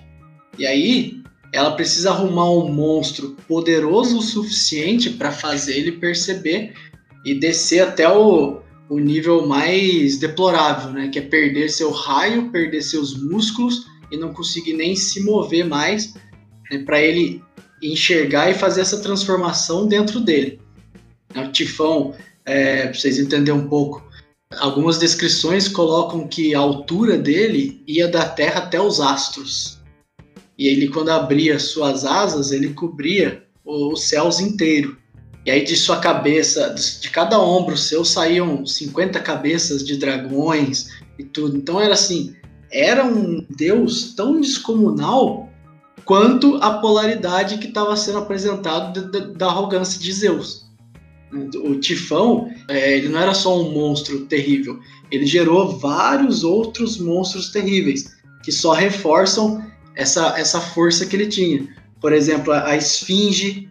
E 0.58 0.66
aí 0.66 1.22
ela 1.54 1.76
precisa 1.76 2.10
arrumar 2.10 2.49
um 2.49 2.74
monstro 2.74 3.38
poderoso 3.47 4.18
o 4.18 4.22
suficiente 4.24 5.12
para 5.12 5.32
fazer 5.32 5.78
ele 5.78 5.93
perceber 5.93 6.74
e 7.24 7.36
descer 7.36 7.84
até 7.84 8.10
o, 8.10 8.60
o 8.89 8.97
nível 8.97 9.45
mais 9.45 10.18
deplorável, 10.18 10.91
né? 10.91 11.10
Que 11.10 11.20
é 11.20 11.22
perder 11.22 11.70
seu 11.70 11.91
raio, 11.91 12.51
perder 12.51 12.82
seus 12.82 13.16
músculos 13.16 13.86
e 14.12 14.18
não 14.18 14.34
conseguir 14.34 14.74
nem 14.74 14.95
se 14.95 15.24
mover 15.24 15.66
mais, 15.66 16.16
né, 16.72 16.80
para 16.80 17.01
ele 17.01 17.41
enxergar 17.82 18.49
e 18.49 18.56
fazer 18.56 18.82
essa 18.82 18.99
transformação 19.01 19.88
dentro 19.88 20.20
dele. 20.20 20.60
O 21.36 21.51
Tifão, 21.51 22.16
é, 22.45 22.88
para 22.88 22.93
vocês 22.93 23.20
entenderem 23.20 23.62
um 23.62 23.68
pouco, 23.68 24.04
algumas 24.58 24.97
descrições 24.97 25.68
colocam 25.68 26.28
que 26.28 26.56
a 26.56 26.60
altura 26.60 27.18
dele 27.18 27.84
ia 27.88 28.08
da 28.08 28.28
Terra 28.28 28.62
até 28.62 28.82
os 28.82 28.99
astros. 28.99 29.83
E 30.58 30.68
ele, 30.68 30.88
quando 30.88 31.10
abria 31.10 31.60
suas 31.60 32.06
asas, 32.06 32.51
ele 32.51 32.74
cobria 32.74 33.43
os 33.66 34.04
céus 34.04 34.39
inteiro. 34.39 34.97
E 35.45 35.51
aí 35.51 35.64
de 35.64 35.76
sua 35.76 35.99
cabeça, 35.99 36.74
de 36.74 37.10
cada 37.10 37.39
ombro 37.39 37.78
seu 37.78 38.06
saíam 38.06 38.66
50 38.66 39.20
cabeças 39.20 39.86
de 39.86 39.97
dragões 39.97 40.89
e 41.20 41.24
tudo. 41.24 41.58
Então 41.58 41.82
era 41.82 41.93
assim, 41.93 42.34
era 42.72 43.06
um 43.06 43.45
deus 43.49 44.14
tão 44.16 44.39
descomunal 44.39 45.49
quanto 46.06 46.56
a 46.58 46.80
polaridade 46.80 47.58
que 47.58 47.68
estava 47.68 47.95
sendo 47.95 48.20
apresentado 48.20 49.10
da, 49.12 49.20
da, 49.20 49.45
arrogância 49.47 49.99
de 49.99 50.12
Zeus. 50.12 50.64
O 51.64 51.76
Tifão, 51.80 52.49
é, 52.70 52.97
ele 52.97 53.10
não 53.10 53.20
era 53.20 53.34
só 53.34 53.60
um 53.60 53.72
monstro 53.72 54.26
terrível, 54.26 54.80
ele 55.12 55.26
gerou 55.26 55.80
vários 55.80 56.43
outros 56.43 56.97
monstros 56.97 57.49
terríveis 57.49 58.16
que 58.43 58.51
só 58.51 58.74
reforçam 58.74 59.66
essa, 59.96 60.38
essa 60.38 60.60
força 60.60 61.06
que 61.06 61.16
ele 61.16 61.28
tinha. 61.28 61.68
Por 62.00 62.14
exemplo, 62.14 62.52
a, 62.52 62.76
Esfinge, 62.76 63.70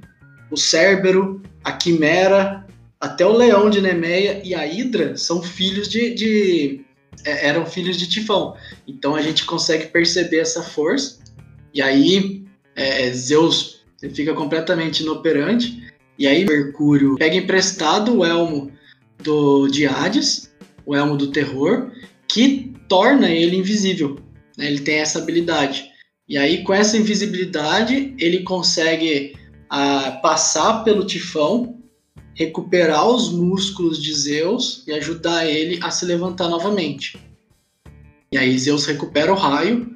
o 0.51 0.57
Cérbero, 0.57 1.43
a 1.62 1.73
Quimera, 1.73 2.66
até 3.01 3.27
o 3.27 3.37
Leão 3.37 3.68
de 3.68 3.81
Nemeia 3.81 4.41
e 4.45 4.55
a 4.55 4.66
Hidra 4.66 5.16
são 5.16 5.43
filhos 5.43 5.89
de, 5.89 6.14
de 6.14 6.85
é, 7.25 7.49
eram 7.49 7.66
filhos 7.66 7.97
de 7.97 8.09
Tifão. 8.09 8.57
Então 8.87 9.14
a 9.14 9.23
gente 9.23 9.45
consegue 9.45 9.87
perceber 9.87 10.39
essa 10.39 10.62
força. 10.62 11.18
E 11.75 11.83
aí 11.83 12.45
é, 12.77 13.11
Zeus 13.12 13.85
fica 14.14 14.35
completamente 14.35 15.03
inoperante. 15.03 15.83
E 16.18 16.27
aí 16.27 16.45
Mercúrio 16.45 17.16
pega 17.16 17.37
emprestado 17.37 18.18
o 18.18 18.25
elmo 18.25 18.70
do 19.18 19.68
de 19.68 19.87
Hades, 19.87 20.53
o 20.87 20.95
elmo 20.95 21.16
do 21.16 21.31
terror, 21.31 21.91
que 22.29 22.73
torna 22.89 23.31
ele 23.31 23.57
invisível. 23.57 24.18
Né? 24.57 24.66
Ele 24.66 24.81
tem 24.81 24.97
essa 24.97 25.18
habilidade. 25.18 25.91
E 26.33 26.39
aí 26.39 26.64
com 26.64 26.72
essa 26.72 26.97
invisibilidade 26.97 28.14
ele 28.18 28.43
consegue 28.43 29.37
a 29.68 30.12
passar 30.12 30.83
pelo 30.83 31.05
tifão, 31.05 31.78
recuperar 32.35 33.07
os 33.07 33.30
músculos 33.30 34.03
de 34.03 34.14
Zeus 34.14 34.83
e 34.87 34.95
ajudar 34.95 35.45
ele 35.45 35.78
a 35.83 35.91
se 35.91 36.07
levantar 36.07 36.49
novamente. 36.49 37.18
E 38.33 38.39
aí 38.39 38.59
Zeus 38.59 38.87
recupera 38.87 39.30
o 39.30 39.37
raio 39.37 39.95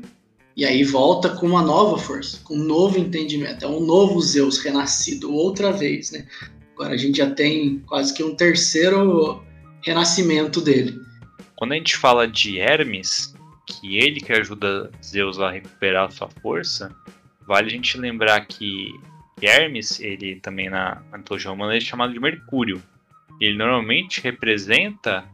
e 0.54 0.66
aí 0.66 0.84
volta 0.84 1.30
com 1.30 1.46
uma 1.46 1.62
nova 1.62 1.96
força, 1.96 2.38
com 2.44 2.54
um 2.54 2.64
novo 2.64 2.98
entendimento. 2.98 3.64
É 3.64 3.68
um 3.68 3.80
novo 3.80 4.20
Zeus 4.20 4.58
renascido 4.58 5.32
outra 5.32 5.72
vez, 5.72 6.10
né? 6.10 6.26
Agora 6.74 6.92
a 6.92 6.98
gente 6.98 7.16
já 7.16 7.30
tem 7.30 7.78
quase 7.86 8.12
que 8.12 8.22
um 8.22 8.36
terceiro 8.36 9.42
renascimento 9.82 10.60
dele. 10.60 11.00
Quando 11.56 11.72
a 11.72 11.76
gente 11.76 11.96
fala 11.96 12.28
de 12.28 12.58
Hermes, 12.58 13.34
que 13.66 13.98
ele 13.98 14.20
que 14.20 14.32
ajuda 14.32 14.90
Zeus 15.02 15.40
a 15.40 15.50
recuperar 15.50 16.06
a 16.06 16.10
sua 16.10 16.28
força, 16.40 16.94
vale 17.46 17.66
a 17.66 17.70
gente 17.70 17.98
lembrar 17.98 18.46
que 18.46 18.94
Hermes, 19.40 20.00
ele 20.00 20.36
também 20.36 20.70
na, 20.70 21.02
mitologia 21.12 21.50
romana 21.50 21.76
é 21.76 21.80
chamado 21.80 22.12
de 22.12 22.20
Mercúrio. 22.20 22.82
Ele 23.40 23.56
normalmente 23.56 24.20
representa 24.20 25.24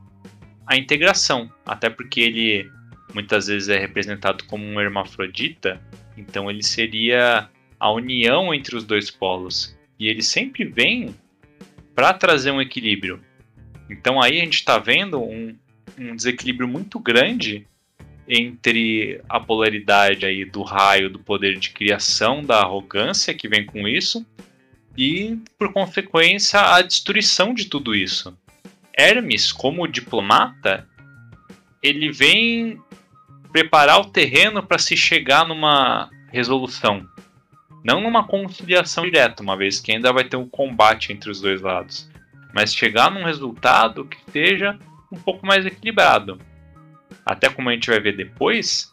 a 0.66 0.76
integração, 0.76 1.52
até 1.64 1.88
porque 1.88 2.20
ele 2.20 2.70
muitas 3.14 3.46
vezes 3.46 3.68
é 3.68 3.78
representado 3.78 4.44
como 4.44 4.64
um 4.64 4.80
hermafrodita, 4.80 5.80
então 6.16 6.50
ele 6.50 6.62
seria 6.62 7.48
a 7.78 7.92
união 7.92 8.52
entre 8.52 8.74
os 8.76 8.84
dois 8.84 9.10
polos. 9.10 9.76
E 9.98 10.08
ele 10.08 10.22
sempre 10.22 10.64
vem 10.64 11.14
para 11.94 12.12
trazer 12.12 12.50
um 12.50 12.60
equilíbrio. 12.60 13.20
Então 13.88 14.20
aí 14.20 14.40
a 14.40 14.44
gente 14.44 14.54
está 14.54 14.78
vendo 14.78 15.22
um, 15.22 15.56
um 15.98 16.16
desequilíbrio 16.16 16.66
muito 16.66 16.98
grande 16.98 17.66
entre 18.28 19.20
a 19.28 19.40
polaridade 19.40 20.24
aí 20.24 20.44
do 20.44 20.62
raio 20.62 21.10
do 21.10 21.18
poder 21.18 21.58
de 21.58 21.70
criação, 21.70 22.42
da 22.42 22.60
arrogância 22.60 23.34
que 23.34 23.48
vem 23.48 23.64
com 23.64 23.86
isso, 23.86 24.24
e 24.96 25.38
por 25.58 25.72
consequência 25.72 26.60
a 26.60 26.82
destruição 26.82 27.54
de 27.54 27.66
tudo 27.66 27.94
isso. 27.94 28.36
Hermes, 28.96 29.52
como 29.52 29.88
diplomata, 29.88 30.86
ele 31.82 32.12
vem 32.12 32.80
preparar 33.50 34.00
o 34.00 34.10
terreno 34.10 34.62
para 34.62 34.78
se 34.78 34.96
chegar 34.96 35.46
numa 35.46 36.10
resolução, 36.30 37.06
não 37.84 38.00
numa 38.00 38.24
conciliação 38.26 39.04
direta, 39.04 39.42
uma 39.42 39.56
vez 39.56 39.80
que 39.80 39.92
ainda 39.92 40.12
vai 40.12 40.24
ter 40.24 40.36
um 40.36 40.48
combate 40.48 41.12
entre 41.12 41.30
os 41.30 41.40
dois 41.40 41.60
lados, 41.60 42.08
mas 42.54 42.74
chegar 42.74 43.10
num 43.10 43.24
resultado 43.24 44.04
que 44.04 44.18
seja 44.30 44.78
um 45.10 45.16
pouco 45.16 45.44
mais 45.46 45.66
equilibrado. 45.66 46.38
Até 47.24 47.48
como 47.48 47.68
a 47.68 47.72
gente 47.72 47.90
vai 47.90 48.00
ver 48.00 48.16
depois, 48.16 48.92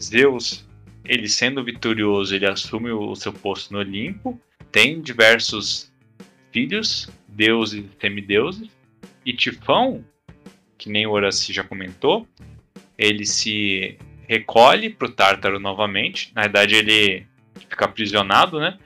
Zeus, 0.00 0.66
ele 1.04 1.28
sendo 1.28 1.64
vitorioso, 1.64 2.34
ele 2.34 2.46
assume 2.46 2.90
o 2.90 3.14
seu 3.14 3.32
posto 3.32 3.72
no 3.72 3.78
Olimpo, 3.78 4.40
tem 4.70 5.00
diversos 5.00 5.92
filhos, 6.52 7.08
deuses 7.28 7.84
e 7.84 8.00
semideuses, 8.00 8.68
e 9.24 9.32
Tifão, 9.32 10.04
que 10.76 10.88
nem 10.88 11.06
o 11.06 11.12
Horaci 11.12 11.52
já 11.52 11.64
comentou, 11.64 12.26
ele 12.96 13.24
se 13.24 13.96
recolhe 14.28 14.90
para 14.90 15.08
o 15.08 15.10
Tártaro 15.10 15.58
novamente, 15.58 16.32
na 16.34 16.42
verdade 16.42 16.74
ele 16.74 17.26
fica 17.68 17.86
aprisionado, 17.86 18.60
né? 18.60 18.78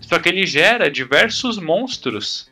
Só 0.00 0.18
que 0.18 0.28
ele 0.28 0.46
gera 0.46 0.90
diversos 0.90 1.58
monstros 1.58 2.50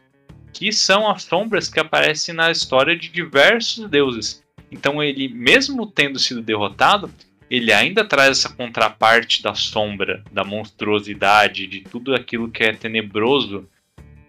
que 0.52 0.72
são 0.72 1.11
as 1.11 1.22
sombras 1.24 1.68
que 1.68 1.80
aparecem 1.80 2.34
na 2.34 2.50
história 2.50 2.96
de 2.96 3.09
diversos 3.09 3.88
deuses. 3.88 4.43
Então 4.71 5.03
ele, 5.03 5.29
mesmo 5.29 5.87
tendo 5.87 6.19
sido 6.19 6.43
derrotado, 6.43 7.11
ele 7.51 7.73
ainda 7.73 8.05
traz 8.05 8.39
essa 8.39 8.55
contraparte 8.55 9.43
da 9.43 9.55
sombra, 9.55 10.25
da 10.33 10.45
monstruosidade, 10.45 11.67
de 11.67 11.81
tudo 11.83 12.15
aquilo 12.15 12.51
que 12.51 12.65
é 12.65 12.73
tenebroso 12.73 13.69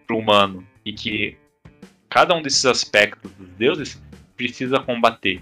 para 0.06 0.16
o 0.16 0.20
humano 0.20 0.66
e 0.84 0.94
que 0.94 1.38
cada 2.10 2.36
um 2.36 2.42
desses 2.42 2.66
aspectos 2.66 3.32
dos 3.32 3.50
deuses 3.58 4.02
precisa 4.38 4.80
combater. 4.80 5.42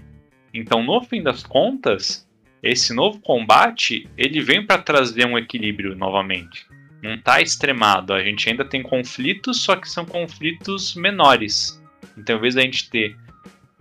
Então, 0.52 0.82
no 0.82 1.02
fim 1.02 1.22
das 1.22 1.42
contas, 1.42 2.28
esse 2.62 2.94
novo 2.94 3.20
combate 3.20 4.08
ele 4.16 4.40
vem 4.40 4.64
para 4.64 4.80
trazer 4.80 5.26
um 5.26 5.36
equilíbrio 5.36 5.94
novamente. 5.94 6.66
Não 7.02 7.14
está 7.14 7.42
extremado, 7.42 8.14
a 8.14 8.22
gente 8.22 8.48
ainda 8.48 8.64
tem 8.64 8.82
conflitos, 8.82 9.60
só 9.60 9.76
que 9.76 9.90
são 9.90 10.06
conflitos 10.06 10.94
menores. 10.94 11.82
Então, 12.16 12.38
em 12.38 12.40
vez 12.40 12.54
da 12.54 12.62
gente 12.62 12.88
ter 12.88 13.16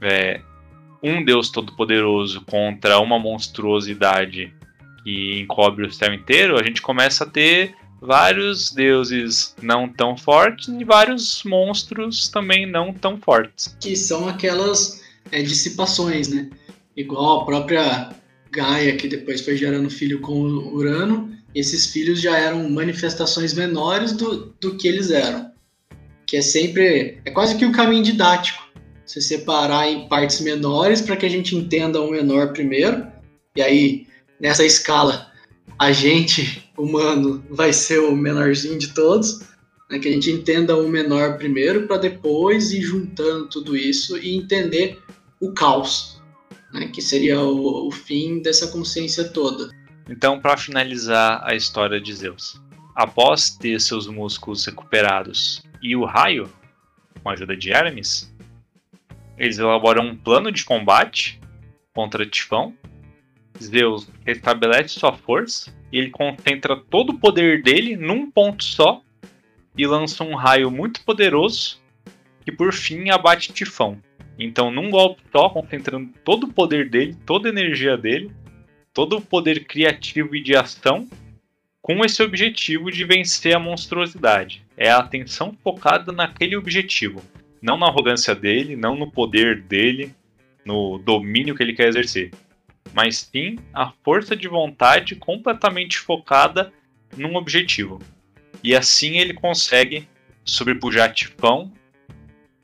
é, 0.01 0.41
um 1.03 1.23
Deus 1.23 1.49
todo-poderoso 1.49 2.41
contra 2.41 2.97
uma 2.99 3.19
monstruosidade 3.19 4.53
que 5.03 5.41
encobre 5.41 5.85
o 5.85 5.91
céu 5.91 6.13
inteiro, 6.13 6.57
a 6.57 6.63
gente 6.63 6.81
começa 6.81 7.25
a 7.25 7.29
ter 7.29 7.75
vários 8.01 8.71
deuses 8.71 9.53
não 9.61 9.87
tão 9.87 10.15
fortes 10.15 10.69
e 10.69 10.83
vários 10.85 11.43
monstros 11.43 12.29
também 12.29 12.65
não 12.65 12.93
tão 12.93 13.17
fortes. 13.17 13.75
Que 13.81 13.95
são 13.95 14.27
aquelas 14.27 15.03
é, 15.31 15.41
dissipações, 15.41 16.29
né? 16.29 16.49
Igual 16.95 17.41
a 17.41 17.45
própria 17.45 18.09
Gaia, 18.49 18.95
que 18.95 19.07
depois 19.07 19.41
foi 19.41 19.57
gerando 19.57 19.89
filho 19.89 20.21
com 20.21 20.39
Urano, 20.39 21.35
esses 21.53 21.87
filhos 21.87 22.21
já 22.21 22.37
eram 22.37 22.69
manifestações 22.69 23.53
menores 23.53 24.13
do, 24.13 24.53
do 24.59 24.75
que 24.75 24.87
eles 24.87 25.11
eram. 25.11 25.51
Que 26.25 26.37
é 26.37 26.41
sempre. 26.41 27.19
É 27.25 27.31
quase 27.31 27.57
que 27.57 27.65
o 27.65 27.69
um 27.69 27.71
caminho 27.71 28.03
didático 28.03 28.62
se 29.05 29.21
separar 29.21 29.87
em 29.87 30.07
partes 30.07 30.41
menores 30.41 31.01
para 31.01 31.15
que 31.15 31.25
a 31.25 31.29
gente 31.29 31.55
entenda 31.55 32.01
o 32.01 32.11
menor 32.11 32.53
primeiro. 32.53 33.05
E 33.55 33.61
aí, 33.61 34.07
nessa 34.39 34.65
escala, 34.65 35.31
a 35.77 35.91
gente, 35.91 36.69
humano, 36.77 37.43
vai 37.49 37.73
ser 37.73 37.99
o 37.99 38.15
menorzinho 38.15 38.77
de 38.77 38.93
todos. 38.93 39.41
Né? 39.89 39.99
Que 39.99 40.07
a 40.07 40.11
gente 40.11 40.31
entenda 40.31 40.75
o 40.75 40.87
menor 40.87 41.37
primeiro 41.37 41.87
para 41.87 41.97
depois 41.97 42.71
ir 42.71 42.81
juntando 42.81 43.47
tudo 43.47 43.75
isso 43.75 44.17
e 44.17 44.35
entender 44.35 44.99
o 45.39 45.51
caos, 45.53 46.21
né? 46.73 46.87
que 46.87 47.01
seria 47.01 47.39
o, 47.41 47.87
o 47.87 47.91
fim 47.91 48.41
dessa 48.41 48.67
consciência 48.67 49.25
toda. 49.25 49.69
Então, 50.09 50.39
para 50.39 50.57
finalizar 50.57 51.41
a 51.45 51.55
história 51.55 51.99
de 51.99 52.13
Zeus, 52.13 52.61
após 52.95 53.51
ter 53.51 53.79
seus 53.79 54.07
músculos 54.07 54.65
recuperados 54.65 55.61
e 55.81 55.95
o 55.95 56.05
raio, 56.05 56.49
com 57.21 57.29
a 57.29 57.33
ajuda 57.33 57.55
de 57.55 57.71
Hermes, 57.71 58.32
eles 59.37 59.57
elaboram 59.57 60.07
um 60.07 60.15
plano 60.15 60.51
de 60.51 60.63
combate 60.63 61.39
contra 61.93 62.25
Tifão. 62.25 62.73
Zeus 63.61 64.09
restabelece 64.25 64.99
sua 64.99 65.13
força 65.13 65.73
e 65.91 65.97
ele 65.97 66.09
concentra 66.09 66.75
todo 66.75 67.11
o 67.11 67.19
poder 67.19 67.61
dele 67.61 67.95
num 67.95 68.29
ponto 68.29 68.63
só 68.63 69.01
e 69.77 69.85
lança 69.85 70.23
um 70.23 70.35
raio 70.35 70.69
muito 70.71 71.03
poderoso 71.03 71.81
que 72.43 72.51
por 72.51 72.73
fim 72.73 73.09
abate 73.09 73.53
Tifão. 73.53 74.01
Então, 74.37 74.71
num 74.71 74.89
golpe 74.89 75.21
só, 75.31 75.49
concentrando 75.49 76.11
todo 76.23 76.45
o 76.45 76.53
poder 76.53 76.89
dele, 76.89 77.15
toda 77.25 77.47
a 77.47 77.51
energia 77.51 77.95
dele, 77.97 78.31
todo 78.93 79.17
o 79.17 79.21
poder 79.21 79.65
criativo 79.65 80.35
e 80.35 80.41
de 80.41 80.55
ação, 80.55 81.07
com 81.81 82.03
esse 82.03 82.21
objetivo 82.23 82.91
de 82.91 83.03
vencer 83.03 83.55
a 83.55 83.59
monstruosidade. 83.59 84.65
É 84.75 84.89
a 84.89 84.97
atenção 84.97 85.55
focada 85.63 86.11
naquele 86.11 86.55
objetivo, 86.55 87.21
não 87.63 87.77
na 87.77 87.87
arrogância 87.87 88.35
dele, 88.35 88.75
não 88.75 88.93
no 88.97 89.09
poder 89.09 89.61
dele, 89.61 90.13
no 90.65 90.97
domínio 90.97 91.55
que 91.55 91.63
ele 91.63 91.73
quer 91.73 91.87
exercer, 91.87 92.31
mas 92.93 93.29
sim 93.31 93.57
a 93.73 93.89
força 94.03 94.35
de 94.35 94.49
vontade 94.49 95.15
completamente 95.15 95.97
focada 95.97 96.73
num 97.15 97.37
objetivo. 97.37 97.99
E 98.61 98.75
assim 98.75 99.17
ele 99.17 99.33
consegue 99.33 100.05
sobrepujar 100.43 101.13
Tifão 101.13 101.71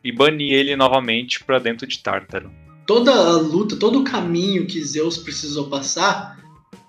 e 0.04 0.12
banir 0.12 0.52
ele 0.52 0.76
novamente 0.76 1.44
para 1.46 1.60
dentro 1.60 1.88
de 1.88 2.00
Tártaro. 2.00 2.52
Toda 2.86 3.12
a 3.14 3.32
luta, 3.34 3.78
todo 3.78 4.00
o 4.00 4.04
caminho 4.04 4.68
que 4.68 4.84
Zeus 4.84 5.18
precisou 5.18 5.70
passar, 5.70 6.38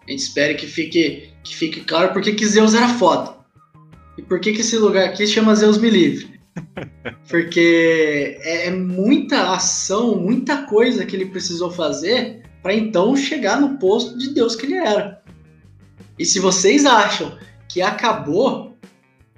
a 0.07 0.11
gente 0.11 0.21
espera 0.21 0.55
que 0.55 0.67
fique, 0.67 1.29
que 1.45 1.55
fique 1.55 1.83
claro 1.83 2.13
porque 2.13 2.33
que 2.33 2.47
Zeus 2.47 2.75
era 2.75 2.89
foda. 2.89 3.37
E 4.19 4.23
por 4.23 4.41
que, 4.41 4.53
que 4.53 4.63
esse 4.63 4.77
lugar 4.77 5.05
aqui 5.05 5.27
chama 5.27 5.55
Zeus 5.55 5.79
Me 5.79 5.91
Livre? 5.91 6.30
Porque 7.28 8.38
é, 8.42 8.66
é 8.66 8.70
muita 8.70 9.53
ação, 9.53 10.16
muita 10.16 10.62
coisa 10.64 11.07
que 11.07 11.16
ele 11.16 11.26
precisou 11.26 11.70
fazer 11.70 12.42
para 12.62 12.74
então 12.74 13.16
chegar 13.16 13.61
no 13.61 13.78
posto 13.78 14.18
de 14.18 14.34
Deus 14.34 14.55
que 14.55 14.66
ele 14.66 14.76
era. 14.76 15.22
E 16.18 16.24
se 16.24 16.38
vocês 16.38 16.84
acham 16.84 17.38
que 17.68 17.80
acabou, 17.80 18.78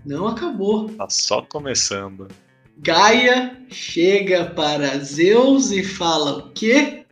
não 0.05 0.27
acabou. 0.27 0.89
Tá 0.91 1.09
só 1.09 1.43
começando. 1.43 2.29
Gaia 2.79 3.57
chega 3.71 4.47
para 4.47 4.99
Zeus 4.99 5.71
e 5.71 5.85
fala 5.85 6.39
o 6.39 6.51
quê? 6.53 7.05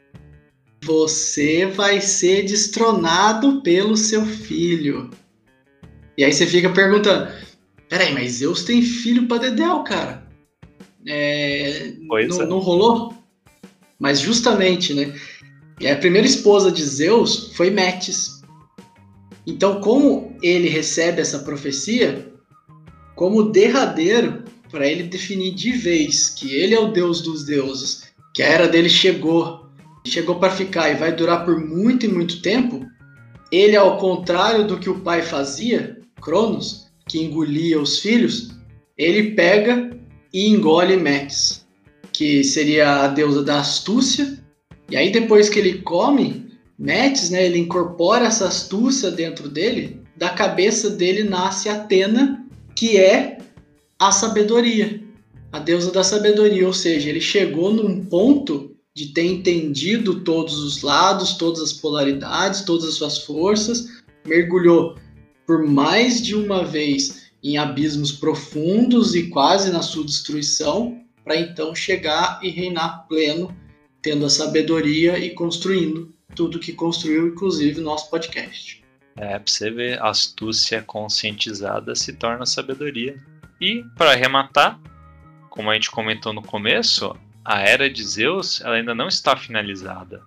Você 0.83 1.67
vai 1.67 2.01
ser 2.01 2.45
destronado 2.45 3.63
pelo 3.63 3.97
seu 3.97 4.25
filho. 4.25 5.11
E 6.17 6.25
aí 6.25 6.33
você 6.33 6.47
fica 6.47 6.71
perguntando: 6.71 7.31
peraí, 7.91 8.15
mas 8.15 8.35
Zeus 8.35 8.63
tem 8.63 8.81
filho 8.81 9.27
para 9.27 9.51
Dedéu, 9.51 9.83
cara. 9.83 10.27
É, 11.07 11.93
não, 11.99 12.19
é. 12.19 12.47
não 12.47 12.59
rolou? 12.59 13.13
Mas 13.99 14.21
justamente, 14.21 14.95
né? 14.95 15.13
a 15.91 15.97
primeira 15.97 16.27
esposa 16.27 16.71
de 16.71 16.83
Zeus 16.83 17.53
foi 17.55 17.69
Metis. 17.71 18.41
Então, 19.47 19.81
como 19.81 20.37
ele 20.43 20.69
recebe 20.69 21.21
essa 21.21 21.41
profecia, 21.41 22.33
como 23.17 23.51
derradeiro, 23.51 24.45
para 24.71 24.87
ele 24.87 25.03
definir 25.03 25.55
de 25.55 25.73
vez 25.73 26.29
que 26.29 26.55
ele 26.55 26.75
é 26.75 26.81
o 26.81 26.93
deus 26.93 27.21
dos 27.21 27.45
deuses, 27.45 28.05
que 28.33 28.43
a 28.43 28.47
era 28.47 28.69
dele 28.69 28.89
chegou, 28.89 29.67
chegou 30.07 30.37
para 30.37 30.55
ficar 30.55 30.91
e 30.91 30.95
vai 30.95 31.13
durar 31.13 31.45
por 31.45 31.59
muito 31.59 32.07
e 32.07 32.09
muito 32.09 32.41
tempo, 32.41 32.87
ele, 33.51 33.77
ao 33.77 33.99
contrário 33.99 34.67
do 34.67 34.79
que 34.79 34.89
o 34.89 35.01
pai 35.01 35.23
fazia, 35.23 35.99
Cronos, 36.21 36.90
que 37.11 37.19
engolia 37.19 37.81
os 37.81 37.99
filhos, 37.99 38.51
ele 38.97 39.33
pega 39.33 39.91
e 40.33 40.49
engole 40.49 40.97
Metis, 40.97 41.67
que 42.13 42.45
seria 42.45 43.03
a 43.03 43.09
deusa 43.09 43.43
da 43.43 43.59
astúcia. 43.59 44.39
E 44.89 44.97
aí 44.97 45.11
depois 45.11 45.49
que 45.49 45.59
ele 45.59 45.79
come 45.79 46.47
Metis, 46.79 47.31
né, 47.31 47.45
ele 47.45 47.59
incorpora 47.59 48.27
essa 48.27 48.47
astúcia 48.47 49.11
dentro 49.11 49.49
dele, 49.49 50.01
da 50.17 50.29
cabeça 50.31 50.89
dele 50.89 51.25
nasce 51.25 51.69
Atena, 51.69 52.47
que 52.77 52.97
é 52.97 53.39
a 53.99 54.13
sabedoria, 54.13 55.03
a 55.51 55.59
deusa 55.59 55.91
da 55.91 56.05
sabedoria, 56.05 56.65
ou 56.65 56.73
seja, 56.73 57.09
ele 57.09 57.21
chegou 57.21 57.75
num 57.75 58.05
ponto 58.05 58.71
de 58.95 59.07
ter 59.07 59.25
entendido 59.25 60.21
todos 60.21 60.63
os 60.63 60.83
lados, 60.83 61.35
todas 61.35 61.61
as 61.61 61.73
polaridades, 61.73 62.61
todas 62.61 62.85
as 62.85 62.95
suas 62.95 63.19
forças, 63.19 63.89
mergulhou 64.25 64.95
por 65.51 65.67
mais 65.67 66.23
de 66.23 66.37
uma 66.37 66.65
vez 66.65 67.33
em 67.43 67.59
abismos 67.59 68.13
profundos 68.13 69.17
e 69.17 69.27
quase 69.31 69.73
na 69.73 69.83
sua 69.83 70.05
destruição, 70.05 71.03
para 71.25 71.35
então 71.35 71.75
chegar 71.75 72.39
e 72.41 72.51
reinar 72.51 73.09
pleno, 73.09 73.53
tendo 74.01 74.25
a 74.25 74.31
sabedoria 74.31 75.19
e 75.19 75.31
construindo 75.31 76.15
tudo 76.37 76.61
que 76.61 76.73
construiu, 76.73 77.27
inclusive 77.27 77.81
nosso 77.81 78.09
podcast. 78.09 78.81
É, 79.17 79.41
pra 79.41 79.43
você 79.45 79.73
ver, 79.73 80.01
astúcia 80.01 80.83
conscientizada 80.83 81.97
se 81.97 82.13
torna 82.13 82.47
sabedoria. 82.47 83.21
E, 83.61 83.83
para 83.99 84.13
arrematar, 84.13 84.79
como 85.49 85.69
a 85.69 85.75
gente 85.75 85.91
comentou 85.91 86.33
no 86.33 86.43
começo, 86.43 87.13
a 87.45 87.59
era 87.59 87.91
de 87.91 88.05
Zeus 88.05 88.61
ela 88.61 88.77
ainda 88.77 88.95
não 88.95 89.09
está 89.09 89.37
finalizada. 89.37 90.23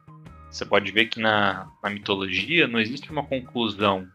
Você 0.51 0.65
pode 0.65 0.91
ver 0.91 1.05
que 1.05 1.21
na, 1.21 1.71
na 1.81 1.89
mitologia 1.89 2.67
não 2.67 2.77
existe 2.77 3.09
uma 3.09 3.23
conclusão 3.23 4.05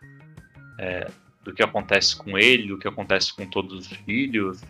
é, 0.78 1.10
do 1.42 1.52
que 1.52 1.62
acontece 1.62 2.16
com 2.16 2.38
ele, 2.38 2.68
do 2.68 2.78
que 2.78 2.86
acontece 2.86 3.34
com 3.34 3.46
todos 3.46 3.86
os 3.86 3.96
filhos, 4.04 4.60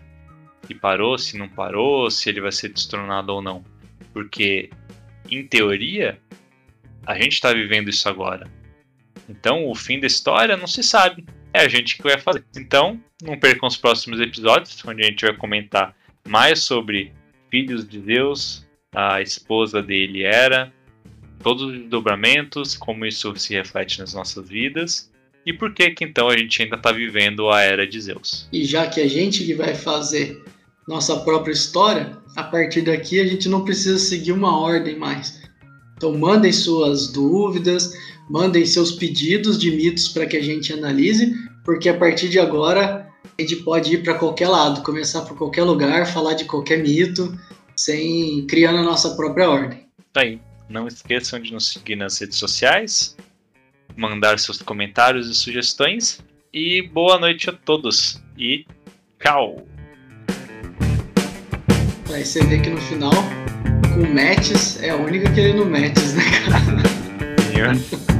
se 0.67 0.75
parou, 0.75 1.19
se 1.19 1.37
não 1.37 1.49
parou, 1.49 2.11
se 2.11 2.29
ele 2.29 2.41
vai 2.41 2.53
ser 2.53 2.71
destronado 2.71 3.33
ou 3.33 3.43
não. 3.43 3.65
Porque, 4.13 4.71
em 5.31 5.47
teoria, 5.47 6.21
a 7.07 7.15
gente 7.15 7.33
está 7.33 7.53
vivendo 7.53 7.89
isso 7.89 8.09
agora. 8.09 8.51
Então, 9.29 9.67
o 9.67 9.75
fim 9.75 10.01
da 10.01 10.07
história 10.07 10.57
não 10.57 10.67
se 10.67 10.83
sabe 10.83 11.25
é 11.53 11.61
a 11.61 11.69
gente 11.69 11.97
que 11.97 12.03
vai 12.03 12.19
fazer. 12.19 12.45
Então, 12.57 13.01
não 13.23 13.39
percam 13.39 13.67
os 13.67 13.77
próximos 13.77 14.21
episódios, 14.21 14.83
onde 14.85 15.03
a 15.03 15.07
gente 15.07 15.25
vai 15.25 15.35
comentar 15.37 15.95
mais 16.27 16.63
sobre 16.63 17.13
filhos 17.51 17.89
de 17.89 17.99
Deus, 17.99 18.67
a 18.95 19.21
esposa 19.21 19.83
dele 19.83 20.23
era, 20.23 20.73
todos 21.43 21.65
os 21.65 21.73
desdobramentos, 21.79 22.77
como 22.77 23.07
isso 23.07 23.35
se 23.37 23.55
reflete 23.55 23.99
nas 23.99 24.13
nossas 24.13 24.49
vidas 24.49 25.11
e 25.49 25.53
por 25.55 25.73
que 25.73 25.91
que 25.93 26.05
então 26.05 26.29
a 26.29 26.37
gente 26.37 26.63
ainda 26.63 26.77
está 26.77 26.93
vivendo 26.93 27.49
a 27.49 27.63
era 27.63 27.87
de 27.87 27.99
Zeus. 27.99 28.47
E 28.53 28.67
já 28.67 28.87
que 28.87 29.01
a 29.01 29.09
gente 29.09 29.45
que 29.45 29.55
vai 29.55 29.75
fazer 29.75 30.45
nossa 30.87 31.17
própria 31.21 31.53
história, 31.53 32.19
a 32.37 32.43
partir 32.43 32.83
daqui 32.83 33.19
a 33.19 33.27
gente 33.27 33.49
não 33.49 33.65
precisa 33.65 33.99
seguir 33.99 34.33
uma 34.33 34.61
ordem 34.61 34.99
mais. 34.99 35.41
Então 35.97 36.17
mandem 36.19 36.53
suas 36.53 37.11
dúvidas, 37.11 37.95
mandem 38.29 38.67
seus 38.67 38.93
pedidos 38.93 39.59
de 39.59 39.71
mitos 39.71 40.09
para 40.09 40.27
que 40.27 40.37
a 40.37 40.43
gente 40.43 40.71
analise, 40.71 41.35
porque 41.65 41.89
a 41.89 41.97
partir 41.97 42.29
de 42.29 42.39
agora 42.39 43.09
a 43.25 43.41
gente 43.41 43.57
pode 43.57 43.95
ir 43.95 44.03
para 44.03 44.19
qualquer 44.19 44.49
lado, 44.49 44.83
começar 44.83 45.23
por 45.23 45.39
qualquer 45.39 45.65
lugar, 45.65 46.07
falar 46.07 46.35
de 46.35 46.45
qualquer 46.45 46.83
mito, 46.83 47.35
sem 47.75 48.47
criando 48.47 48.81
a 48.81 48.83
nossa 48.83 49.17
própria 49.17 49.49
ordem. 49.49 49.87
Tá 50.13 50.21
aí. 50.21 50.39
Não 50.69 50.87
esqueçam 50.87 51.41
de 51.41 51.51
nos 51.55 51.73
seguir 51.73 51.97
nas 51.97 52.19
redes 52.19 52.37
sociais, 52.37 53.17
mandar 53.97 54.39
seus 54.39 54.61
comentários 54.62 55.28
e 55.28 55.34
sugestões. 55.34 56.20
E 56.53 56.82
boa 56.82 57.18
noite 57.18 57.51
a 57.51 57.53
todos. 57.53 58.22
E 58.36 58.66
tchau! 59.20 59.66
Aí 62.12 62.24
você 62.24 62.43
vê 62.45 62.59
que 62.59 62.70
no 62.70 62.80
final, 62.80 63.12
com 63.93 64.14
matches, 64.14 64.82
é 64.82 64.91
a 64.91 64.97
única 64.97 65.30
que 65.30 65.41
ele 65.41 65.59
não 65.59 65.66
matches, 65.66 66.14
né, 66.14 66.24
cara? 66.47 68.09